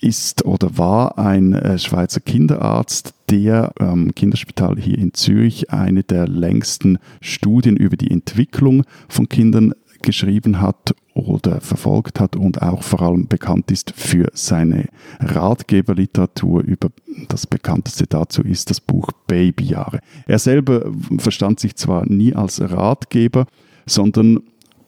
ist 0.00 0.44
oder 0.44 0.76
war 0.76 1.18
ein 1.18 1.54
äh, 1.54 1.78
Schweizer 1.78 2.20
Kinderarzt, 2.20 3.14
der 3.30 3.72
am 3.80 4.14
Kinderspital 4.14 4.76
hier 4.78 4.98
in 4.98 5.14
Zürich 5.14 5.70
eine 5.70 6.02
der 6.02 6.28
längsten 6.28 6.98
Studien 7.20 7.76
über 7.76 7.96
die 7.96 8.10
Entwicklung 8.10 8.84
von 9.08 9.28
Kindern 9.28 9.72
geschrieben 10.04 10.60
hat 10.60 10.94
oder 11.14 11.60
verfolgt 11.60 12.20
hat 12.20 12.36
und 12.36 12.62
auch 12.62 12.82
vor 12.82 13.02
allem 13.02 13.26
bekannt 13.26 13.70
ist 13.70 13.92
für 13.96 14.30
seine 14.34 14.86
Ratgeberliteratur. 15.20 16.62
Über 16.62 16.90
das 17.28 17.46
bekannteste 17.46 18.06
dazu 18.06 18.42
ist 18.42 18.70
das 18.70 18.80
Buch 18.80 19.10
Babyjahre. 19.26 20.00
Er 20.26 20.38
selber 20.38 20.92
verstand 21.18 21.60
sich 21.60 21.76
zwar 21.76 22.06
nie 22.06 22.34
als 22.34 22.60
Ratgeber, 22.60 23.46
sondern 23.86 24.40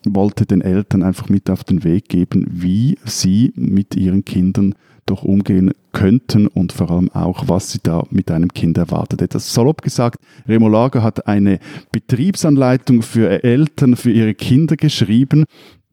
wollte 0.06 0.46
den 0.46 0.60
Eltern 0.60 1.02
einfach 1.02 1.28
mit 1.28 1.50
auf 1.50 1.64
den 1.64 1.82
Weg 1.82 2.08
geben, 2.08 2.46
wie 2.48 2.98
sie 3.04 3.52
mit 3.56 3.96
ihren 3.96 4.24
Kindern 4.24 4.74
doch 5.06 5.22
umgehen 5.22 5.72
könnten 5.92 6.46
und 6.46 6.72
vor 6.72 6.90
allem 6.90 7.10
auch, 7.12 7.44
was 7.46 7.72
sie 7.72 7.78
da 7.82 8.04
mit 8.10 8.30
einem 8.30 8.52
Kind 8.52 8.76
erwartet. 8.76 9.22
Etwas 9.22 9.54
salopp 9.54 9.82
gesagt, 9.82 10.18
Remo 10.46 10.68
Lager 10.68 11.02
hat 11.02 11.26
eine 11.26 11.58
Betriebsanleitung 11.92 13.02
für 13.02 13.42
Eltern, 13.44 13.96
für 13.96 14.10
ihre 14.10 14.34
Kinder 14.34 14.76
geschrieben, 14.76 15.44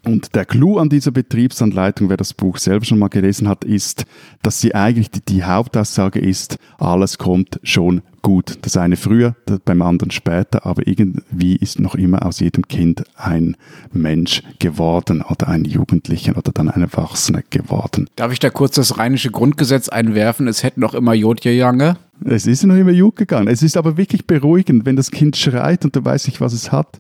und 0.05 0.35
der 0.35 0.45
Clou 0.45 0.79
an 0.79 0.89
dieser 0.89 1.11
Betriebsanleitung, 1.11 2.09
wer 2.09 2.17
das 2.17 2.33
Buch 2.33 2.57
selber 2.57 2.85
schon 2.85 2.99
mal 2.99 3.07
gelesen 3.07 3.47
hat, 3.47 3.63
ist, 3.63 4.05
dass 4.41 4.59
sie 4.59 4.75
eigentlich 4.75 5.11
die, 5.11 5.21
die 5.21 5.43
Hauptaussage 5.43 6.19
ist, 6.19 6.57
alles 6.77 7.17
kommt 7.17 7.59
schon 7.63 8.01
gut. 8.21 8.57
Das 8.63 8.75
eine 8.75 8.97
früher, 8.97 9.35
das 9.45 9.59
beim 9.59 9.81
anderen 9.81 10.11
später, 10.11 10.65
aber 10.65 10.85
irgendwie 10.87 11.55
ist 11.55 11.79
noch 11.79 11.95
immer 11.95 12.25
aus 12.25 12.41
jedem 12.41 12.67
Kind 12.67 13.03
ein 13.15 13.55
Mensch 13.93 14.43
geworden 14.59 15.21
oder 15.21 15.47
ein 15.47 15.63
Jugendlicher 15.63 16.37
oder 16.37 16.51
dann 16.51 16.69
ein 16.69 16.81
Erwachsener 16.81 17.43
geworden. 17.49 18.09
Darf 18.17 18.33
ich 18.33 18.39
da 18.39 18.49
kurz 18.49 18.75
das 18.75 18.97
rheinische 18.97 19.31
Grundgesetz 19.31 19.87
einwerfen? 19.87 20.47
Es 20.47 20.63
hätte 20.63 20.81
noch 20.81 20.93
immer 20.95 21.13
Jod 21.13 21.41
gegangen. 21.41 21.97
Es 22.25 22.45
ist 22.45 22.63
noch 22.63 22.75
immer 22.75 22.91
Jod 22.91 23.15
gegangen. 23.15 23.47
Es 23.47 23.63
ist 23.63 23.77
aber 23.77 23.95
wirklich 23.97 24.25
beruhigend, 24.25 24.85
wenn 24.85 24.95
das 24.95 25.11
Kind 25.11 25.37
schreit 25.37 25.85
und 25.85 25.95
du 25.95 26.03
weißt 26.03 26.27
nicht, 26.27 26.41
was 26.41 26.53
es 26.53 26.71
hat 26.71 26.99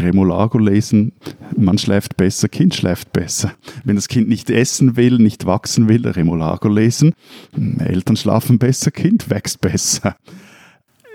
Remolago 0.00 0.58
lesen, 0.58 1.12
man 1.56 1.78
schläft 1.78 2.16
besser, 2.16 2.48
Kind 2.48 2.74
schläft 2.74 3.12
besser. 3.12 3.52
Wenn 3.84 3.96
das 3.96 4.08
Kind 4.08 4.28
nicht 4.28 4.50
essen 4.50 4.96
will, 4.96 5.18
nicht 5.18 5.46
wachsen 5.46 5.88
will, 5.88 6.06
Remolago 6.06 6.68
lesen, 6.68 7.14
Eltern 7.78 8.16
schlafen 8.16 8.58
besser, 8.58 8.90
Kind 8.90 9.30
wächst 9.30 9.60
besser. 9.60 10.16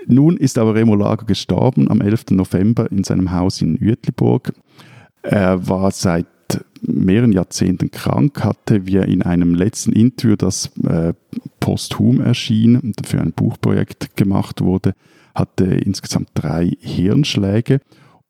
Nun 0.06 0.36
ist 0.36 0.58
aber 0.58 0.74
Remolago 0.74 1.24
gestorben 1.24 1.90
am 1.90 2.00
11. 2.00 2.26
November 2.30 2.90
in 2.90 3.04
seinem 3.04 3.32
Haus 3.32 3.62
in 3.62 3.78
Uetliburg. 3.80 4.52
Er 5.22 5.66
war 5.66 5.90
seit 5.90 6.26
mehreren 6.82 7.32
Jahrzehnten 7.32 7.90
krank, 7.90 8.44
hatte, 8.44 8.86
wie 8.86 8.96
er 8.96 9.08
in 9.08 9.22
einem 9.22 9.54
letzten 9.54 9.92
Interview, 9.92 10.36
das 10.36 10.70
äh, 10.86 11.14
posthum 11.60 12.20
erschien 12.20 12.76
und 12.76 13.06
für 13.06 13.20
ein 13.20 13.32
Buchprojekt 13.32 14.16
gemacht 14.16 14.60
wurde, 14.60 14.94
hatte 15.34 15.64
insgesamt 15.64 16.28
drei 16.34 16.72
Hirnschläge 16.80 17.80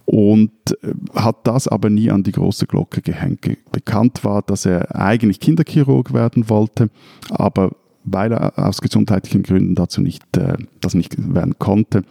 und 0.05 0.53
äh, 0.83 0.95
hat 1.15 1.47
das 1.47 1.69
aber 1.69 1.91
nie 1.91 2.11
an 2.11 2.23
die 2.23 2.33
große 2.33 2.67
Glocke 2.67 3.03
gehängt. 3.03 3.49
Bekannt 3.73 4.25
war, 4.25 4.43
dass 4.43 4.67
er 4.67 4.95
eigentlich 4.95 5.41
Kinderchirurg 5.41 6.13
werden 6.13 6.49
wollte, 6.49 6.91
aber 7.31 7.73
weil 8.05 8.33
er 8.33 8.59
aus 8.59 8.81
gesundheitlichen 8.81 9.43
Gründen 9.43 9.75
dazu 9.75 10.01
nicht, 10.01 10.37
äh, 10.37 10.57
das 10.81 10.95
nicht 10.95 11.17
werden 11.35 11.59
konnte, 11.59 12.05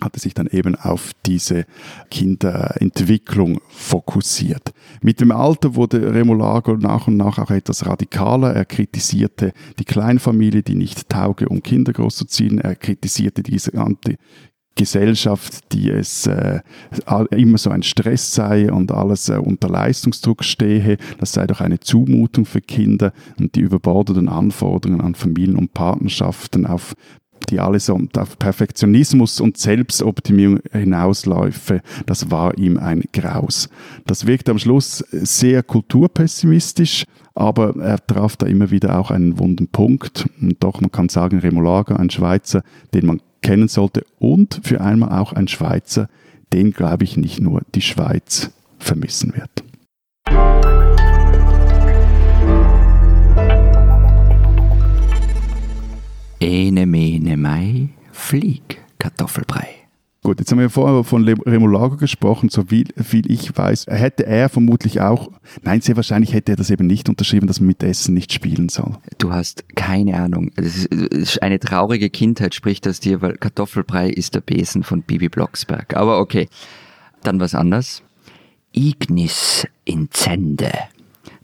hatte 0.00 0.20
sich 0.20 0.34
dann 0.34 0.46
eben 0.48 0.74
auf 0.74 1.12
diese 1.24 1.66
Kinderentwicklung 2.10 3.60
fokussiert. 3.68 4.72
Mit 5.02 5.20
dem 5.20 5.32
Alter 5.32 5.74
wurde 5.74 6.14
Remolago 6.14 6.76
nach 6.76 7.08
und 7.08 7.16
nach 7.16 7.38
auch 7.38 7.50
etwas 7.50 7.86
radikaler. 7.86 8.54
Er 8.54 8.64
kritisierte 8.64 9.52
die 9.78 9.84
Kleinfamilie, 9.84 10.62
die 10.62 10.74
nicht 10.74 11.08
tauge, 11.08 11.48
um 11.48 11.62
Kinder 11.62 11.92
großzuziehen. 11.92 12.58
Er 12.58 12.76
kritisierte 12.76 13.42
diese 13.42 13.70
ganze 13.72 14.16
Gesellschaft, 14.76 15.72
die 15.72 15.90
es 15.90 16.26
äh, 16.26 16.60
immer 17.30 17.58
so 17.58 17.70
ein 17.70 17.82
Stress 17.82 18.34
sei 18.34 18.72
und 18.72 18.90
alles 18.92 19.28
äh, 19.28 19.36
unter 19.36 19.68
Leistungsdruck 19.68 20.42
stehe. 20.42 20.96
Das 21.18 21.32
sei 21.32 21.46
doch 21.46 21.60
eine 21.60 21.80
Zumutung 21.80 22.44
für 22.44 22.60
Kinder 22.60 23.12
und 23.38 23.54
die 23.54 23.60
überbordeten 23.60 24.28
Anforderungen 24.28 25.00
an 25.00 25.14
Familien 25.14 25.56
und 25.56 25.74
Partnerschaften 25.74 26.66
auf 26.66 26.94
die 27.50 27.60
alles 27.60 27.90
auf 27.90 28.38
Perfektionismus 28.38 29.40
und 29.40 29.58
Selbstoptimierung 29.58 30.60
hinausläufe, 30.72 31.82
das 32.06 32.30
war 32.30 32.56
ihm 32.56 32.78
ein 32.78 33.04
Graus. 33.12 33.68
Das 34.06 34.26
wirkte 34.26 34.50
am 34.50 34.58
Schluss 34.58 35.04
sehr 35.10 35.62
kulturpessimistisch, 35.62 37.04
aber 37.34 37.76
er 37.76 38.04
traf 38.06 38.36
da 38.36 38.46
immer 38.46 38.70
wieder 38.70 38.98
auch 38.98 39.10
einen 39.10 39.38
wunden 39.38 39.68
Punkt. 39.68 40.26
Und 40.40 40.62
doch, 40.62 40.80
man 40.80 40.90
kann 40.90 41.08
sagen, 41.08 41.38
Remolaga, 41.38 41.96
ein 41.96 42.10
Schweizer, 42.10 42.62
den 42.94 43.06
man 43.06 43.20
kennen 43.44 43.68
sollte 43.68 44.04
und 44.18 44.60
für 44.64 44.80
einmal 44.80 45.20
auch 45.20 45.32
ein 45.32 45.46
Schweizer, 45.46 46.08
den, 46.52 46.72
glaube 46.72 47.04
ich, 47.04 47.16
nicht 47.16 47.40
nur 47.40 47.62
die 47.74 47.82
Schweiz 47.82 48.50
vermissen 48.78 49.34
wird. 49.34 49.62
Ene, 56.40 56.86
mene, 56.86 57.36
mai, 57.36 57.90
flieg, 58.12 58.82
Kartoffelbrei. 58.98 59.83
Gut, 60.24 60.40
jetzt 60.40 60.50
haben 60.50 60.58
wir 60.58 60.70
vorher 60.70 61.04
von 61.04 61.28
Remolago 61.28 61.98
gesprochen, 61.98 62.48
so 62.48 62.62
viel, 62.62 62.86
viel 62.96 63.30
ich 63.30 63.54
weiß. 63.54 63.88
Hätte 63.88 64.24
er 64.24 64.48
vermutlich 64.48 65.02
auch, 65.02 65.30
nein, 65.62 65.82
sehr 65.82 65.96
wahrscheinlich 65.96 66.32
hätte 66.32 66.52
er 66.52 66.56
das 66.56 66.70
eben 66.70 66.86
nicht 66.86 67.10
unterschrieben, 67.10 67.46
dass 67.46 67.60
man 67.60 67.66
mit 67.66 67.82
Essen 67.82 68.14
nicht 68.14 68.32
spielen 68.32 68.70
soll. 68.70 68.96
Du 69.18 69.34
hast 69.34 69.76
keine 69.76 70.14
Ahnung. 70.14 70.50
Das 70.56 70.86
ist, 70.86 71.42
eine 71.42 71.60
traurige 71.60 72.08
Kindheit, 72.08 72.54
spricht 72.54 72.86
das 72.86 73.00
dir, 73.00 73.20
weil 73.20 73.36
Kartoffelbrei 73.36 74.08
ist 74.08 74.34
der 74.34 74.40
Besen 74.40 74.82
von 74.82 75.02
Bibi 75.02 75.28
Blocksberg. 75.28 75.94
Aber 75.94 76.18
okay, 76.20 76.48
dann 77.22 77.38
was 77.38 77.54
anderes. 77.54 78.02
Ignis 78.72 79.68
Incende. 79.84 80.72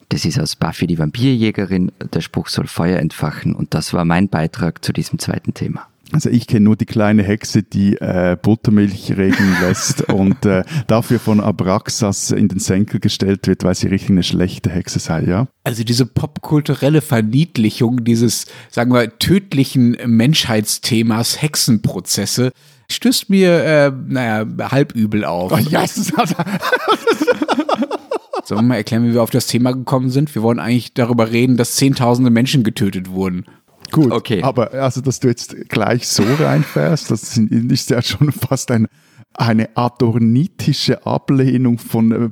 Das 0.08 0.24
ist 0.24 0.40
aus 0.40 0.56
Buffy 0.56 0.86
die 0.86 0.98
Vampirjägerin. 0.98 1.92
Der 2.14 2.22
Spruch 2.22 2.48
soll 2.48 2.66
Feuer 2.66 2.98
entfachen 2.98 3.54
und 3.54 3.74
das 3.74 3.92
war 3.92 4.06
mein 4.06 4.30
Beitrag 4.30 4.82
zu 4.82 4.94
diesem 4.94 5.18
zweiten 5.18 5.52
Thema. 5.52 5.89
Also 6.12 6.28
ich 6.28 6.46
kenne 6.46 6.64
nur 6.64 6.76
die 6.76 6.86
kleine 6.86 7.22
Hexe, 7.22 7.62
die 7.62 7.96
äh, 7.96 8.36
Buttermilch 8.40 9.16
regnen 9.16 9.56
lässt 9.62 10.02
und 10.10 10.44
äh, 10.44 10.64
dafür 10.86 11.18
von 11.18 11.40
Abraxas 11.40 12.30
in 12.30 12.48
den 12.48 12.58
Senkel 12.58 13.00
gestellt 13.00 13.46
wird, 13.46 13.64
weil 13.64 13.74
sie 13.74 13.88
richtig 13.88 14.10
eine 14.10 14.22
schlechte 14.22 14.70
Hexe 14.70 14.98
sei, 14.98 15.24
ja? 15.24 15.48
Also 15.62 15.84
diese 15.84 16.06
popkulturelle 16.06 17.00
Verniedlichung 17.00 18.04
dieses, 18.04 18.46
sagen 18.70 18.92
wir, 18.92 19.18
tödlichen 19.18 19.96
Menschheitsthemas 20.04 21.40
Hexenprozesse 21.40 22.52
stößt 22.90 23.30
mir, 23.30 23.64
äh, 23.64 23.92
naja, 24.08 24.46
halb 24.70 24.94
übel 24.94 25.24
auf. 25.24 25.52
Oh, 25.52 25.58
yes. 25.58 26.12
Sollen 28.44 28.62
wir 28.62 28.68
mal 28.68 28.76
erklären, 28.76 29.06
wie 29.06 29.14
wir 29.14 29.22
auf 29.22 29.30
das 29.30 29.46
Thema 29.46 29.72
gekommen 29.72 30.10
sind? 30.10 30.34
Wir 30.34 30.42
wollen 30.42 30.58
eigentlich 30.58 30.92
darüber 30.94 31.30
reden, 31.30 31.56
dass 31.56 31.76
zehntausende 31.76 32.30
Menschen 32.30 32.64
getötet 32.64 33.10
wurden. 33.10 33.44
Gut, 33.90 34.12
okay. 34.12 34.42
aber 34.42 34.72
also, 34.72 35.00
dass 35.00 35.20
du 35.20 35.28
jetzt 35.28 35.68
gleich 35.68 36.08
so 36.08 36.22
reinfährst, 36.38 37.10
das 37.10 37.36
ist 37.36 37.90
ja 37.90 38.02
schon 38.02 38.32
fast 38.32 38.70
ein, 38.70 38.88
eine 39.34 39.76
adornitische 39.76 41.06
Ablehnung 41.06 41.78
von 41.78 42.12
äh, 42.12 42.30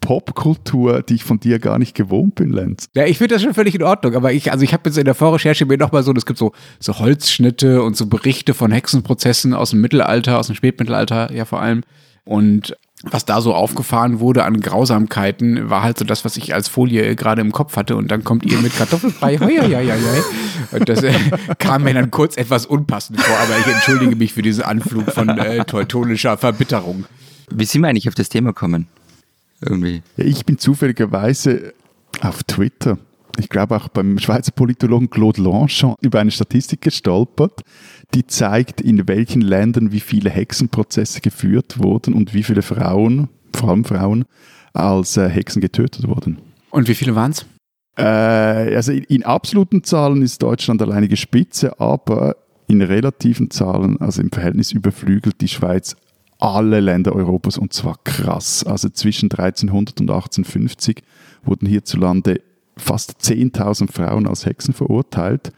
Popkultur, 0.00 1.02
die 1.02 1.14
ich 1.14 1.24
von 1.24 1.38
dir 1.38 1.58
gar 1.58 1.78
nicht 1.78 1.94
gewohnt 1.94 2.34
bin, 2.34 2.50
Lenz. 2.50 2.88
Ja, 2.94 3.06
ich 3.06 3.18
finde 3.18 3.34
das 3.34 3.42
schon 3.42 3.54
völlig 3.54 3.74
in 3.74 3.82
Ordnung, 3.82 4.14
aber 4.14 4.32
ich, 4.32 4.50
also 4.50 4.64
ich 4.64 4.72
habe 4.72 4.88
jetzt 4.88 4.98
in 4.98 5.04
der 5.04 5.14
Vorrecherche 5.14 5.66
mir 5.66 5.78
nochmal 5.78 6.02
so, 6.02 6.12
es 6.12 6.26
gibt 6.26 6.38
so, 6.38 6.52
so 6.80 6.98
Holzschnitte 6.98 7.82
und 7.82 7.96
so 7.96 8.06
Berichte 8.06 8.54
von 8.54 8.72
Hexenprozessen 8.72 9.54
aus 9.54 9.70
dem 9.70 9.80
Mittelalter, 9.80 10.38
aus 10.38 10.46
dem 10.48 10.56
Spätmittelalter 10.56 11.32
ja 11.32 11.44
vor 11.44 11.60
allem. 11.60 11.82
Und 12.24 12.76
was 13.02 13.24
da 13.24 13.40
so 13.40 13.54
aufgefahren 13.54 14.20
wurde 14.20 14.44
an 14.44 14.60
Grausamkeiten, 14.60 15.70
war 15.70 15.82
halt 15.82 15.98
so 15.98 16.04
das, 16.04 16.24
was 16.24 16.36
ich 16.36 16.52
als 16.54 16.68
Folie 16.68 17.16
gerade 17.16 17.40
im 17.40 17.52
Kopf 17.52 17.76
hatte. 17.76 17.96
Und 17.96 18.10
dann 18.10 18.24
kommt 18.24 18.44
ihr 18.44 18.58
mit 18.58 18.76
Kartoffelbrei. 18.76 19.38
Hoi, 19.38 19.56
hoi, 19.56 19.70
hoi, 19.70 19.86
hoi. 19.86 20.76
Und 20.76 20.88
das 20.88 21.02
äh, 21.02 21.14
kam 21.58 21.84
mir 21.84 21.94
dann 21.94 22.10
kurz 22.10 22.36
etwas 22.36 22.66
unpassend 22.66 23.20
vor, 23.20 23.38
aber 23.38 23.58
ich 23.58 23.66
entschuldige 23.66 24.16
mich 24.16 24.34
für 24.34 24.42
diesen 24.42 24.64
Anflug 24.64 25.10
von 25.10 25.28
äh, 25.30 25.64
teutonischer 25.64 26.36
Verbitterung. 26.36 27.06
Wie 27.50 27.64
sind 27.64 27.82
wir 27.82 27.88
eigentlich 27.88 28.08
auf 28.08 28.14
das 28.14 28.28
Thema 28.28 28.50
gekommen? 28.50 28.86
Irgendwie. 29.62 30.02
Ja, 30.16 30.24
ich 30.24 30.44
bin 30.44 30.58
zufälligerweise 30.58 31.72
auf 32.20 32.42
Twitter 32.44 32.98
ich 33.38 33.48
glaube 33.48 33.76
auch 33.76 33.88
beim 33.88 34.18
Schweizer 34.18 34.52
Politologen 34.52 35.10
Claude 35.10 35.42
Lanchon 35.42 35.94
über 36.00 36.20
eine 36.20 36.30
Statistik 36.30 36.80
gestolpert, 36.80 37.62
die 38.14 38.26
zeigt, 38.26 38.80
in 38.80 39.06
welchen 39.08 39.42
Ländern 39.42 39.92
wie 39.92 40.00
viele 40.00 40.30
Hexenprozesse 40.30 41.20
geführt 41.20 41.82
wurden 41.82 42.14
und 42.14 42.34
wie 42.34 42.42
viele 42.42 42.62
Frauen, 42.62 43.28
vor 43.54 43.70
allem 43.70 43.84
Frauen, 43.84 44.24
als 44.72 45.16
äh, 45.16 45.28
Hexen 45.28 45.60
getötet 45.60 46.06
wurden. 46.06 46.38
Und 46.70 46.88
wie 46.88 46.94
viele 46.94 47.14
waren 47.14 47.32
es? 47.32 47.46
Äh, 47.96 48.74
also 48.74 48.92
in, 48.92 49.04
in, 49.04 49.24
absoluten 49.24 49.82
Zahlen 49.84 50.22
ist 50.22 50.42
Deutschland 50.42 50.80
alleinige 50.82 51.16
Spitze, 51.16 51.78
aber 51.80 52.36
in 52.66 52.82
relativen 52.82 53.50
Zahlen, 53.50 54.00
also 54.00 54.22
im 54.22 54.30
Verhältnis 54.30 54.72
überflügelt 54.72 55.40
die 55.40 55.48
Schweiz 55.48 55.96
alle 56.38 56.80
Länder 56.80 57.14
Europas 57.14 57.58
und 57.58 57.72
zwar 57.72 57.98
krass. 58.02 58.64
Also 58.64 58.88
zwischen 58.88 59.30
1300 59.30 60.00
und 60.00 60.10
1850 60.10 61.02
wurden 61.44 61.66
hierzulande 61.66 62.40
fast 62.80 63.20
10.000 63.20 63.92
Frauen 63.92 64.26
als 64.26 64.46
Hexen 64.46 64.74
verurteilt 64.74 65.52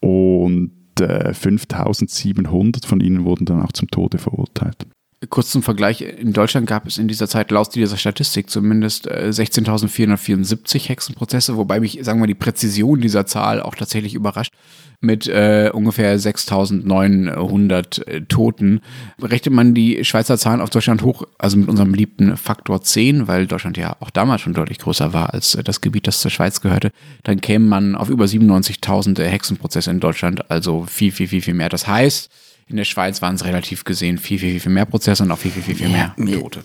und 0.00 0.72
äh, 1.00 1.30
5.700 1.30 2.86
von 2.86 3.00
ihnen 3.00 3.24
wurden 3.24 3.44
dann 3.44 3.62
auch 3.62 3.72
zum 3.72 3.88
Tode 3.88 4.18
verurteilt. 4.18 4.86
Kurz 5.30 5.50
zum 5.50 5.64
Vergleich, 5.64 6.00
in 6.00 6.32
Deutschland 6.32 6.68
gab 6.68 6.86
es 6.86 6.96
in 6.96 7.08
dieser 7.08 7.26
Zeit 7.26 7.50
laut 7.50 7.74
dieser 7.74 7.96
Statistik 7.96 8.48
zumindest 8.48 9.10
16.474 9.10 10.76
äh, 10.76 10.78
Hexenprozesse, 10.78 11.56
wobei 11.56 11.80
mich, 11.80 11.98
sagen 12.02 12.20
wir, 12.20 12.28
die 12.28 12.36
Präzision 12.36 13.00
dieser 13.00 13.26
Zahl 13.26 13.60
auch 13.60 13.74
tatsächlich 13.74 14.14
überrascht. 14.14 14.54
Mit 15.00 15.26
äh, 15.26 15.70
ungefähr 15.72 16.18
6.900 16.18 18.06
äh, 18.06 18.20
Toten. 18.22 18.80
Rechnet 19.20 19.54
man 19.54 19.74
die 19.74 20.04
Schweizer 20.04 20.38
Zahlen 20.38 20.60
auf 20.60 20.70
Deutschland 20.70 21.02
hoch, 21.02 21.24
also 21.36 21.56
mit 21.56 21.68
unserem 21.68 21.90
beliebten 21.90 22.36
Faktor 22.36 22.82
10, 22.82 23.26
weil 23.26 23.48
Deutschland 23.48 23.76
ja 23.76 23.96
auch 23.98 24.10
damals 24.10 24.42
schon 24.42 24.54
deutlich 24.54 24.78
größer 24.78 25.12
war 25.12 25.34
als 25.34 25.56
äh, 25.56 25.64
das 25.64 25.80
Gebiet, 25.80 26.06
das 26.06 26.20
zur 26.20 26.30
Schweiz 26.30 26.60
gehörte, 26.60 26.92
dann 27.24 27.40
käme 27.40 27.66
man 27.66 27.96
auf 27.96 28.08
über 28.08 28.24
97.000 28.24 29.20
Hexenprozesse 29.24 29.90
in 29.90 29.98
Deutschland, 29.98 30.48
also 30.48 30.84
viel, 30.84 31.10
viel, 31.10 31.26
viel, 31.26 31.42
viel 31.42 31.54
mehr. 31.54 31.68
Das 31.68 31.88
heißt, 31.88 32.30
in 32.68 32.76
der 32.76 32.84
Schweiz 32.84 33.22
waren 33.22 33.34
es 33.34 33.44
relativ 33.44 33.84
gesehen 33.84 34.18
viel, 34.18 34.38
viel, 34.38 34.60
viel 34.60 34.72
mehr 34.72 34.84
Prozesse 34.84 35.22
und 35.22 35.30
auch 35.30 35.38
viel, 35.38 35.50
viel, 35.50 35.62
viel, 35.62 35.76
viel 35.76 35.88
mehr 35.88 36.14
Tote. 36.40 36.62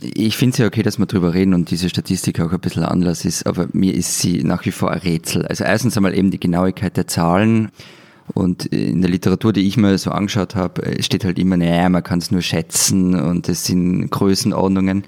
Ich 0.00 0.36
finde 0.36 0.52
es 0.52 0.58
ja 0.58 0.66
okay, 0.66 0.82
dass 0.82 0.98
wir 0.98 1.06
drüber 1.06 1.34
reden 1.34 1.54
und 1.54 1.70
diese 1.70 1.88
Statistik 1.88 2.40
auch 2.40 2.52
ein 2.52 2.60
bisschen 2.60 2.84
Anlass 2.84 3.24
ist, 3.24 3.46
aber 3.46 3.68
mir 3.72 3.94
ist 3.94 4.18
sie 4.18 4.44
nach 4.44 4.64
wie 4.64 4.70
vor 4.70 4.90
ein 4.90 4.98
Rätsel. 4.98 5.46
Also 5.46 5.64
erstens 5.64 5.96
einmal 5.96 6.16
eben 6.16 6.30
die 6.30 6.40
Genauigkeit 6.40 6.96
der 6.96 7.06
Zahlen. 7.06 7.70
Und 8.34 8.66
in 8.66 9.00
der 9.00 9.10
Literatur, 9.10 9.52
die 9.52 9.66
ich 9.66 9.76
mir 9.76 9.96
so 9.96 10.10
angeschaut 10.10 10.54
habe, 10.54 11.02
steht 11.02 11.24
halt 11.24 11.38
immer, 11.38 11.56
naja, 11.56 11.88
man 11.88 12.02
kann 12.02 12.18
es 12.18 12.30
nur 12.30 12.42
schätzen 12.42 13.18
und 13.18 13.48
es 13.48 13.64
sind 13.64 14.10
Größenordnungen. 14.10 15.04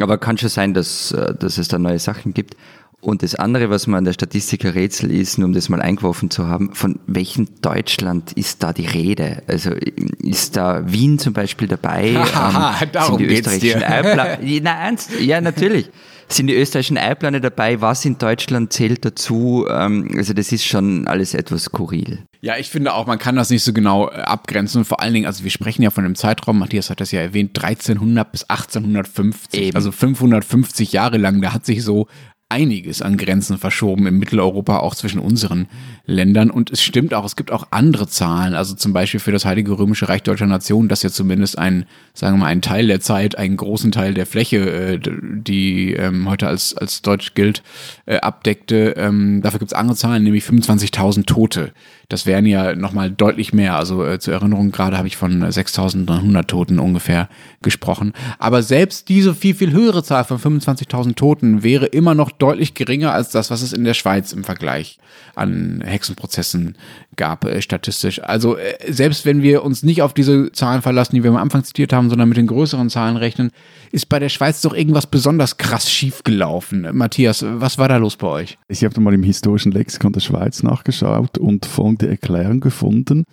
Aber 0.00 0.18
kann 0.18 0.38
schon 0.38 0.50
sein, 0.50 0.74
dass, 0.74 1.16
dass 1.38 1.58
es 1.58 1.68
da 1.68 1.78
neue 1.78 1.98
Sachen 1.98 2.34
gibt. 2.34 2.56
Und 3.04 3.24
das 3.24 3.34
andere, 3.34 3.68
was 3.68 3.88
man 3.88 3.98
an 3.98 4.04
der 4.04 4.12
Statistik 4.12 4.64
ein 4.64 4.70
Rätsel 4.70 5.10
ist, 5.10 5.36
nur 5.36 5.48
um 5.48 5.52
das 5.52 5.68
mal 5.68 5.82
eingeworfen 5.82 6.30
zu 6.30 6.46
haben, 6.46 6.72
von 6.72 7.00
welchem 7.08 7.48
Deutschland 7.60 8.32
ist 8.34 8.62
da 8.62 8.72
die 8.72 8.86
Rede? 8.86 9.42
Also 9.48 9.72
ist 10.20 10.56
da 10.56 10.84
Wien 10.86 11.18
zum 11.18 11.32
Beispiel 11.32 11.66
dabei? 11.66 12.10
ähm, 12.10 12.88
Darum 12.92 13.18
sind 13.18 13.28
die 13.28 13.34
österreichischen 13.34 13.80
dir. 13.80 13.90
Eipla 13.90 14.38
Na, 14.62 14.84
ernst? 14.84 15.18
Ja, 15.18 15.40
natürlich. 15.40 15.90
Sind 16.28 16.46
die 16.46 16.54
österreichischen 16.54 16.96
Eipläne 16.96 17.40
dabei? 17.40 17.80
Was 17.80 18.04
in 18.04 18.18
Deutschland 18.18 18.72
zählt 18.72 19.04
dazu? 19.04 19.66
Ähm, 19.68 20.08
also 20.16 20.32
das 20.32 20.52
ist 20.52 20.64
schon 20.64 21.08
alles 21.08 21.34
etwas 21.34 21.64
skurril. 21.64 22.20
Ja, 22.40 22.56
ich 22.56 22.70
finde 22.70 22.94
auch, 22.94 23.06
man 23.06 23.18
kann 23.18 23.36
das 23.36 23.50
nicht 23.50 23.62
so 23.64 23.72
genau 23.72 24.08
äh, 24.08 24.14
abgrenzen. 24.14 24.78
Und 24.78 24.84
vor 24.84 25.00
allen 25.02 25.12
Dingen, 25.12 25.26
also 25.26 25.44
wir 25.44 25.50
sprechen 25.50 25.82
ja 25.82 25.90
von 25.90 26.04
einem 26.04 26.14
Zeitraum, 26.14 26.58
Matthias 26.58 26.88
hat 26.88 27.00
das 27.00 27.10
ja 27.12 27.20
erwähnt, 27.20 27.58
1300 27.58 28.32
bis 28.32 28.44
1850, 28.44 29.60
Eben. 29.60 29.76
also 29.76 29.92
550 29.92 30.92
Jahre 30.92 31.18
lang. 31.18 31.42
Da 31.42 31.52
hat 31.52 31.66
sich 31.66 31.84
so 31.84 32.06
einiges 32.52 33.00
an 33.00 33.16
Grenzen 33.16 33.56
verschoben 33.56 34.06
in 34.06 34.18
Mitteleuropa, 34.18 34.78
auch 34.78 34.94
zwischen 34.94 35.20
unseren 35.20 35.68
Ländern. 36.04 36.50
Und 36.50 36.70
es 36.70 36.82
stimmt 36.82 37.14
auch, 37.14 37.24
es 37.24 37.36
gibt 37.36 37.52
auch 37.52 37.68
andere 37.70 38.08
Zahlen. 38.08 38.54
Also 38.54 38.74
zum 38.74 38.92
Beispiel 38.92 39.20
für 39.20 39.32
das 39.32 39.44
Heilige 39.44 39.78
Römische 39.78 40.08
Reich 40.08 40.22
Deutscher 40.22 40.46
Nation, 40.46 40.88
das 40.88 41.02
ja 41.02 41.10
zumindest 41.10 41.58
ein, 41.58 41.86
sagen 42.12 42.36
wir 42.36 42.40
mal, 42.40 42.46
einen 42.46 42.62
Teil 42.62 42.86
der 42.86 43.00
Zeit, 43.00 43.38
einen 43.38 43.56
großen 43.56 43.92
Teil 43.92 44.14
der 44.14 44.26
Fläche, 44.26 44.58
äh, 44.58 44.98
die 45.00 45.92
ähm, 45.94 46.28
heute 46.28 46.48
als, 46.48 46.76
als 46.76 47.02
deutsch 47.02 47.34
gilt, 47.34 47.62
äh, 48.06 48.16
abdeckte. 48.16 48.94
Ähm, 48.96 49.42
dafür 49.42 49.60
gibt 49.60 49.72
es 49.72 49.78
andere 49.78 49.96
Zahlen, 49.96 50.24
nämlich 50.24 50.44
25.000 50.44 51.26
Tote. 51.26 51.72
Das 52.08 52.26
wären 52.26 52.46
ja 52.46 52.74
nochmal 52.74 53.10
deutlich 53.10 53.52
mehr. 53.52 53.76
Also 53.76 54.04
äh, 54.04 54.18
zur 54.18 54.34
Erinnerung, 54.34 54.72
gerade 54.72 54.98
habe 54.98 55.08
ich 55.08 55.16
von 55.16 55.42
6.900 55.44 56.46
Toten 56.46 56.78
ungefähr 56.78 57.28
gesprochen. 57.62 58.12
Aber 58.38 58.62
selbst 58.62 59.08
diese 59.08 59.34
viel, 59.34 59.54
viel 59.54 59.72
höhere 59.72 60.02
Zahl 60.02 60.24
von 60.24 60.38
25.000 60.38 61.14
Toten 61.14 61.62
wäre 61.62 61.86
immer 61.86 62.14
noch 62.14 62.30
deutlich 62.30 62.74
geringer 62.74 63.12
als 63.12 63.30
das, 63.30 63.50
was 63.50 63.62
es 63.62 63.72
in 63.72 63.84
der 63.84 63.94
Schweiz 63.94 64.32
im 64.32 64.44
Vergleich 64.44 64.98
an 65.34 65.80
Hexenprozessen 65.92 66.76
gab, 67.16 67.44
äh, 67.44 67.62
statistisch. 67.62 68.20
Also 68.22 68.56
äh, 68.56 68.74
selbst 68.92 69.24
wenn 69.26 69.42
wir 69.42 69.62
uns 69.62 69.82
nicht 69.82 70.02
auf 70.02 70.14
diese 70.14 70.50
Zahlen 70.52 70.82
verlassen, 70.82 71.14
die 71.14 71.22
wir 71.22 71.30
am 71.30 71.36
Anfang 71.36 71.64
zitiert 71.64 71.92
haben, 71.92 72.08
sondern 72.08 72.28
mit 72.28 72.38
den 72.38 72.46
größeren 72.46 72.90
Zahlen 72.90 73.16
rechnen, 73.16 73.50
ist 73.92 74.08
bei 74.08 74.18
der 74.18 74.28
Schweiz 74.28 74.60
doch 74.62 74.74
irgendwas 74.74 75.06
besonders 75.06 75.56
krass 75.58 75.90
schiefgelaufen. 75.90 76.88
Matthias, 76.92 77.44
was 77.46 77.78
war 77.78 77.88
da 77.88 77.98
los 77.98 78.16
bei 78.16 78.26
euch? 78.26 78.58
Ich 78.68 78.84
habe 78.84 79.00
mal 79.00 79.14
im 79.14 79.22
historischen 79.22 79.72
Lexikon 79.72 80.12
der 80.12 80.20
Schweiz 80.20 80.62
nachgeschaut 80.62 81.38
und 81.38 81.66
folgende 81.66 82.08
Erklärung 82.08 82.60
gefunden. 82.60 83.24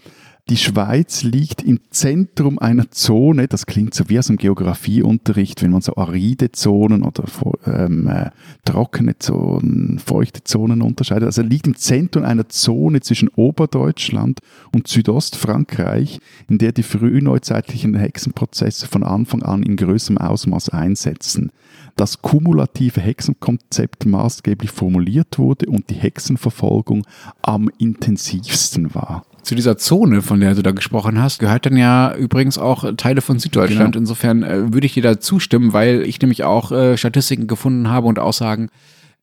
Die 0.49 0.57
Schweiz 0.57 1.21
liegt 1.21 1.61
im 1.61 1.79
Zentrum 1.91 2.57
einer 2.57 2.89
Zone, 2.89 3.47
das 3.47 3.67
klingt 3.67 3.93
so 3.93 4.09
wie 4.09 4.17
aus 4.17 4.27
dem 4.27 4.37
Geografieunterricht, 4.37 5.61
wenn 5.61 5.69
man 5.69 5.81
so 5.81 5.95
aride 5.95 6.51
Zonen 6.51 7.03
oder 7.03 7.25
ähm, 7.67 8.07
äh, 8.07 8.31
trockene 8.65 9.19
Zonen, 9.19 9.99
feuchte 9.99 10.43
Zonen 10.43 10.81
unterscheidet. 10.81 11.27
Also 11.27 11.43
liegt 11.43 11.67
im 11.67 11.75
Zentrum 11.75 12.23
einer 12.23 12.49
Zone 12.49 13.01
zwischen 13.01 13.29
Oberdeutschland 13.29 14.39
und 14.73 14.87
Südostfrankreich, 14.87 16.19
in 16.49 16.57
der 16.57 16.71
die 16.71 16.81
frühneuzeitlichen 16.81 17.93
Hexenprozesse 17.93 18.87
von 18.87 19.03
Anfang 19.03 19.43
an 19.43 19.61
in 19.61 19.75
größerem 19.75 20.17
Ausmaß 20.17 20.69
einsetzen. 20.69 21.51
Das 21.95 22.23
kumulative 22.23 23.01
Hexenkonzept 23.01 24.07
maßgeblich 24.07 24.71
formuliert 24.71 25.37
wurde 25.37 25.67
und 25.67 25.91
die 25.91 25.95
Hexenverfolgung 25.95 27.05
am 27.43 27.69
intensivsten 27.77 28.95
war. 28.95 29.25
Zu 29.43 29.55
dieser 29.55 29.77
Zone, 29.77 30.21
von 30.21 30.39
der 30.39 30.55
du 30.55 30.61
da 30.61 30.71
gesprochen 30.71 31.21
hast, 31.21 31.39
gehört 31.39 31.65
dann 31.65 31.77
ja 31.77 32.13
übrigens 32.15 32.57
auch 32.57 32.85
Teile 32.97 33.21
von 33.21 33.39
Süddeutschland. 33.39 33.93
Genau. 33.93 34.01
Insofern 34.01 34.43
äh, 34.43 34.73
würde 34.73 34.85
ich 34.85 34.93
dir 34.93 35.03
da 35.03 35.19
zustimmen, 35.19 35.73
weil 35.73 36.01
ich 36.01 36.21
nämlich 36.21 36.43
auch 36.43 36.71
äh, 36.71 36.97
Statistiken 36.97 37.47
gefunden 37.47 37.89
habe 37.89 38.07
und 38.07 38.19
Aussagen, 38.19 38.69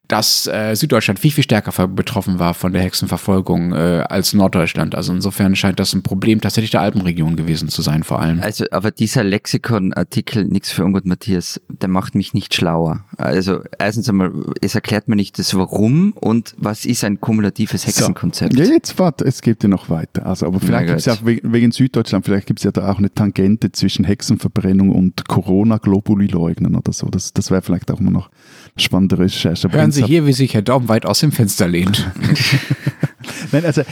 dass 0.08 0.46
äh, 0.46 0.74
Süddeutschland 0.74 1.18
viel, 1.18 1.32
viel 1.32 1.44
stärker 1.44 1.88
betroffen 1.88 2.38
war 2.38 2.54
von 2.54 2.72
der 2.72 2.82
Hexenverfolgung 2.82 3.72
äh, 3.72 4.04
als 4.08 4.32
Norddeutschland. 4.32 4.94
Also 4.94 5.12
insofern 5.12 5.56
scheint 5.56 5.80
das 5.80 5.92
ein 5.94 6.02
Problem 6.02 6.40
tatsächlich 6.40 6.70
der 6.70 6.80
Alpenregion 6.80 7.36
gewesen 7.36 7.68
zu 7.68 7.82
sein, 7.82 8.04
vor 8.04 8.20
allem. 8.20 8.40
Also, 8.40 8.66
aber 8.70 8.90
dieser 8.90 9.24
Lexikon-Artikel, 9.24 10.44
nix 10.44 10.70
für 10.70 10.84
ungut, 10.84 11.06
Matthias, 11.06 11.60
der 11.68 11.88
macht 11.88 12.14
mich 12.14 12.34
nicht 12.34 12.54
schlauer. 12.54 13.04
Also, 13.16 13.60
erstens 13.78 14.08
einmal, 14.08 14.32
es 14.60 14.74
erklärt 14.74 15.08
mir 15.08 15.16
nicht 15.16 15.38
das 15.38 15.54
Warum 15.56 16.12
und 16.12 16.54
was 16.56 16.84
ist 16.84 17.02
ein 17.02 17.20
kumulatives 17.20 17.86
Hexenkonzept. 17.86 18.56
Ja, 18.56 18.64
jetzt 18.64 18.98
warte, 18.98 19.24
es 19.24 19.42
geht 19.42 19.62
ja 19.62 19.68
noch 19.68 19.90
weiter. 19.90 20.26
Also, 20.26 20.46
aber 20.46 20.60
vielleicht 20.60 20.86
gibt 20.86 20.98
es 21.00 21.06
ja 21.06 21.14
auch 21.14 21.24
wegen, 21.24 21.52
wegen 21.52 21.72
Süddeutschland, 21.72 22.24
vielleicht 22.24 22.46
gibt 22.46 22.60
es 22.60 22.64
ja 22.64 22.70
da 22.70 22.90
auch 22.90 22.98
eine 22.98 23.12
Tangente 23.12 23.72
zwischen 23.72 24.04
Hexenverbrennung 24.04 24.90
und 24.90 25.26
Corona-Globuli-Leugnen 25.26 26.76
oder 26.76 26.92
so. 26.92 27.08
Das, 27.08 27.32
das 27.32 27.50
wäre 27.50 27.62
vielleicht 27.62 27.90
auch 27.90 27.98
mal 27.98 28.10
noch 28.10 28.30
spannende 28.76 29.18
Recherche. 29.18 29.70
Hören 29.70 29.92
Sie 29.92 30.04
hier, 30.04 30.26
wie 30.26 30.32
sich 30.32 30.54
Herr 30.54 30.62
Daum 30.62 30.88
weit 30.88 31.06
aus 31.06 31.20
dem 31.20 31.32
Fenster 31.32 31.68
lehnt. 31.68 32.10
Nein, 33.52 33.64
also 33.64 33.82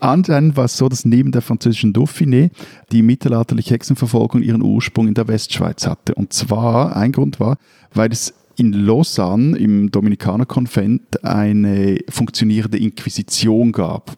anscheinend 0.00 0.56
war 0.56 0.66
es 0.66 0.76
so, 0.76 0.88
dass 0.88 1.04
neben 1.04 1.32
der 1.32 1.42
französischen 1.42 1.92
Dauphiné 1.92 2.50
die 2.92 3.02
mittelalterliche 3.02 3.74
Hexenverfolgung 3.74 4.42
ihren 4.42 4.62
Ursprung 4.62 5.08
in 5.08 5.14
der 5.14 5.28
Westschweiz 5.28 5.86
hatte. 5.86 6.14
Und 6.14 6.32
zwar, 6.32 6.96
ein 6.96 7.12
Grund 7.12 7.40
war, 7.40 7.58
weil 7.92 8.12
es 8.12 8.34
in 8.56 8.72
Lausanne 8.72 9.56
im 9.56 9.90
Dominikanerkonvent 9.90 11.24
eine 11.24 11.98
funktionierende 12.08 12.78
Inquisition 12.78 13.72
gab. 13.72 14.16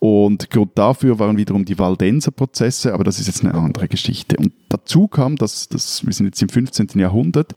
Und 0.00 0.48
Grund 0.50 0.78
dafür 0.78 1.18
waren 1.18 1.36
wiederum 1.36 1.66
die 1.66 1.78
Waldenser-Prozesse, 1.78 2.94
aber 2.94 3.04
das 3.04 3.20
ist 3.20 3.26
jetzt 3.26 3.44
eine 3.44 3.54
andere 3.54 3.86
Geschichte. 3.86 4.36
Und 4.38 4.52
dazu 4.70 5.08
kam, 5.08 5.36
dass, 5.36 5.68
dass 5.68 6.04
wir 6.06 6.12
sind 6.14 6.26
jetzt 6.26 6.40
im 6.40 6.48
15. 6.48 6.88
Jahrhundert, 6.94 7.54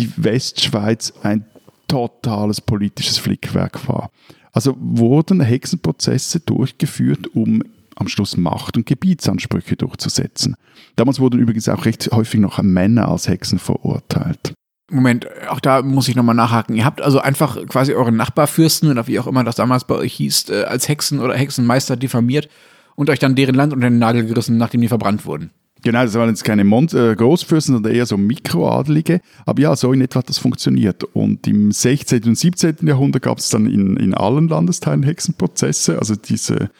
die 0.00 0.12
Westschweiz 0.16 1.12
ein 1.22 1.44
totales 1.88 2.60
politisches 2.60 3.18
Flickwerk 3.18 3.88
war. 3.88 4.10
Also 4.52 4.76
wurden 4.80 5.40
Hexenprozesse 5.40 6.40
durchgeführt, 6.40 7.28
um 7.34 7.62
am 7.96 8.08
Schluss 8.08 8.36
Macht- 8.36 8.76
und 8.76 8.86
Gebietsansprüche 8.86 9.76
durchzusetzen. 9.76 10.56
Damals 10.96 11.20
wurden 11.20 11.38
übrigens 11.38 11.68
auch 11.68 11.84
recht 11.84 12.10
häufig 12.12 12.40
noch 12.40 12.60
Männer 12.62 13.08
als 13.08 13.28
Hexen 13.28 13.58
verurteilt. 13.58 14.54
Moment, 14.90 15.26
auch 15.48 15.60
da 15.60 15.82
muss 15.82 16.08
ich 16.08 16.16
nochmal 16.16 16.34
nachhaken. 16.34 16.74
Ihr 16.74 16.84
habt 16.84 17.00
also 17.00 17.20
einfach 17.20 17.64
quasi 17.66 17.92
euren 17.92 18.16
Nachbarfürsten 18.16 18.90
oder 18.90 19.06
wie 19.06 19.20
auch 19.20 19.28
immer 19.28 19.44
das 19.44 19.54
damals 19.54 19.84
bei 19.84 19.94
euch 19.94 20.14
hieß, 20.14 20.48
äh, 20.48 20.64
als 20.64 20.88
Hexen 20.88 21.20
oder 21.20 21.36
Hexenmeister 21.36 21.96
diffamiert 21.96 22.48
und 22.96 23.08
euch 23.08 23.20
dann 23.20 23.36
deren 23.36 23.54
Land 23.54 23.72
unter 23.72 23.88
den 23.88 24.00
Nagel 24.00 24.26
gerissen, 24.26 24.56
nachdem 24.56 24.80
die 24.80 24.88
verbrannt 24.88 25.26
wurden. 25.26 25.50
Genau, 25.82 26.02
das 26.02 26.14
waren 26.14 26.28
jetzt 26.28 26.44
keine 26.44 26.62
äh, 26.62 27.14
Großfürsten, 27.14 27.74
sondern 27.74 27.94
eher 27.94 28.06
so 28.06 28.16
Mikroadelige. 28.16 29.20
Aber 29.46 29.60
ja, 29.60 29.74
so 29.76 29.92
in 29.92 30.00
etwa 30.00 30.18
hat 30.18 30.28
das 30.28 30.38
funktioniert. 30.38 31.04
Und 31.04 31.46
im 31.46 31.72
16. 31.72 32.24
und 32.24 32.38
17. 32.38 32.76
Jahrhundert 32.82 33.22
gab 33.22 33.38
es 33.38 33.48
dann 33.48 33.66
in, 33.66 33.96
in 33.96 34.14
allen 34.14 34.48
Landesteilen 34.48 35.02
Hexenprozesse. 35.02 35.98
Also 35.98 36.16
diese, 36.16 36.70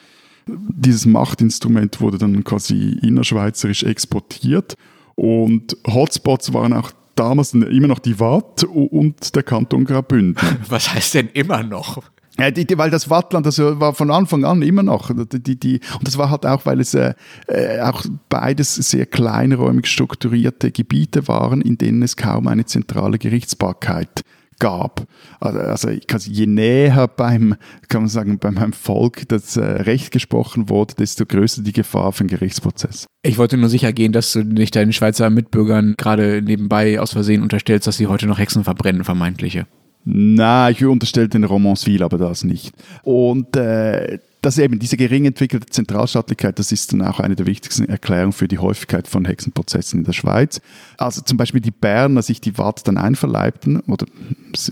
dieses 0.47 1.05
Machtinstrument 1.05 2.01
wurde 2.01 2.17
dann 2.17 2.43
quasi 2.43 2.99
innerschweizerisch 3.01 3.83
exportiert. 3.83 4.75
Und 5.15 5.77
Hotspots 5.87 6.53
waren 6.53 6.73
auch 6.73 6.91
damals 7.15 7.53
immer 7.53 7.87
noch 7.87 7.99
die 7.99 8.19
Watt 8.19 8.63
und 8.63 9.35
der 9.35 9.43
Kanton 9.43 9.85
Graubünden. 9.85 10.35
Was 10.69 10.93
heißt 10.93 11.15
denn 11.15 11.29
immer 11.33 11.63
noch? 11.63 12.03
Ja, 12.39 12.49
die, 12.49 12.65
die, 12.65 12.77
weil 12.77 12.89
das 12.89 13.09
Wattland, 13.09 13.45
das 13.45 13.59
war 13.59 13.93
von 13.93 14.09
Anfang 14.09 14.45
an 14.45 14.61
immer 14.61 14.83
noch. 14.83 15.11
Die, 15.13 15.59
die, 15.59 15.79
und 15.97 16.07
das 16.07 16.17
war 16.17 16.29
halt 16.29 16.45
auch, 16.45 16.65
weil 16.65 16.79
es 16.79 16.93
äh, 16.93 17.13
äh, 17.47 17.81
auch 17.81 18.05
beides 18.29 18.75
sehr 18.75 19.05
kleinräumig 19.05 19.87
strukturierte 19.87 20.71
Gebiete 20.71 21.27
waren, 21.27 21.61
in 21.61 21.77
denen 21.77 22.01
es 22.01 22.15
kaum 22.15 22.47
eine 22.47 22.65
zentrale 22.65 23.17
Gerichtsbarkeit 23.17 24.23
gab. 24.59 25.07
Also, 25.39 25.59
also 25.59 25.89
je 26.29 26.45
näher 26.45 27.07
beim, 27.07 27.55
kann 27.89 28.03
man 28.03 28.09
sagen, 28.09 28.39
beim 28.39 28.73
Volk 28.73 29.27
das 29.27 29.57
äh, 29.57 29.63
Recht 29.63 30.11
gesprochen 30.11 30.69
wurde, 30.69 30.95
desto 30.95 31.25
größer 31.25 31.63
die 31.63 31.73
Gefahr 31.73 32.13
für 32.13 32.21
einen 32.21 32.29
Gerichtsprozess. 32.29 33.07
Ich 33.23 33.37
wollte 33.37 33.57
nur 33.57 33.69
sicher 33.69 33.91
gehen, 33.91 34.13
dass 34.13 34.31
du 34.33 34.43
nicht 34.43 34.75
deinen 34.75 34.93
Schweizer 34.93 35.29
Mitbürgern 35.29 35.95
gerade 35.97 36.41
nebenbei 36.41 36.99
aus 36.99 37.11
Versehen 37.11 37.41
unterstellst, 37.41 37.87
dass 37.87 37.97
sie 37.97 38.07
heute 38.07 38.27
noch 38.27 38.37
Hexen 38.37 38.63
verbrennen, 38.63 39.03
vermeintliche. 39.03 39.65
Na, 40.03 40.69
ich 40.69 40.83
unterstelle 40.83 41.29
den 41.29 41.43
Romanceville, 41.43 42.03
aber 42.03 42.17
das 42.17 42.43
nicht. 42.43 42.73
Und 43.03 43.55
äh, 43.55 44.19
das 44.41 44.57
eben, 44.57 44.79
diese 44.79 44.97
gering 44.97 45.25
entwickelte 45.25 45.67
Zentralstaatlichkeit, 45.67 46.57
das 46.57 46.71
ist 46.71 46.91
dann 46.91 47.03
auch 47.03 47.19
eine 47.19 47.35
der 47.35 47.45
wichtigsten 47.45 47.85
Erklärungen 47.85 48.33
für 48.33 48.47
die 48.47 48.57
Häufigkeit 48.57 49.07
von 49.07 49.25
Hexenprozessen 49.25 49.99
in 49.99 50.05
der 50.05 50.13
Schweiz. 50.13 50.59
Also 50.97 51.21
zum 51.21 51.37
Beispiel 51.37 51.61
die 51.61 51.71
Berner 51.71 52.23
sich 52.23 52.41
die 52.41 52.57
Watt 52.57 52.87
dann 52.87 52.97
einverleibten 52.97 53.81
oder 53.81 54.07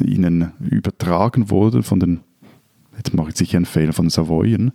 ihnen 0.04 0.52
übertragen 0.60 1.52
wurde 1.52 1.84
von 1.84 2.00
den 2.00 2.22
jetzt 3.00 3.16
mache 3.16 3.30
ich 3.30 3.38
sicher 3.38 3.58
einen 3.58 3.66
Fehler 3.66 3.94
von 3.94 4.10
Savoyen, 4.10 4.72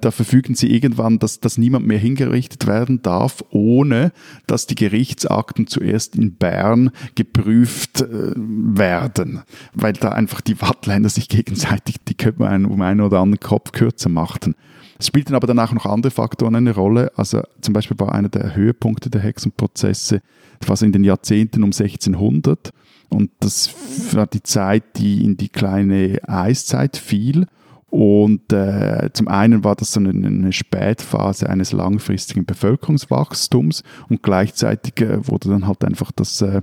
da 0.00 0.10
verfügen 0.10 0.54
sie 0.54 0.72
irgendwann, 0.72 1.18
dass, 1.18 1.40
dass 1.40 1.58
niemand 1.58 1.86
mehr 1.86 1.98
hingerichtet 1.98 2.66
werden 2.66 3.02
darf, 3.02 3.42
ohne 3.50 4.12
dass 4.46 4.66
die 4.66 4.74
Gerichtsakten 4.74 5.66
zuerst 5.66 6.14
in 6.14 6.34
Bern 6.34 6.90
geprüft 7.14 8.02
äh, 8.02 8.32
werden, 8.36 9.42
weil 9.74 9.94
da 9.94 10.10
einfach 10.10 10.40
die 10.40 10.60
Wattländer 10.60 11.08
sich 11.08 11.28
gegenseitig 11.28 11.96
die 12.06 12.14
Köpfe 12.14 12.46
ein, 12.46 12.66
um 12.66 12.80
einen 12.82 13.00
oder 13.00 13.20
anderen 13.20 13.40
Kopf 13.40 13.72
kürzer 13.72 14.08
machten. 14.08 14.54
Es 14.98 15.08
spielten 15.08 15.34
aber 15.34 15.48
dann 15.48 15.58
auch 15.58 15.72
noch 15.72 15.86
andere 15.86 16.12
Faktoren 16.12 16.54
eine 16.54 16.74
Rolle. 16.76 17.10
Also 17.16 17.42
zum 17.60 17.74
Beispiel 17.74 17.98
war 17.98 18.14
einer 18.14 18.28
der 18.28 18.54
Höhepunkte 18.54 19.10
der 19.10 19.20
Hexenprozesse, 19.20 20.20
war 20.64 20.76
so 20.76 20.86
in 20.86 20.92
den 20.92 21.02
Jahrzehnten 21.02 21.64
um 21.64 21.70
1600. 21.70 22.70
Und 23.08 23.30
das 23.40 23.74
war 24.12 24.26
die 24.26 24.42
Zeit, 24.42 24.96
die 24.96 25.24
in 25.24 25.36
die 25.36 25.48
kleine 25.48 26.20
Eiszeit 26.28 26.96
fiel. 26.96 27.46
Und 27.92 28.54
äh, 28.54 29.10
zum 29.12 29.28
einen 29.28 29.64
war 29.64 29.76
das 29.76 29.92
so 29.92 30.00
eine, 30.00 30.08
eine, 30.08 30.50
Spätphase 30.54 31.50
eines 31.50 31.72
langfristigen 31.72 32.46
Bevölkerungswachstums 32.46 33.82
und 34.08 34.22
gleichzeitig 34.22 34.98
äh, 35.02 35.28
wurde 35.28 35.50
dann 35.50 35.66
halt 35.66 35.84
einfach 35.84 36.10
das 36.10 36.40
äh, 36.40 36.62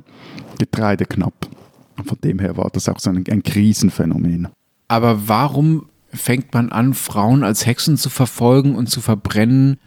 Getreide 0.58 1.06
knapp. 1.06 1.48
Von 2.04 2.18
dem 2.24 2.40
her 2.40 2.58
war 2.58 2.72
das 2.74 2.90
auch 2.90 2.98
so 2.98 3.12
ein, 3.12 3.24
ein 3.30 3.44
Krisenphänomen. 3.44 4.48
Aber 4.88 5.28
warum 5.28 5.86
fängt 6.12 6.52
man 6.56 6.72
an, 6.72 6.96
Frauen 6.96 7.44
als 7.44 7.68
Hexen 7.68 7.96
zu 7.96 8.10
verfolgen 8.10 8.74
und 8.74 8.90
zu 8.90 9.00
verbrennen, 9.00 9.78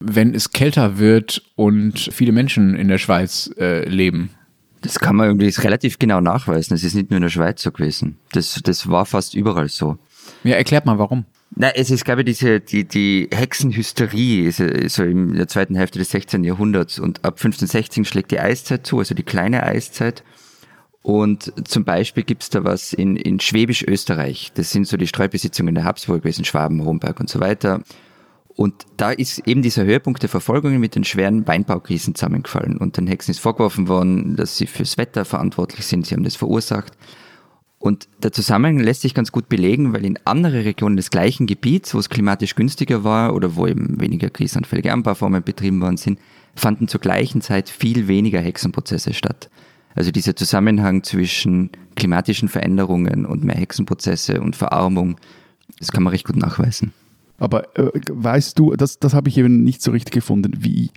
wenn 0.00 0.34
es 0.34 0.52
kälter 0.52 0.98
wird 0.98 1.42
und 1.56 1.98
viele 2.12 2.32
Menschen 2.32 2.74
in 2.74 2.88
der 2.88 2.98
Schweiz 2.98 3.50
äh, 3.56 3.88
leben? 3.88 4.28
Das 4.82 4.98
kann 4.98 5.16
man 5.16 5.28
irgendwie 5.28 5.48
relativ 5.48 5.98
genau 5.98 6.20
nachweisen. 6.20 6.74
Es 6.74 6.84
ist 6.84 6.94
nicht 6.94 7.08
nur 7.08 7.16
in 7.16 7.22
der 7.22 7.30
Schweiz 7.30 7.62
so 7.62 7.72
gewesen. 7.72 8.18
Das, 8.32 8.60
das 8.62 8.90
war 8.90 9.06
fast 9.06 9.34
überall 9.34 9.68
so. 9.70 9.96
Ja, 10.44 10.56
erklärt 10.56 10.86
mal 10.86 10.98
warum. 10.98 11.24
Na, 11.54 11.70
es 11.70 11.90
ist, 11.90 12.04
glaube 12.04 12.20
ich, 12.20 12.26
diese, 12.26 12.60
die, 12.60 12.86
die 12.86 13.28
Hexenhysterie 13.32 14.46
ist 14.46 14.94
so 14.94 15.02
in 15.02 15.34
der 15.34 15.48
zweiten 15.48 15.74
Hälfte 15.74 15.98
des 15.98 16.10
16. 16.10 16.44
Jahrhunderts 16.44 16.98
und 16.98 17.24
ab 17.24 17.34
1516 17.34 18.04
schlägt 18.04 18.30
die 18.30 18.38
Eiszeit 18.38 18.86
zu, 18.86 18.98
also 19.00 19.14
die 19.14 19.24
kleine 19.24 19.64
Eiszeit. 19.64 20.22
Und 21.02 21.52
zum 21.66 21.84
Beispiel 21.84 22.22
gibt's 22.22 22.50
da 22.50 22.62
was 22.62 22.92
in, 22.92 23.16
in 23.16 23.40
Schwäbisch-Österreich. 23.40 24.52
Das 24.54 24.70
sind 24.70 24.86
so 24.86 24.96
die 24.96 25.06
Streubesitzungen 25.06 25.74
der 25.74 25.84
Habsburg 25.84 26.22
gewesen, 26.22 26.44
Schwaben, 26.44 26.80
Romberg 26.80 27.18
und 27.20 27.28
so 27.28 27.40
weiter. 27.40 27.82
Und 28.54 28.84
da 28.98 29.10
ist 29.10 29.46
eben 29.48 29.62
dieser 29.62 29.84
Höhepunkt 29.84 30.22
der 30.22 30.28
Verfolgungen 30.28 30.80
mit 30.80 30.94
den 30.94 31.04
schweren 31.04 31.46
Weinbaukrisen 31.46 32.14
zusammengefallen. 32.14 32.76
Und 32.76 32.98
den 32.98 33.06
Hexen 33.06 33.30
ist 33.30 33.40
vorgeworfen 33.40 33.88
worden, 33.88 34.36
dass 34.36 34.58
sie 34.58 34.66
fürs 34.66 34.98
Wetter 34.98 35.24
verantwortlich 35.24 35.86
sind. 35.86 36.06
Sie 36.06 36.14
haben 36.14 36.24
das 36.24 36.36
verursacht. 36.36 36.92
Und 37.80 38.08
der 38.22 38.30
Zusammenhang 38.30 38.78
lässt 38.78 39.00
sich 39.00 39.14
ganz 39.14 39.32
gut 39.32 39.48
belegen, 39.48 39.94
weil 39.94 40.04
in 40.04 40.18
andere 40.26 40.66
Regionen 40.66 40.98
des 40.98 41.10
gleichen 41.10 41.46
Gebiets, 41.46 41.94
wo 41.94 41.98
es 41.98 42.10
klimatisch 42.10 42.54
günstiger 42.54 43.04
war 43.04 43.34
oder 43.34 43.56
wo 43.56 43.66
eben 43.66 43.98
weniger 43.98 44.28
krisenanfällige 44.28 44.92
Anbauformen 44.92 45.42
betrieben 45.42 45.80
worden 45.80 45.96
sind, 45.96 46.18
fanden 46.54 46.88
zur 46.88 47.00
gleichen 47.00 47.40
Zeit 47.40 47.70
viel 47.70 48.06
weniger 48.06 48.38
Hexenprozesse 48.38 49.14
statt. 49.14 49.48
Also 49.94 50.10
dieser 50.10 50.36
Zusammenhang 50.36 51.02
zwischen 51.04 51.70
klimatischen 51.96 52.50
Veränderungen 52.50 53.24
und 53.24 53.44
mehr 53.44 53.56
Hexenprozesse 53.56 54.42
und 54.42 54.56
Verarmung, 54.56 55.16
das 55.78 55.90
kann 55.90 56.02
man 56.02 56.10
recht 56.10 56.26
gut 56.26 56.36
nachweisen. 56.36 56.92
Aber 57.38 57.74
äh, 57.78 57.90
weißt 58.10 58.58
du, 58.58 58.76
das, 58.76 58.98
das 58.98 59.14
habe 59.14 59.30
ich 59.30 59.38
eben 59.38 59.64
nicht 59.64 59.80
so 59.80 59.90
richtig 59.90 60.12
gefunden. 60.12 60.52
Wie 60.58 60.90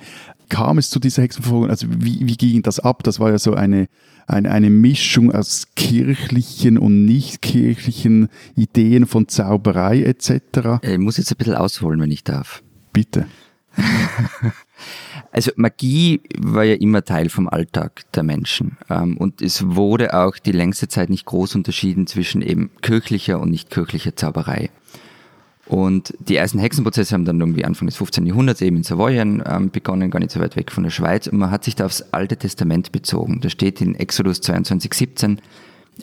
kam 0.49 0.77
es 0.77 0.89
zu 0.89 0.99
dieser 0.99 1.23
Hexenverfolgung? 1.23 1.69
Also 1.69 1.87
wie, 1.89 2.27
wie 2.27 2.35
ging 2.35 2.61
das 2.61 2.81
ab? 2.81 3.03
Das 3.03 3.21
war 3.21 3.31
ja 3.31 3.39
so 3.39 3.53
eine, 3.53 3.87
eine, 4.27 4.51
eine 4.51 4.69
Mischung 4.69 5.31
aus 5.31 5.67
kirchlichen 5.75 6.77
und 6.77 7.05
nicht 7.05 7.41
kirchlichen 7.41 8.29
Ideen 8.55 9.05
von 9.05 9.27
Zauberei 9.27 10.03
etc. 10.03 10.81
Ich 10.81 10.97
muss 10.97 11.17
jetzt 11.17 11.31
ein 11.31 11.37
bisschen 11.37 11.55
ausholen, 11.55 11.99
wenn 11.99 12.11
ich 12.11 12.23
darf. 12.23 12.63
Bitte. 12.91 13.25
Also 15.31 15.51
Magie 15.55 16.21
war 16.37 16.63
ja 16.63 16.75
immer 16.75 17.03
Teil 17.03 17.27
vom 17.27 17.49
Alltag 17.49 18.03
der 18.13 18.21
Menschen. 18.21 18.77
Ähm, 18.87 19.17
und 19.17 19.41
es 19.41 19.65
wurde 19.65 20.13
auch 20.13 20.37
die 20.37 20.51
längste 20.51 20.87
Zeit 20.87 21.09
nicht 21.09 21.25
groß 21.25 21.55
unterschieden 21.55 22.05
zwischen 22.05 22.43
eben 22.43 22.69
kirchlicher 22.81 23.39
und 23.39 23.49
nicht 23.49 23.71
kirchlicher 23.71 24.15
Zauberei. 24.15 24.69
Und 25.67 26.13
die 26.19 26.35
ersten 26.35 26.59
Hexenprozesse 26.59 27.13
haben 27.13 27.25
dann 27.25 27.39
irgendwie 27.39 27.63
Anfang 27.63 27.87
des 27.87 27.95
15. 27.95 28.25
Jahrhunderts 28.25 28.61
eben 28.61 28.77
in 28.77 28.83
Savoyen 28.83 29.41
ähm, 29.45 29.71
begonnen, 29.71 30.11
gar 30.11 30.19
nicht 30.19 30.31
so 30.31 30.39
weit 30.39 30.57
weg 30.57 30.71
von 30.71 30.83
der 30.83 30.91
Schweiz. 30.91 31.27
Und 31.27 31.37
man 31.37 31.51
hat 31.51 31.63
sich 31.63 31.75
da 31.75 31.85
aufs 31.85 32.01
Alte 32.11 32.35
Testament 32.35 32.91
bezogen. 32.91 33.39
Da 33.39 33.49
steht 33.49 33.79
in 33.79 33.95
Exodus 33.95 34.41
22, 34.41 34.93
17, 34.93 35.41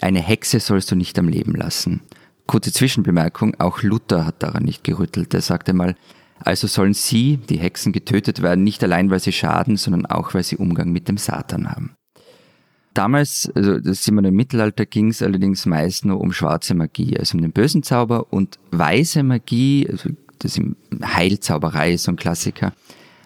eine 0.00 0.20
Hexe 0.20 0.60
sollst 0.60 0.90
du 0.90 0.96
nicht 0.96 1.18
am 1.18 1.28
Leben 1.28 1.54
lassen. 1.54 2.00
Kurze 2.46 2.72
Zwischenbemerkung, 2.72 3.54
auch 3.60 3.82
Luther 3.82 4.24
hat 4.24 4.42
daran 4.42 4.64
nicht 4.64 4.82
gerüttelt. 4.82 5.34
Er 5.34 5.42
sagte 5.42 5.72
mal, 5.72 5.94
also 6.38 6.66
sollen 6.66 6.94
sie, 6.94 7.36
die 7.36 7.58
Hexen, 7.58 7.92
getötet 7.92 8.40
werden, 8.40 8.64
nicht 8.64 8.82
allein, 8.82 9.10
weil 9.10 9.20
sie 9.20 9.32
schaden, 9.32 9.76
sondern 9.76 10.06
auch, 10.06 10.32
weil 10.32 10.42
sie 10.42 10.56
Umgang 10.56 10.90
mit 10.90 11.08
dem 11.08 11.18
Satan 11.18 11.70
haben. 11.70 11.94
Damals, 13.00 13.50
also 13.54 13.80
das 13.80 14.04
sind 14.04 14.16
wir 14.16 14.28
im 14.28 14.34
Mittelalter, 14.34 14.84
ging 14.84 15.08
es 15.08 15.22
allerdings 15.22 15.64
meist 15.64 16.04
nur 16.04 16.20
um 16.20 16.34
schwarze 16.34 16.74
Magie, 16.74 17.16
also 17.18 17.38
um 17.38 17.40
den 17.40 17.50
bösen 17.50 17.82
Zauber 17.82 18.30
und 18.30 18.58
weiße 18.72 19.22
Magie, 19.22 19.88
also 19.90 20.10
das 20.38 20.58
ist 20.58 20.66
Heilzauberei 21.02 21.94
ist 21.94 22.02
so 22.02 22.12
ein 22.12 22.16
Klassiker. 22.16 22.74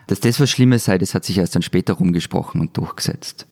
Dass 0.07 0.21
das 0.21 0.39
was 0.39 0.49
Schlimmes 0.49 0.85
sei, 0.85 0.97
das 0.97 1.13
hat 1.17 1.25
sich 1.25 1.39
erst 1.39 1.57
dann 1.57 1.63
später 1.63 1.95
rumgesprochen 1.95 2.61
und 2.61 2.77
durchgesetzt. 2.77 3.49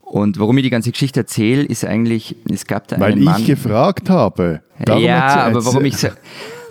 Und 0.00 0.40
warum 0.40 0.58
ich 0.58 0.64
die 0.64 0.70
ganze 0.70 0.90
Geschichte 0.90 1.20
erzähle, 1.20 1.62
ist 1.62 1.84
eigentlich, 1.84 2.34
es 2.50 2.66
gab 2.66 2.88
da 2.88 2.96
einen 2.96 3.02
Weil 3.04 3.16
Mann. 3.16 3.42
ich 3.42 3.46
gefragt 3.46 4.10
habe. 4.10 4.62
Ja, 4.84 5.36
aber 5.44 5.64
warum 5.64 5.84
ich 5.84 5.98
so, 5.98 6.08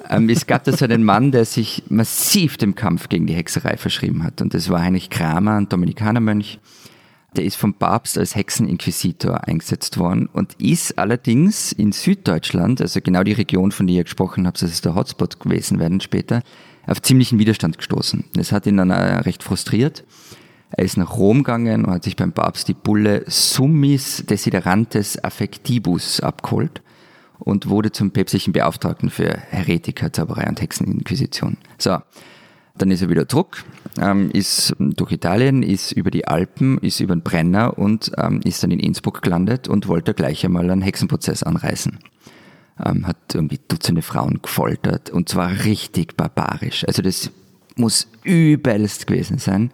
ähm, 0.09 0.27
es 0.27 0.45
gab 0.45 0.65
da 0.65 0.73
so 0.73 0.83
einen 0.83 1.05
Mann, 1.05 1.31
der 1.31 1.45
sich 1.45 1.83
massiv 1.87 2.57
dem 2.57 2.75
Kampf 2.75 3.07
gegen 3.07 3.27
die 3.27 3.33
Hexerei 3.33 3.77
verschrieben 3.77 4.25
hat. 4.25 4.41
Und 4.41 4.53
das 4.53 4.69
war 4.69 4.81
Heinrich 4.81 5.09
Kramer, 5.09 5.55
ein 5.55 5.69
Dominikanermönch. 5.69 6.59
Der 7.37 7.45
ist 7.45 7.55
vom 7.55 7.73
Papst 7.73 8.17
als 8.17 8.35
Hexeninquisitor 8.35 9.47
eingesetzt 9.47 9.97
worden 9.97 10.27
und 10.33 10.55
ist 10.59 10.97
allerdings 10.99 11.71
in 11.71 11.93
Süddeutschland, 11.93 12.81
also 12.81 12.99
genau 13.01 13.23
die 13.23 13.31
Region, 13.31 13.71
von 13.71 13.87
der 13.87 13.95
ihr 13.97 14.03
gesprochen 14.03 14.45
habt, 14.45 14.61
das 14.61 14.69
ist 14.69 14.83
der 14.83 14.95
Hotspot 14.95 15.39
gewesen 15.39 15.79
werden 15.79 16.01
später, 16.01 16.43
auf 16.85 17.01
ziemlichen 17.01 17.39
Widerstand 17.39 17.77
gestoßen. 17.77 18.25
Das 18.33 18.51
hat 18.51 18.67
ihn 18.67 18.75
dann 18.75 18.91
recht 18.91 19.43
frustriert. 19.43 20.03
Er 20.71 20.83
ist 20.83 20.97
nach 20.97 21.15
Rom 21.15 21.39
gegangen 21.39 21.85
und 21.85 21.93
hat 21.93 22.03
sich 22.03 22.17
beim 22.17 22.33
Papst 22.33 22.67
die 22.67 22.73
Bulle 22.73 23.23
Summis 23.27 24.25
Desiderantes 24.25 25.23
Affectibus 25.23 26.19
abgeholt 26.19 26.81
und 27.39 27.69
wurde 27.69 27.93
zum 27.93 28.11
päpstlichen 28.11 28.51
Beauftragten 28.51 29.09
für 29.09 29.37
Heretiker, 29.49 30.11
Zauberei 30.11 30.47
und 30.49 30.59
Hexeninquisition. 30.59 31.57
So, 31.77 31.97
dann 32.77 32.91
ist 32.91 33.01
er 33.01 33.09
wieder 33.09 33.27
zurück, 33.27 33.63
ähm, 33.99 34.29
ist 34.31 34.75
durch 34.79 35.11
Italien, 35.11 35.63
ist 35.63 35.91
über 35.91 36.11
die 36.11 36.27
Alpen, 36.27 36.77
ist 36.79 36.99
über 36.99 37.15
den 37.15 37.23
Brenner 37.23 37.77
und 37.77 38.11
ähm, 38.17 38.41
ist 38.43 38.63
dann 38.63 38.71
in 38.71 38.79
Innsbruck 38.79 39.21
gelandet 39.21 39.67
und 39.67 39.87
wollte 39.87 40.13
gleich 40.13 40.45
einmal 40.45 40.69
einen 40.69 40.81
Hexenprozess 40.81 41.43
anreißen. 41.43 41.99
Ähm, 42.83 43.07
hat 43.07 43.17
irgendwie 43.33 43.59
Dutzende 43.67 44.01
Frauen 44.01 44.41
gefoltert 44.41 45.09
und 45.09 45.29
zwar 45.29 45.65
richtig 45.65 46.15
barbarisch. 46.15 46.85
Also 46.87 47.01
das 47.01 47.31
muss 47.75 48.07
übelst 48.23 49.07
gewesen 49.07 49.37
sein. 49.37 49.71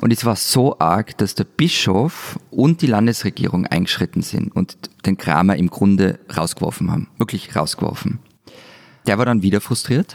Und 0.00 0.12
es 0.12 0.24
war 0.24 0.36
so 0.36 0.78
arg, 0.78 1.18
dass 1.18 1.34
der 1.34 1.44
Bischof 1.44 2.38
und 2.50 2.82
die 2.82 2.86
Landesregierung 2.86 3.66
eingeschritten 3.66 4.22
sind 4.22 4.54
und 4.54 4.76
den 5.06 5.16
Kramer 5.16 5.56
im 5.56 5.70
Grunde 5.70 6.20
rausgeworfen 6.34 6.92
haben. 6.92 7.08
Wirklich 7.18 7.56
rausgeworfen. 7.56 8.20
Der 9.08 9.18
war 9.18 9.26
dann 9.26 9.42
wieder 9.42 9.60
frustriert 9.60 10.14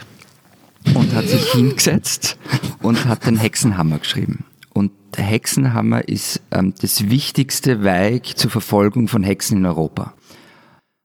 und 0.94 1.14
hat 1.14 1.26
sich 1.26 1.52
hingesetzt 1.52 2.38
und 2.84 3.06
hat 3.06 3.26
den 3.26 3.36
Hexenhammer 3.36 3.98
geschrieben. 3.98 4.44
Und 4.74 4.92
der 5.16 5.24
Hexenhammer 5.24 6.06
ist 6.06 6.42
ähm, 6.50 6.74
das 6.80 7.08
wichtigste 7.08 7.82
Werk 7.82 8.36
zur 8.36 8.50
Verfolgung 8.50 9.08
von 9.08 9.22
Hexen 9.22 9.58
in 9.58 9.66
Europa. 9.66 10.12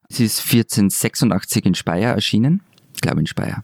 Es 0.09 0.19
ist 0.19 0.41
1486 0.41 1.65
in 1.65 1.75
Speyer 1.75 2.13
erschienen, 2.13 2.61
ich 2.93 3.01
glaube 3.01 3.21
in 3.21 3.27
Speyer, 3.27 3.63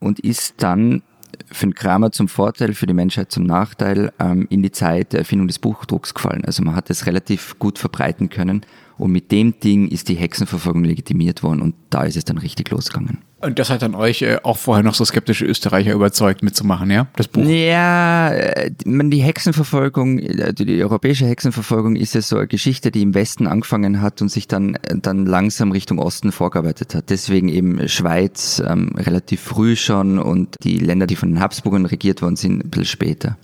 und 0.00 0.20
ist 0.20 0.54
dann 0.58 1.02
für 1.50 1.66
den 1.66 1.74
Kramer 1.74 2.12
zum 2.12 2.28
Vorteil, 2.28 2.74
für 2.74 2.86
die 2.86 2.94
Menschheit 2.94 3.32
zum 3.32 3.44
Nachteil 3.44 4.12
ähm, 4.20 4.46
in 4.50 4.62
die 4.62 4.70
Zeit 4.70 5.12
der 5.12 5.20
Erfindung 5.20 5.48
des 5.48 5.58
Buchdrucks 5.58 6.14
gefallen. 6.14 6.44
Also 6.44 6.62
man 6.62 6.76
hat 6.76 6.90
es 6.90 7.06
relativ 7.06 7.58
gut 7.58 7.78
verbreiten 7.78 8.28
können 8.28 8.64
und 8.98 9.12
mit 9.12 9.32
dem 9.32 9.58
Ding 9.60 9.88
ist 9.88 10.08
die 10.08 10.14
Hexenverfolgung 10.14 10.84
legitimiert 10.84 11.42
worden 11.42 11.62
und 11.62 11.74
da 11.90 12.04
ist 12.04 12.16
es 12.16 12.24
dann 12.24 12.38
richtig 12.38 12.70
losgegangen. 12.70 13.18
Und 13.42 13.58
das 13.58 13.70
hat 13.70 13.82
dann 13.82 13.96
euch 13.96 14.22
äh, 14.22 14.38
auch 14.44 14.56
vorher 14.56 14.84
noch 14.84 14.94
so 14.94 15.04
skeptische 15.04 15.44
Österreicher 15.44 15.92
überzeugt 15.92 16.44
mitzumachen, 16.44 16.90
ja? 16.92 17.08
Das 17.16 17.26
Buch. 17.26 17.44
Ja, 17.44 18.30
äh, 18.30 18.70
die 18.70 19.20
Hexenverfolgung, 19.20 20.20
äh, 20.20 20.54
die 20.54 20.80
europäische 20.82 21.26
Hexenverfolgung 21.26 21.96
ist 21.96 22.14
ja 22.14 22.22
so 22.22 22.36
eine 22.36 22.46
Geschichte, 22.46 22.92
die 22.92 23.02
im 23.02 23.14
Westen 23.14 23.48
angefangen 23.48 24.00
hat 24.00 24.22
und 24.22 24.28
sich 24.28 24.46
dann, 24.46 24.78
dann 24.88 25.26
langsam 25.26 25.72
Richtung 25.72 25.98
Osten 25.98 26.30
vorgearbeitet 26.30 26.94
hat. 26.94 27.10
Deswegen 27.10 27.48
eben 27.48 27.88
Schweiz 27.88 28.62
ähm, 28.64 28.92
relativ 28.96 29.40
früh 29.40 29.74
schon 29.74 30.20
und 30.20 30.54
die 30.62 30.78
Länder, 30.78 31.08
die 31.08 31.16
von 31.16 31.30
den 31.30 31.40
Habsburgern 31.40 31.86
regiert 31.86 32.22
worden 32.22 32.36
sind, 32.36 32.64
ein 32.64 32.70
bisschen 32.70 32.84
später. 32.84 33.36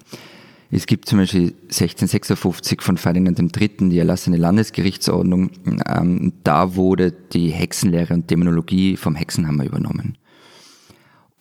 Es 0.71 0.87
gibt 0.87 1.09
zum 1.09 1.19
Beispiel 1.19 1.55
1656 1.65 2.83
von 2.83 2.99
Ferdinand 2.99 3.39
III. 3.39 3.89
die 3.89 3.99
erlassene 3.99 4.37
Landesgerichtsordnung. 4.37 5.51
Ähm, 5.87 6.35
da 6.45 6.77
wurde 6.77 7.11
die 7.11 7.51
Hexenlehre 7.51 8.13
und 8.13 8.31
Dämonologie 8.31 8.97
vom 8.97 9.15
Hexenhammer 9.15 9.65
übernommen. 9.65 10.19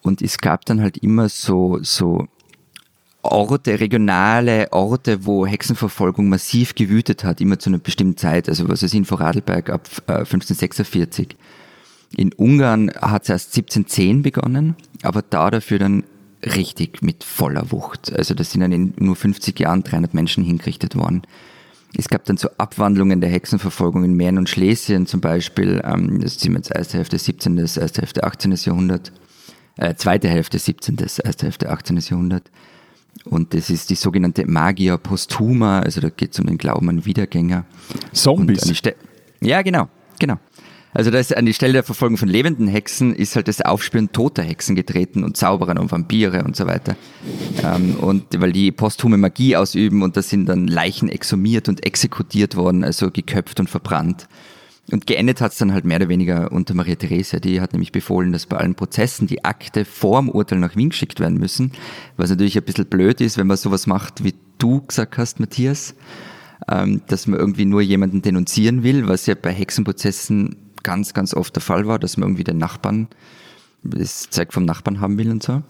Und 0.01 0.21
es 0.21 0.37
gab 0.37 0.65
dann 0.65 0.81
halt 0.81 0.97
immer 0.97 1.27
so, 1.27 1.79
so 1.81 2.27
Orte, 3.21 3.81
regionale 3.81 4.71
Orte, 4.71 5.25
wo 5.25 5.45
Hexenverfolgung 5.45 6.29
massiv 6.29 6.75
gewütet 6.75 7.25
hat, 7.25 7.41
immer 7.41 7.59
zu 7.59 7.69
einer 7.69 7.79
bestimmten 7.79 8.15
Zeit. 8.15 8.47
Also 8.47 8.69
was 8.69 8.83
ist 8.83 8.93
in 8.93 9.03
Vorarlberg 9.03 9.69
ab 9.69 9.89
äh, 10.07 10.19
1546. 10.19 11.35
In 12.15 12.31
Ungarn 12.31 12.89
hat 13.01 13.23
es 13.23 13.29
erst 13.29 13.57
1710 13.57 14.21
begonnen, 14.21 14.77
aber 15.03 15.21
da 15.21 15.51
dafür 15.51 15.79
dann 15.79 16.05
richtig 16.43 17.01
mit 17.01 17.23
voller 17.23 17.71
Wucht. 17.71 18.13
Also 18.13 18.33
das 18.33 18.51
sind 18.51 18.61
dann 18.61 18.71
in 18.71 18.93
nur 18.97 19.15
50 19.15 19.59
Jahren 19.59 19.83
300 19.83 20.13
Menschen 20.13 20.43
hingerichtet 20.43 20.95
worden. 20.95 21.23
Es 21.97 22.09
gab 22.09 22.25
dann 22.25 22.37
so 22.37 22.49
Abwandlungen 22.57 23.21
der 23.21 23.29
Hexenverfolgung 23.29 24.03
in 24.03 24.13
Mähren 24.13 24.37
und 24.37 24.49
Schlesien 24.49 25.07
zum 25.07 25.21
Beispiel. 25.21 25.81
Ähm, 25.83 26.21
das 26.21 26.39
sind 26.39 26.55
jetzt 26.55 26.71
erste 26.71 26.97
Hälfte 26.97 27.17
17., 27.17 27.57
erste 27.57 28.01
Hälfte 28.01 28.23
18. 28.23 28.51
Jahrhundert. 28.51 29.11
Äh, 29.77 29.95
zweite 29.95 30.27
Hälfte 30.27 30.59
17., 30.59 30.97
erste 30.97 31.45
Hälfte 31.45 31.69
18. 31.69 31.97
Jahrhundert. 31.97 32.51
Und 33.25 33.53
das 33.53 33.69
ist 33.69 33.89
die 33.89 33.95
sogenannte 33.95 34.45
Magia 34.45 34.97
Posthuma, 34.97 35.79
also 35.79 36.01
da 36.01 36.09
geht 36.09 36.33
es 36.33 36.39
um 36.39 36.45
den 36.45 36.57
Glauben 36.57 36.89
an 36.89 37.05
Wiedergänger. 37.05 37.65
Zombies? 38.13 38.81
ja, 39.41 39.61
genau, 39.61 39.89
genau. 40.19 40.37
Also 40.93 41.11
da 41.11 41.19
ist 41.19 41.35
an 41.35 41.45
die 41.45 41.53
Stelle 41.53 41.73
der 41.73 41.83
Verfolgung 41.83 42.17
von 42.17 42.29
lebenden 42.29 42.67
Hexen 42.67 43.13
ist 43.13 43.35
halt 43.35 43.47
das 43.47 43.61
Aufspüren 43.61 44.11
toter 44.11 44.43
Hexen 44.43 44.75
getreten 44.75 45.23
und 45.23 45.37
Zauberer 45.37 45.79
und 45.79 45.91
Vampire 45.91 46.43
und 46.43 46.55
so 46.55 46.65
weiter. 46.65 46.95
Ähm, 47.63 47.95
und 47.95 48.25
weil 48.39 48.51
die 48.51 48.71
posthume 48.71 49.17
Magie 49.17 49.55
ausüben 49.55 50.01
und 50.01 50.17
da 50.17 50.21
sind 50.21 50.47
dann 50.47 50.67
Leichen 50.67 51.09
exhumiert 51.09 51.69
und 51.69 51.85
exekutiert 51.85 52.55
worden, 52.55 52.83
also 52.83 53.11
geköpft 53.11 53.59
und 53.59 53.69
verbrannt. 53.69 54.27
Und 54.89 55.05
geendet 55.05 55.41
hat 55.41 55.51
es 55.51 55.57
dann 55.57 55.73
halt 55.73 55.83
mehr 55.83 55.97
oder 55.97 56.07
weniger 56.07 56.51
unter 56.53 56.73
Maria 56.73 56.95
Therese. 56.95 57.41
Die 57.41 57.59
hat 57.59 57.73
nämlich 57.73 57.91
befohlen, 57.91 58.31
dass 58.31 58.45
bei 58.45 58.55
allen 58.55 58.75
Prozessen 58.75 59.27
die 59.27 59.43
Akte 59.43 59.83
vor 59.83 60.21
dem 60.21 60.29
Urteil 60.29 60.59
nach 60.59 60.77
Wien 60.77 60.89
geschickt 60.89 61.19
werden 61.19 61.37
müssen. 61.37 61.73
Was 62.15 62.29
natürlich 62.29 62.57
ein 62.57 62.63
bisschen 62.63 62.85
blöd 62.85 63.19
ist, 63.19 63.37
wenn 63.37 63.47
man 63.47 63.57
sowas 63.57 63.85
macht, 63.85 64.23
wie 64.23 64.33
du 64.57 64.81
gesagt 64.81 65.17
hast, 65.17 65.41
Matthias, 65.41 65.93
ähm, 66.69 67.01
dass 67.07 67.27
man 67.27 67.37
irgendwie 67.37 67.65
nur 67.65 67.81
jemanden 67.81 68.21
denunzieren 68.21 68.83
will, 68.83 69.09
was 69.09 69.25
ja 69.25 69.35
bei 69.35 69.51
Hexenprozessen 69.51 70.55
ganz, 70.83 71.13
ganz 71.13 71.33
oft 71.33 71.55
der 71.55 71.61
Fall 71.61 71.87
war, 71.87 71.99
dass 71.99 72.17
man 72.17 72.29
irgendwie 72.29 72.43
den 72.43 72.57
Nachbarn, 72.57 73.07
das 73.83 74.29
Zeug 74.29 74.53
vom 74.53 74.65
Nachbarn 74.65 74.99
haben 74.99 75.17
will 75.17 75.31
und 75.31 75.43
so. 75.43 75.63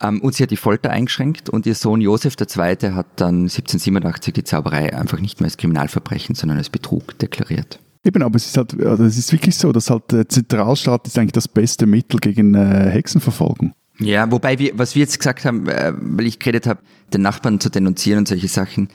Ähm, 0.00 0.20
und 0.20 0.34
sie 0.34 0.42
hat 0.42 0.50
die 0.50 0.56
Folter 0.56 0.90
eingeschränkt 0.90 1.48
und 1.48 1.66
ihr 1.66 1.74
Sohn 1.74 2.00
Josef 2.00 2.36
II. 2.40 2.92
hat 2.92 3.06
dann 3.16 3.42
1787 3.42 4.32
die 4.32 4.44
Zauberei 4.44 4.96
einfach 4.96 5.20
nicht 5.20 5.40
mehr 5.40 5.46
als 5.46 5.56
Kriminalverbrechen, 5.56 6.34
sondern 6.34 6.58
als 6.58 6.70
Betrug 6.70 7.18
deklariert. 7.18 7.80
Eben, 8.04 8.22
aber 8.22 8.36
es 8.36 8.46
ist 8.46 8.56
halt, 8.56 8.80
also 8.84 9.04
es 9.04 9.18
ist 9.18 9.32
wirklich 9.32 9.56
so, 9.56 9.72
dass 9.72 9.90
halt 9.90 10.12
der 10.12 10.28
Zentralstaat 10.28 11.06
ist 11.06 11.18
eigentlich 11.18 11.32
das 11.32 11.48
beste 11.48 11.86
Mittel 11.86 12.20
gegen 12.20 12.54
äh, 12.54 12.90
Hexenverfolgung. 12.90 13.74
Ja, 13.98 14.30
wobei 14.30 14.58
wir, 14.60 14.78
was 14.78 14.94
wir 14.94 15.00
jetzt 15.00 15.18
gesagt 15.18 15.44
haben, 15.44 15.68
äh, 15.68 15.92
weil 15.96 16.26
ich 16.26 16.38
geredet 16.38 16.68
habe, 16.68 16.80
den 17.12 17.22
Nachbarn 17.22 17.58
zu 17.58 17.68
denunzieren 17.68 18.20
und 18.20 18.28
solche 18.28 18.46
Sachen, 18.46 18.88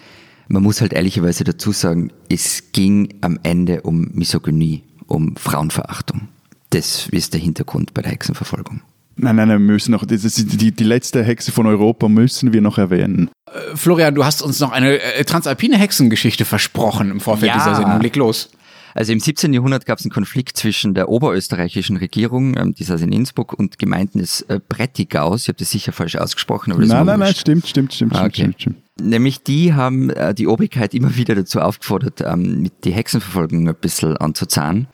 man 0.47 0.63
muss 0.63 0.79
halt 0.79 0.93
ehrlicherweise 0.93 1.43
dazu 1.43 1.73
sagen, 1.73 2.11
es 2.29 2.71
ging 2.71 3.15
am 3.21 3.39
Ende 3.43 3.81
um 3.81 4.09
Misogynie 4.13 4.83
um 5.07 5.35
Frauenverachtung. 5.35 6.29
Das 6.69 7.07
ist 7.09 7.33
der 7.33 7.41
Hintergrund 7.41 7.93
bei 7.93 8.01
der 8.01 8.11
Hexenverfolgung. 8.11 8.81
Nein, 9.15 9.35
nein, 9.35 9.47
nein, 9.47 9.59
wir 9.59 9.73
müssen 9.73 9.91
noch, 9.91 10.05
das 10.05 10.23
ist 10.23 10.59
die, 10.59 10.71
die 10.71 10.83
letzte 10.83 11.23
Hexe 11.23 11.51
von 11.51 11.67
Europa 11.67 12.07
müssen 12.09 12.51
wir 12.51 12.61
noch 12.61 12.79
erwähnen. 12.79 13.29
Äh, 13.45 13.75
Florian, 13.75 14.15
du 14.15 14.25
hast 14.25 14.41
uns 14.41 14.59
noch 14.59 14.71
eine 14.71 14.99
äh, 14.99 15.23
transalpine 15.23 15.77
Hexengeschichte 15.77 16.45
versprochen 16.45 17.11
im 17.11 17.19
Vorfeld 17.19 17.51
ja. 17.51 17.57
dieser 17.57 17.75
Sendung. 17.75 18.01
Leg 18.01 18.15
los. 18.15 18.49
Also 18.95 19.11
im 19.11 19.19
17. 19.19 19.53
Jahrhundert 19.53 19.85
gab 19.85 19.99
es 19.99 20.05
einen 20.05 20.11
Konflikt 20.11 20.57
zwischen 20.57 20.93
der 20.93 21.09
oberösterreichischen 21.09 21.97
Regierung, 21.97 22.57
ähm, 22.57 22.73
die 22.73 22.83
saß 22.83 23.01
in 23.01 23.11
Innsbruck, 23.11 23.53
und 23.53 23.79
Gemeinden 23.79 24.19
des 24.19 24.41
äh, 24.41 24.59
Brettigaus. 24.67 25.43
Ich 25.43 25.47
habe 25.47 25.57
das 25.57 25.69
sicher 25.69 25.91
falsch 25.91 26.15
ausgesprochen. 26.15 26.71
Aber 26.71 26.81
das 26.81 26.89
nein, 26.89 27.05
nein, 27.05 27.19
nein, 27.19 27.35
stimmt, 27.35 27.67
stimmt, 27.67 27.93
stimmt, 27.93 28.15
ah, 28.15 28.25
okay. 28.25 28.33
stimmt, 28.33 28.61
stimmt. 28.61 28.77
Nämlich 29.01 29.43
die 29.43 29.73
haben 29.73 30.11
äh, 30.11 30.33
die 30.33 30.47
Obrigkeit 30.47 30.93
immer 30.93 31.15
wieder 31.15 31.35
dazu 31.35 31.59
aufgefordert, 31.59 32.21
ähm, 32.21 32.61
mit 32.61 32.85
die 32.85 32.91
Hexenverfolgung 32.91 33.67
ein 33.67 33.75
bisschen 33.75 34.17
anzuzahnen. 34.17 34.87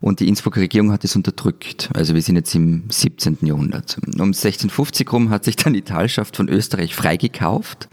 Und 0.00 0.20
die 0.20 0.28
Innsbrucker 0.28 0.60
Regierung 0.60 0.92
hat 0.92 1.04
es 1.04 1.14
unterdrückt. 1.14 1.90
Also 1.92 2.14
wir 2.14 2.22
sind 2.22 2.36
jetzt 2.36 2.54
im 2.54 2.84
17. 2.88 3.38
Jahrhundert. 3.42 3.98
Um 4.06 4.28
1650 4.28 5.12
rum 5.12 5.28
hat 5.30 5.44
sich 5.44 5.56
dann 5.56 5.74
die 5.74 5.82
Talschaft 5.82 6.36
von 6.36 6.48
Österreich 6.48 6.94
freigekauft 6.94 7.88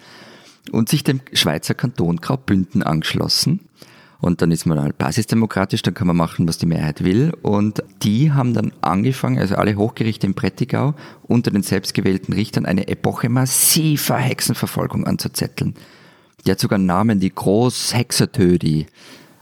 und 0.72 0.88
sich 0.88 1.04
dem 1.04 1.20
Schweizer 1.34 1.74
Kanton 1.74 2.18
Graubünden 2.18 2.82
angeschlossen. 2.82 3.68
Und 4.20 4.42
dann 4.42 4.52
ist 4.52 4.66
man 4.66 4.82
halt 4.82 4.98
basisdemokratisch, 4.98 5.84
dann 5.84 5.94
kann 5.94 6.08
man 6.08 6.16
machen, 6.16 6.48
was 6.48 6.58
die 6.58 6.66
Mehrheit 6.66 7.04
will. 7.04 7.34
Und 7.44 7.84
die 8.02 8.32
haben 8.32 8.54
dann 8.54 8.72
angefangen, 8.82 9.38
also 9.38 9.56
alle 9.56 9.76
Hochgerichte 9.76 10.26
in 10.26 10.34
Prättigau, 10.34 10.96
unter 11.24 11.52
den 11.52 11.62
selbstgewählten 11.62 12.34
Richtern 12.34 12.66
eine 12.66 12.88
Epoche 12.88 13.30
massiver 13.30 14.18
Hexenverfolgung 14.18 15.06
anzuzetteln. 15.06 15.76
Die 16.46 16.52
hat 16.52 16.60
sogar 16.60 16.80
Namen, 16.80 17.20
die 17.20 17.34
Großhexertödi. 17.34 18.88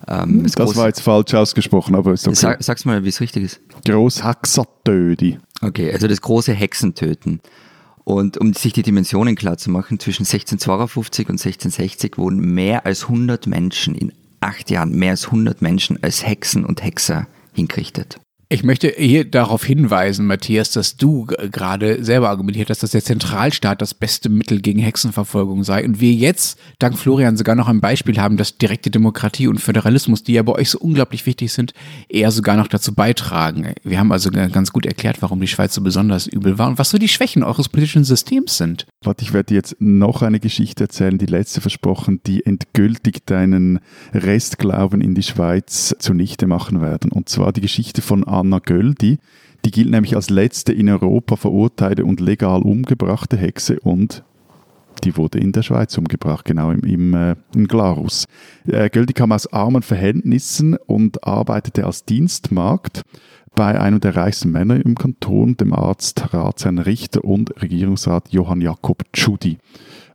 Ähm, 0.08 0.44
das, 0.44 0.54
das 0.54 0.76
war 0.76 0.88
jetzt 0.88 1.02
falsch 1.02 1.34
ausgesprochen, 1.34 1.96
aber 1.96 2.14
ist 2.14 2.28
okay. 2.28 2.36
Sag, 2.36 2.64
sag's 2.64 2.86
mal, 2.86 3.04
wie 3.04 3.10
es 3.10 3.22
richtig 3.22 3.44
ist. 3.44 3.62
Großhexertödi. 3.86 5.40
Okay, 5.62 5.92
also 5.92 6.08
das 6.08 6.22
große 6.22 6.54
Hexentöten. 6.54 7.40
Und 8.04 8.38
um 8.38 8.54
sich 8.54 8.74
die 8.74 8.84
Dimensionen 8.84 9.36
klar 9.36 9.58
zu 9.58 9.72
machen, 9.72 10.00
zwischen 10.00 10.24
1652 10.24 11.28
und 11.28 11.34
1660 11.34 12.18
wurden 12.18 12.40
mehr 12.54 12.86
als 12.86 13.04
100 13.04 13.48
Menschen 13.48 13.96
in 13.96 14.12
acht 14.46 14.70
Jahren 14.70 14.92
mehr 14.92 15.12
als 15.12 15.26
100 15.26 15.62
Menschen 15.62 16.02
als 16.02 16.26
Hexen 16.26 16.66
und 16.66 16.84
Hexer 16.84 17.28
hingerichtet. 17.54 18.20
Ich 18.48 18.64
möchte 18.64 18.94
hier 18.96 19.26
darauf 19.26 19.66
hinweisen, 19.66 20.28
Matthias, 20.28 20.70
dass 20.70 20.98
du 20.98 21.26
gerade 21.26 22.04
selber 22.04 22.30
argumentiert 22.30 22.70
hast, 22.70 22.84
dass 22.84 22.92
der 22.92 23.04
Zentralstaat 23.04 23.82
das 23.82 23.96
beste 23.96 24.30
Mittel 24.30 24.62
gegen 24.62 24.80
Hexenverfolgung 24.80 25.64
sei 25.64 25.84
und 25.84 26.00
wir 26.00 26.14
jetzt, 26.14 26.60
dank 26.78 26.96
Florian, 26.96 27.38
sogar 27.38 27.56
noch 27.56 27.68
ein 27.68 27.82
Beispiel 27.82 28.20
haben, 28.20 28.38
dass 28.38 28.60
direkte 28.60 28.92
Demokratie 28.92 29.48
und 29.48 29.60
Föderalismus, 29.60 30.22
die 30.22 30.34
ja 30.34 30.44
bei 30.44 30.54
euch 30.54 30.70
so 30.70 30.78
unglaublich 30.78 31.26
wichtig 31.26 31.52
sind, 31.54 31.74
eher 32.08 32.30
sogar 32.30 32.56
noch 32.56 32.68
dazu 32.68 32.94
beitragen. 32.94 33.74
Wir 33.84 33.98
haben 33.98 34.12
also 34.12 34.30
ganz 34.30 34.72
gut 34.72 34.86
erklärt, 34.86 35.24
warum 35.24 35.42
die 35.42 35.48
Schweiz 35.48 35.74
so 35.74 35.82
besonders 35.82 36.28
übel 36.28 36.60
war 36.60 36.68
und 36.68 36.78
was 36.78 36.92
so 36.92 37.00
die 37.00 37.08
Schwächen 37.08 37.42
eures 37.42 37.68
politischen 37.68 38.04
Systems 38.04 38.58
sind. 38.58 38.86
Warte, 39.04 39.24
ich 39.24 39.34
werde 39.34 39.56
jetzt 39.56 39.76
noch 39.80 40.22
eine 40.22 40.40
Geschichte 40.40 40.84
erzählen, 40.84 41.18
die 41.18 41.26
letzte 41.26 41.62
versprochen, 41.62 42.22
die 42.28 42.46
endgültig 42.46 43.26
deinen 43.26 43.80
Restglauben 44.14 45.02
in 45.02 45.16
die 45.16 45.24
Schweiz 45.24 45.96
zunichte 45.98 46.46
machen 46.46 46.80
werden. 46.82 47.12
Und 47.12 47.28
zwar 47.28 47.52
die 47.52 47.62
Geschichte 47.62 48.04
von 48.04 48.24
Anna 48.36 48.60
Göldi. 48.60 49.18
Die 49.64 49.72
gilt 49.72 49.90
nämlich 49.90 50.16
als 50.16 50.30
letzte 50.30 50.74
in 50.74 50.90
Europa 50.90 51.36
verurteilte 51.36 52.06
und 52.06 52.20
legal 52.20 52.62
umgebrachte 52.62 53.38
Hexe 53.38 53.80
und 53.80 54.24
die 55.04 55.18
wurde 55.18 55.40
in 55.40 55.52
der 55.52 55.64
Schweiz 55.64 55.98
umgebracht, 55.98 56.46
genau 56.46 56.72
im, 56.72 56.82
im 56.82 57.14
äh, 57.14 57.36
in 57.54 57.68
Glarus. 57.68 58.26
Äh, 58.68 58.90
Göldi 58.90 59.14
kam 59.14 59.32
aus 59.32 59.52
armen 59.52 59.82
Verhältnissen 59.82 60.76
und 60.76 61.26
arbeitete 61.26 61.86
als 61.86 62.06
Dienstmagd 62.06 63.02
bei 63.56 63.80
einem 63.80 64.00
der 64.00 64.16
reichsten 64.16 64.52
Männer 64.52 64.84
im 64.84 64.96
Kanton, 64.96 65.58
dem 65.58 65.74
Arzt, 65.74 66.34
Ratsherrn 66.34 66.80
Richter 66.80 67.24
und 67.24 67.62
Regierungsrat 67.62 68.30
Johann 68.30 68.62
Jakob 68.62 69.04
Tschudi. 69.14 69.58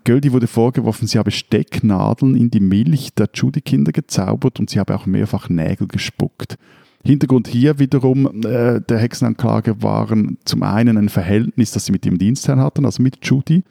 Göldi 0.05 0.33
wurde 0.33 0.47
vorgeworfen, 0.47 1.07
sie 1.07 1.18
habe 1.18 1.31
Stecknadeln 1.31 2.35
in 2.35 2.51
die 2.51 2.61
Milch 2.61 3.14
der 3.14 3.33
Tschudi-Kinder 3.33 3.93
gezaubert 3.93 4.59
und 4.59 4.71
sie 4.71 4.79
habe 4.79 4.95
auch 4.95 5.07
mehrfach 5.07 5.49
Nägel 5.49 5.89
gespuckt. 5.89 6.57
Hintergrund 7.05 7.48
hier 7.48 7.78
wiederum 7.78 8.44
äh, 8.44 8.80
der 8.80 8.98
Hexenanklage 8.98 9.82
waren 9.82 10.36
zum 10.44 10.62
einen 10.62 10.98
ein 10.98 11.09
Verhältnis, 11.09 11.72
das 11.72 11.86
sie 11.86 11.92
mit 11.92 12.05
dem 12.05 12.18
Dienstherrn 12.18 12.61
hatten, 12.61 12.84
also 12.84 13.03
mit 13.03 13.18
Judy, 13.22 13.64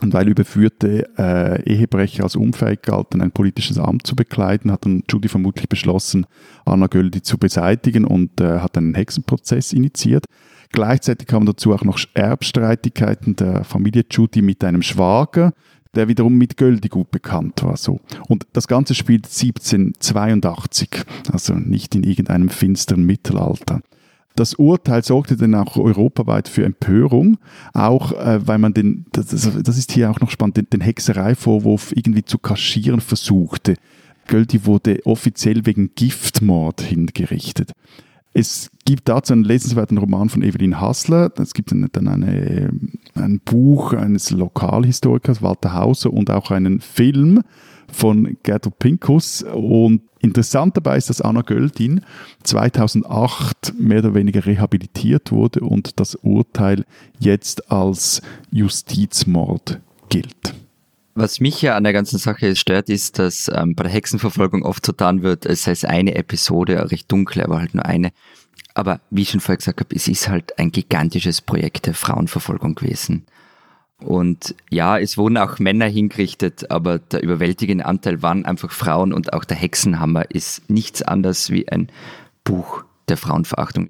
und 0.00 0.12
weil 0.12 0.28
überführte 0.28 1.08
äh, 1.16 1.62
Ehebrecher 1.62 2.24
als 2.24 2.34
unfähig 2.34 2.82
galten, 2.82 3.20
ein 3.20 3.30
politisches 3.30 3.78
Amt 3.78 4.06
zu 4.06 4.16
bekleiden, 4.16 4.72
hat 4.72 4.84
dann 4.84 5.04
Judy 5.08 5.28
vermutlich 5.28 5.68
beschlossen, 5.68 6.26
Anna 6.64 6.88
Göldi 6.88 7.22
zu 7.22 7.38
beseitigen 7.38 8.04
und 8.04 8.40
äh, 8.40 8.58
hat 8.58 8.76
einen 8.76 8.94
Hexenprozess 8.94 9.72
initiiert. 9.72 10.26
Gleichzeitig 10.72 11.28
kamen 11.28 11.46
dazu 11.46 11.72
auch 11.72 11.84
noch 11.84 12.00
Erbstreitigkeiten 12.14 13.36
der 13.36 13.62
Familie 13.62 14.04
Judy 14.10 14.42
mit 14.42 14.64
einem 14.64 14.82
Schwager, 14.82 15.52
der 15.94 16.08
wiederum 16.08 16.36
mit 16.36 16.56
Göldi 16.56 16.88
gut 16.88 17.10
bekannt 17.10 17.62
war. 17.62 17.76
So. 17.76 18.00
Und 18.28 18.46
das 18.52 18.68
Ganze 18.68 18.94
spielt 18.94 19.26
1782, 19.26 20.88
also 21.32 21.54
nicht 21.54 21.94
in 21.94 22.02
irgendeinem 22.02 22.48
finsteren 22.48 23.04
Mittelalter. 23.04 23.80
Das 24.36 24.54
Urteil 24.54 25.04
sorgte 25.04 25.36
dann 25.36 25.54
auch 25.54 25.76
europaweit 25.76 26.48
für 26.48 26.64
Empörung, 26.64 27.38
auch 27.72 28.12
äh, 28.12 28.44
weil 28.46 28.58
man 28.58 28.74
den, 28.74 29.06
das, 29.12 29.28
das, 29.28 29.78
ist 29.78 29.92
hier 29.92 30.10
auch 30.10 30.18
noch 30.18 30.30
spannend, 30.30 30.56
den, 30.56 30.70
den 30.70 30.80
Hexereivorwurf 30.80 31.92
irgendwie 31.94 32.24
zu 32.24 32.38
kaschieren 32.38 33.00
versuchte. 33.00 33.76
Göldi 34.26 34.66
wurde 34.66 35.06
offiziell 35.06 35.66
wegen 35.66 35.90
Giftmord 35.94 36.80
hingerichtet. 36.80 37.72
Es 38.36 38.72
gibt 38.84 39.08
dazu 39.08 39.32
einen 39.32 39.44
lesenswerten 39.44 39.96
Roman 39.96 40.28
von 40.28 40.42
Evelyn 40.42 40.80
Hassler. 40.80 41.30
Es 41.38 41.54
gibt 41.54 41.70
dann 41.70 42.08
eine, 42.08 42.70
ein 43.14 43.40
Buch 43.44 43.92
eines 43.92 44.32
Lokalhistorikers, 44.32 45.40
Walter 45.40 45.72
Hauser, 45.72 46.12
und 46.12 46.30
auch 46.30 46.50
einen 46.50 46.80
Film 46.80 47.42
von 47.86 48.36
Gertrud 48.42 48.76
Pinkus. 48.80 49.44
Und 49.44 50.02
interessant 50.18 50.76
dabei 50.76 50.96
ist, 50.96 51.10
dass 51.10 51.20
Anna 51.20 51.42
Göldin 51.42 52.00
2008 52.42 53.74
mehr 53.78 54.00
oder 54.00 54.14
weniger 54.14 54.44
rehabilitiert 54.44 55.30
wurde 55.30 55.60
und 55.60 56.00
das 56.00 56.16
Urteil 56.16 56.84
jetzt 57.20 57.70
als 57.70 58.20
Justizmord 58.50 59.80
gilt. 60.08 60.54
Was 61.16 61.38
mich 61.38 61.62
ja 61.62 61.76
an 61.76 61.84
der 61.84 61.92
ganzen 61.92 62.18
Sache 62.18 62.56
stört, 62.56 62.88
ist, 62.88 63.20
dass 63.20 63.48
ähm, 63.54 63.76
bei 63.76 63.84
der 63.84 63.92
Hexenverfolgung 63.92 64.64
oft 64.64 64.84
so 64.84 64.90
getan 64.90 65.22
wird, 65.22 65.46
es 65.46 65.62
sei 65.62 65.88
eine 65.88 66.16
Episode, 66.16 66.90
recht 66.90 67.10
dunkle, 67.10 67.44
aber 67.44 67.60
halt 67.60 67.72
nur 67.72 67.84
eine. 67.84 68.10
Aber 68.74 69.00
wie 69.10 69.22
ich 69.22 69.30
schon 69.30 69.38
vorher 69.38 69.58
gesagt 69.58 69.78
habe, 69.78 69.94
es 69.94 70.08
ist 70.08 70.28
halt 70.28 70.58
ein 70.58 70.72
gigantisches 70.72 71.40
Projekt 71.40 71.86
der 71.86 71.94
Frauenverfolgung 71.94 72.74
gewesen. 72.74 73.26
Und 73.98 74.56
ja, 74.70 74.98
es 74.98 75.16
wurden 75.16 75.38
auch 75.38 75.60
Männer 75.60 75.86
hingerichtet, 75.86 76.68
aber 76.72 76.98
der 76.98 77.22
überwältigende 77.22 77.86
Anteil 77.86 78.20
waren 78.22 78.44
einfach 78.44 78.72
Frauen 78.72 79.12
und 79.12 79.32
auch 79.34 79.44
der 79.44 79.56
Hexenhammer 79.56 80.28
ist 80.32 80.68
nichts 80.68 81.00
anderes 81.02 81.48
wie 81.48 81.68
ein 81.68 81.92
Buch 82.42 82.84
der 83.08 83.18
Frauenverachtung. 83.18 83.88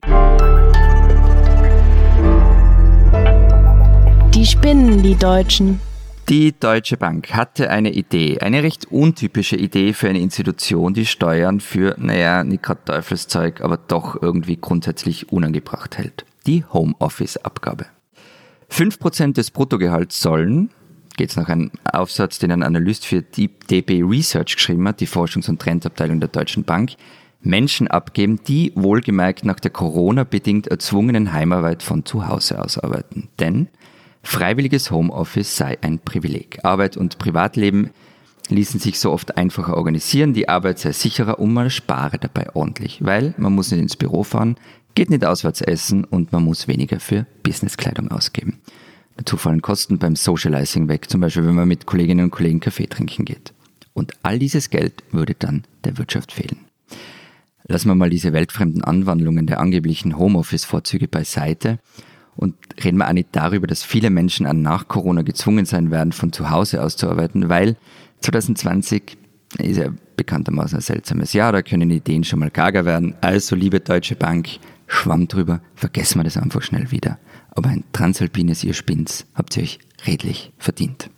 Die 4.35 4.45
spinnen, 4.45 5.03
die 5.03 5.15
Deutschen. 5.15 5.81
Die 6.31 6.59
Deutsche 6.59 6.97
Bank 6.97 7.35
hatte 7.35 7.69
eine 7.69 7.93
Idee, 7.93 8.39
eine 8.39 8.63
recht 8.63 8.91
untypische 8.91 9.57
Idee 9.57 9.93
für 9.93 10.09
eine 10.09 10.21
Institution, 10.21 10.95
die 10.95 11.05
Steuern 11.05 11.61
für, 11.61 11.97
naja, 11.99 12.45
nicht 12.45 12.63
gerade 12.63 12.81
Teufelszeug, 12.87 13.61
aber 13.61 13.77
doch 13.77 14.23
irgendwie 14.23 14.57
grundsätzlich 14.57 15.31
unangebracht 15.31 15.99
hält. 15.99 16.25
Die 16.47 16.65
Homeoffice-Abgabe. 16.65 17.87
5% 18.71 19.35
des 19.35 19.51
Bruttogehalts 19.51 20.19
sollen, 20.19 20.71
geht 21.19 21.29
es 21.29 21.37
nach 21.37 21.51
einem 21.51 21.71
Aufsatz, 21.93 22.39
den 22.39 22.53
ein 22.53 22.63
Analyst 22.63 23.05
für 23.05 23.21
DB 23.21 24.03
Research 24.03 24.57
geschrieben 24.57 24.89
hat, 24.89 25.01
die 25.01 25.07
Forschungs- 25.07 25.51
und 25.51 25.61
Trendabteilung 25.61 26.21
der 26.21 26.31
Deutschen 26.31 26.65
Bank, 26.65 26.93
Menschen 27.43 27.87
abgeben, 27.87 28.41
die 28.49 28.73
wohlgemerkt 28.75 29.45
nach 29.45 29.61
der 29.61 29.73
Corona-bedingt 29.73 30.69
erzwungenen 30.69 31.35
Heimarbeit 31.35 31.83
von 31.83 32.07
zu 32.07 32.27
Hause 32.27 32.65
aus 32.65 32.79
arbeiten. 32.79 33.29
Denn 33.39 33.69
Freiwilliges 34.25 34.91
Homeoffice 34.91 35.57
sei 35.57 35.79
ein 35.83 35.99
Privileg. 36.01 36.59
Arbeit 36.65 36.97
und 36.97 37.19
Privatleben 37.19 37.91
ließen 38.49 38.81
sich 38.81 38.99
so 38.99 39.13
oft 39.13 39.37
einfacher 39.37 39.77
organisieren, 39.77 40.33
die 40.35 40.49
Arbeit 40.49 40.79
sei 40.79 40.93
sicherer 40.93 41.39
und 41.39 41.53
man 41.53 41.71
spare 41.71 42.19
dabei 42.19 42.55
ordentlich, 42.55 43.05
weil 43.05 43.35
man 43.37 43.55
muss 43.55 43.71
nicht 43.71 43.81
ins 43.81 43.97
Büro 43.97 44.23
fahren, 44.25 44.57
geht 44.95 45.11
nicht 45.11 45.25
auswärts 45.25 45.61
essen 45.61 46.05
und 46.05 46.33
man 46.33 46.43
muss 46.43 46.69
weniger 46.69 47.01
für 47.01 47.27
Businesskleidung 47.43 48.11
ausgeben. 48.11 48.61
Dazu 49.17 49.37
fallen 49.37 49.63
Kosten 49.63 49.99
beim 49.99 50.17
Socializing 50.17 50.89
weg, 50.89 51.09
zum 51.09 51.21
Beispiel 51.21 51.47
wenn 51.47 51.55
man 51.55 51.69
mit 51.69 51.87
Kolleginnen 51.87 52.25
und 52.25 52.31
Kollegen 52.31 52.61
Kaffee 52.61 52.87
trinken 52.87 53.25
geht. 53.25 53.53
Und 53.93 54.13
all 54.23 54.39
dieses 54.39 54.71
Geld 54.71 55.05
würde 55.13 55.35
dann 55.39 55.65
der 55.85 55.99
Wirtschaft 55.99 56.33
fehlen. 56.33 56.59
Lassen 57.67 57.89
wir 57.89 57.95
mal 57.95 58.11
diese 58.11 58.33
weltfremden 58.33 58.83
Anwandlungen 58.83 59.47
der 59.47 59.61
angeblichen 59.61 60.19
Homeoffice-Vorzüge 60.19 61.09
beiseite 61.09 61.79
und 62.37 62.55
reden 62.83 62.99
wir 62.99 63.09
auch 63.09 63.13
nicht 63.13 63.29
darüber, 63.33 63.67
dass 63.67 63.83
viele 63.83 64.11
Menschen 64.11 64.47
an 64.47 64.63
nach 64.63 64.89
Corona 64.89 65.23
gezwungen 65.23 65.65
sein 65.65 65.91
werden, 65.91 66.13
von 66.13 66.33
zu 66.33 66.51
Hause 66.51 66.83
aus 66.83 66.97
zu 66.97 67.09
arbeiten, 67.09 67.49
weil 67.49 67.77
2020 68.21 69.17
ist 69.59 69.77
ja 69.77 69.89
bekanntermaßen 70.17 70.79
ein 70.79 70.83
seltsames 70.83 71.33
Jahr, 71.33 71.53
da 71.53 71.63
können 71.63 71.91
Ideen 71.91 72.25
schon 72.25 72.41
mal 72.41 72.51
gaga 72.51 72.85
werden. 72.85 73.15
Also, 73.21 73.55
liebe 73.57 73.81
Deutsche 73.81 74.17
Bank, 74.17 74.49
schwamm 74.87 75.29
drüber, 75.29 75.61
vergessen 75.75 76.19
wir 76.19 76.25
das 76.25 76.37
einfach 76.37 76.63
schnell 76.63 76.91
wieder. 76.91 77.19
Aber 77.51 77.69
ein 77.69 77.85
transalpines 77.93 78.65
Ihr 78.65 78.75
Spins 78.75 79.27
habt 79.35 79.57
ihr 79.57 79.63
euch 79.63 79.79
redlich 80.07 80.53
verdient. 80.59 81.11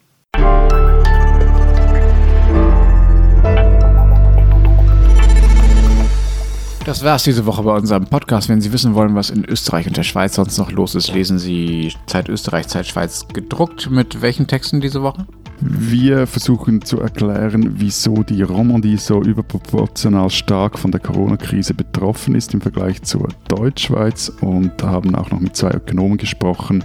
Das 6.86 7.02
war's 7.02 7.24
diese 7.24 7.46
Woche 7.46 7.64
bei 7.64 7.76
unserem 7.76 8.04
Podcast. 8.04 8.48
Wenn 8.48 8.60
Sie 8.60 8.72
wissen 8.72 8.94
wollen, 8.94 9.16
was 9.16 9.30
in 9.30 9.44
Österreich 9.44 9.88
und 9.88 9.96
der 9.96 10.04
Schweiz 10.04 10.36
sonst 10.36 10.56
noch 10.56 10.70
los 10.70 10.94
ist, 10.94 11.12
lesen 11.12 11.36
Sie 11.36 11.92
Zeit 12.06 12.28
Österreich, 12.28 12.68
Zeit 12.68 12.86
Schweiz 12.86 13.26
gedruckt. 13.26 13.90
Mit 13.90 14.22
welchen 14.22 14.46
Texten 14.46 14.80
diese 14.80 15.02
Woche? 15.02 15.26
Wir 15.58 16.28
versuchen 16.28 16.82
zu 16.82 17.00
erklären, 17.00 17.72
wieso 17.80 18.22
die 18.22 18.42
Romandie 18.42 18.98
so 18.98 19.20
überproportional 19.20 20.30
stark 20.30 20.78
von 20.78 20.92
der 20.92 21.00
Corona-Krise 21.00 21.74
betroffen 21.74 22.36
ist 22.36 22.54
im 22.54 22.60
Vergleich 22.60 23.02
zur 23.02 23.30
Deutschschweiz 23.48 24.30
und 24.40 24.80
haben 24.84 25.16
auch 25.16 25.32
noch 25.32 25.40
mit 25.40 25.56
zwei 25.56 25.72
Ökonomen 25.72 26.18
gesprochen, 26.18 26.84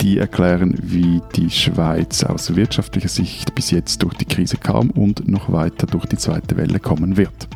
die 0.00 0.18
erklären, 0.18 0.74
wie 0.82 1.22
die 1.36 1.50
Schweiz 1.50 2.24
aus 2.24 2.56
wirtschaftlicher 2.56 3.08
Sicht 3.08 3.54
bis 3.54 3.70
jetzt 3.70 4.02
durch 4.02 4.14
die 4.14 4.24
Krise 4.24 4.56
kam 4.56 4.90
und 4.90 5.28
noch 5.28 5.52
weiter 5.52 5.86
durch 5.86 6.06
die 6.06 6.16
zweite 6.16 6.56
Welle 6.56 6.80
kommen 6.80 7.16
wird. 7.16 7.46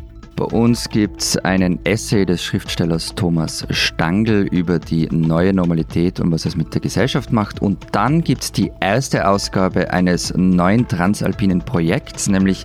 Bei 0.41 0.47
uns 0.57 0.89
gibt 0.89 1.21
es 1.21 1.37
einen 1.37 1.85
Essay 1.85 2.25
des 2.25 2.43
Schriftstellers 2.43 3.15
Thomas 3.15 3.67
Stangl 3.69 4.49
über 4.51 4.79
die 4.79 5.07
neue 5.11 5.53
Normalität 5.53 6.19
und 6.19 6.33
was 6.33 6.47
es 6.47 6.57
mit 6.57 6.73
der 6.73 6.81
Gesellschaft 6.81 7.31
macht. 7.31 7.61
Und 7.61 7.89
dann 7.93 8.25
gibt 8.25 8.45
es 8.45 8.51
die 8.51 8.73
erste 8.81 9.29
Ausgabe 9.29 9.93
eines 9.93 10.33
neuen 10.35 10.89
transalpinen 10.89 11.59
Projekts, 11.61 12.27
nämlich 12.27 12.65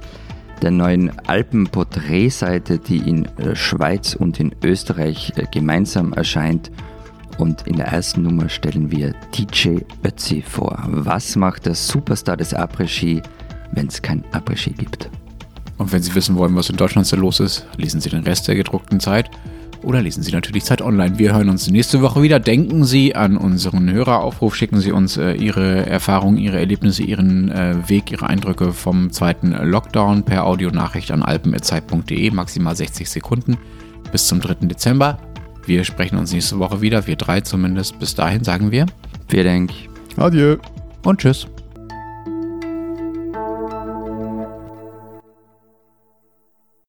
der 0.61 0.71
neuen 0.71 1.11
Alpenporträtseite, 1.27 2.79
die 2.79 2.99
in 2.99 3.25
äh, 3.39 3.57
Schweiz 3.57 4.15
und 4.15 4.39
in 4.39 4.55
Österreich 4.63 5.33
äh, 5.35 5.43
gemeinsam 5.51 6.13
erscheint. 6.13 6.71
Und 7.39 7.67
in 7.67 7.75
der 7.75 7.87
ersten 7.87 8.21
Nummer 8.21 8.47
stellen 8.47 8.89
wir 8.89 9.13
DJ 9.37 9.79
Ötzi 10.05 10.41
vor. 10.41 10.81
Was 10.87 11.35
macht 11.35 11.65
der 11.65 11.75
Superstar 11.75 12.37
des 12.37 12.55
Après-Ski, 12.55 13.21
wenn 13.73 13.87
es 13.87 14.01
kein 14.01 14.23
Après-Ski 14.31 14.71
gibt? 14.71 15.09
Und 15.77 15.91
wenn 15.91 16.01
Sie 16.01 16.15
wissen 16.15 16.35
wollen, 16.35 16.55
was 16.55 16.69
in 16.69 16.77
Deutschland 16.77 17.07
so 17.07 17.15
los 17.15 17.39
ist, 17.39 17.65
lesen 17.77 17.99
Sie 17.99 18.09
den 18.09 18.23
Rest 18.23 18.47
der 18.47 18.55
gedruckten 18.55 18.99
Zeit 18.99 19.29
oder 19.83 20.01
lesen 20.01 20.23
Sie 20.23 20.31
natürlich 20.31 20.63
Zeit 20.63 20.81
online. 20.81 21.19
Wir 21.19 21.33
hören 21.33 21.49
uns 21.49 21.69
nächste 21.69 22.01
Woche 22.01 22.21
wieder. 22.21 22.39
Denken 22.39 22.83
Sie 22.85 23.15
an 23.15 23.37
unseren 23.37 23.91
Höreraufruf, 23.91 24.55
schicken 24.55 24.79
Sie 24.79 24.91
uns 24.91 25.17
äh, 25.17 25.33
Ihre 25.33 25.85
Erfahrungen, 25.85 26.37
Ihre 26.37 26.59
Erlebnisse, 26.59 27.03
Ihren 27.03 27.51
äh, 27.51 27.75
Weg, 27.87 28.11
Ihre 28.11 28.27
Eindrücke 28.27 28.73
vom 28.73 29.11
zweiten 29.11 29.51
Lockdown 29.51 30.23
per 30.23 30.45
Audionachricht 30.45 31.11
an 31.11 31.23
alpen.zeit.de, 31.23 32.31
maximal 32.31 32.75
60 32.75 33.09
Sekunden 33.09 33.57
bis 34.11 34.27
zum 34.27 34.41
3. 34.41 34.67
Dezember. 34.67 35.19
Wir 35.65 35.83
sprechen 35.83 36.17
uns 36.17 36.31
nächste 36.31 36.59
Woche 36.59 36.81
wieder, 36.81 37.07
wir 37.07 37.15
drei 37.15 37.41
zumindest. 37.41 37.99
Bis 37.99 38.15
dahin 38.15 38.43
sagen 38.43 38.71
wir. 38.71 38.85
Vielen 39.27 39.45
Dank. 39.45 39.71
Adieu. 40.17 40.57
Und 41.03 41.21
tschüss. 41.21 41.47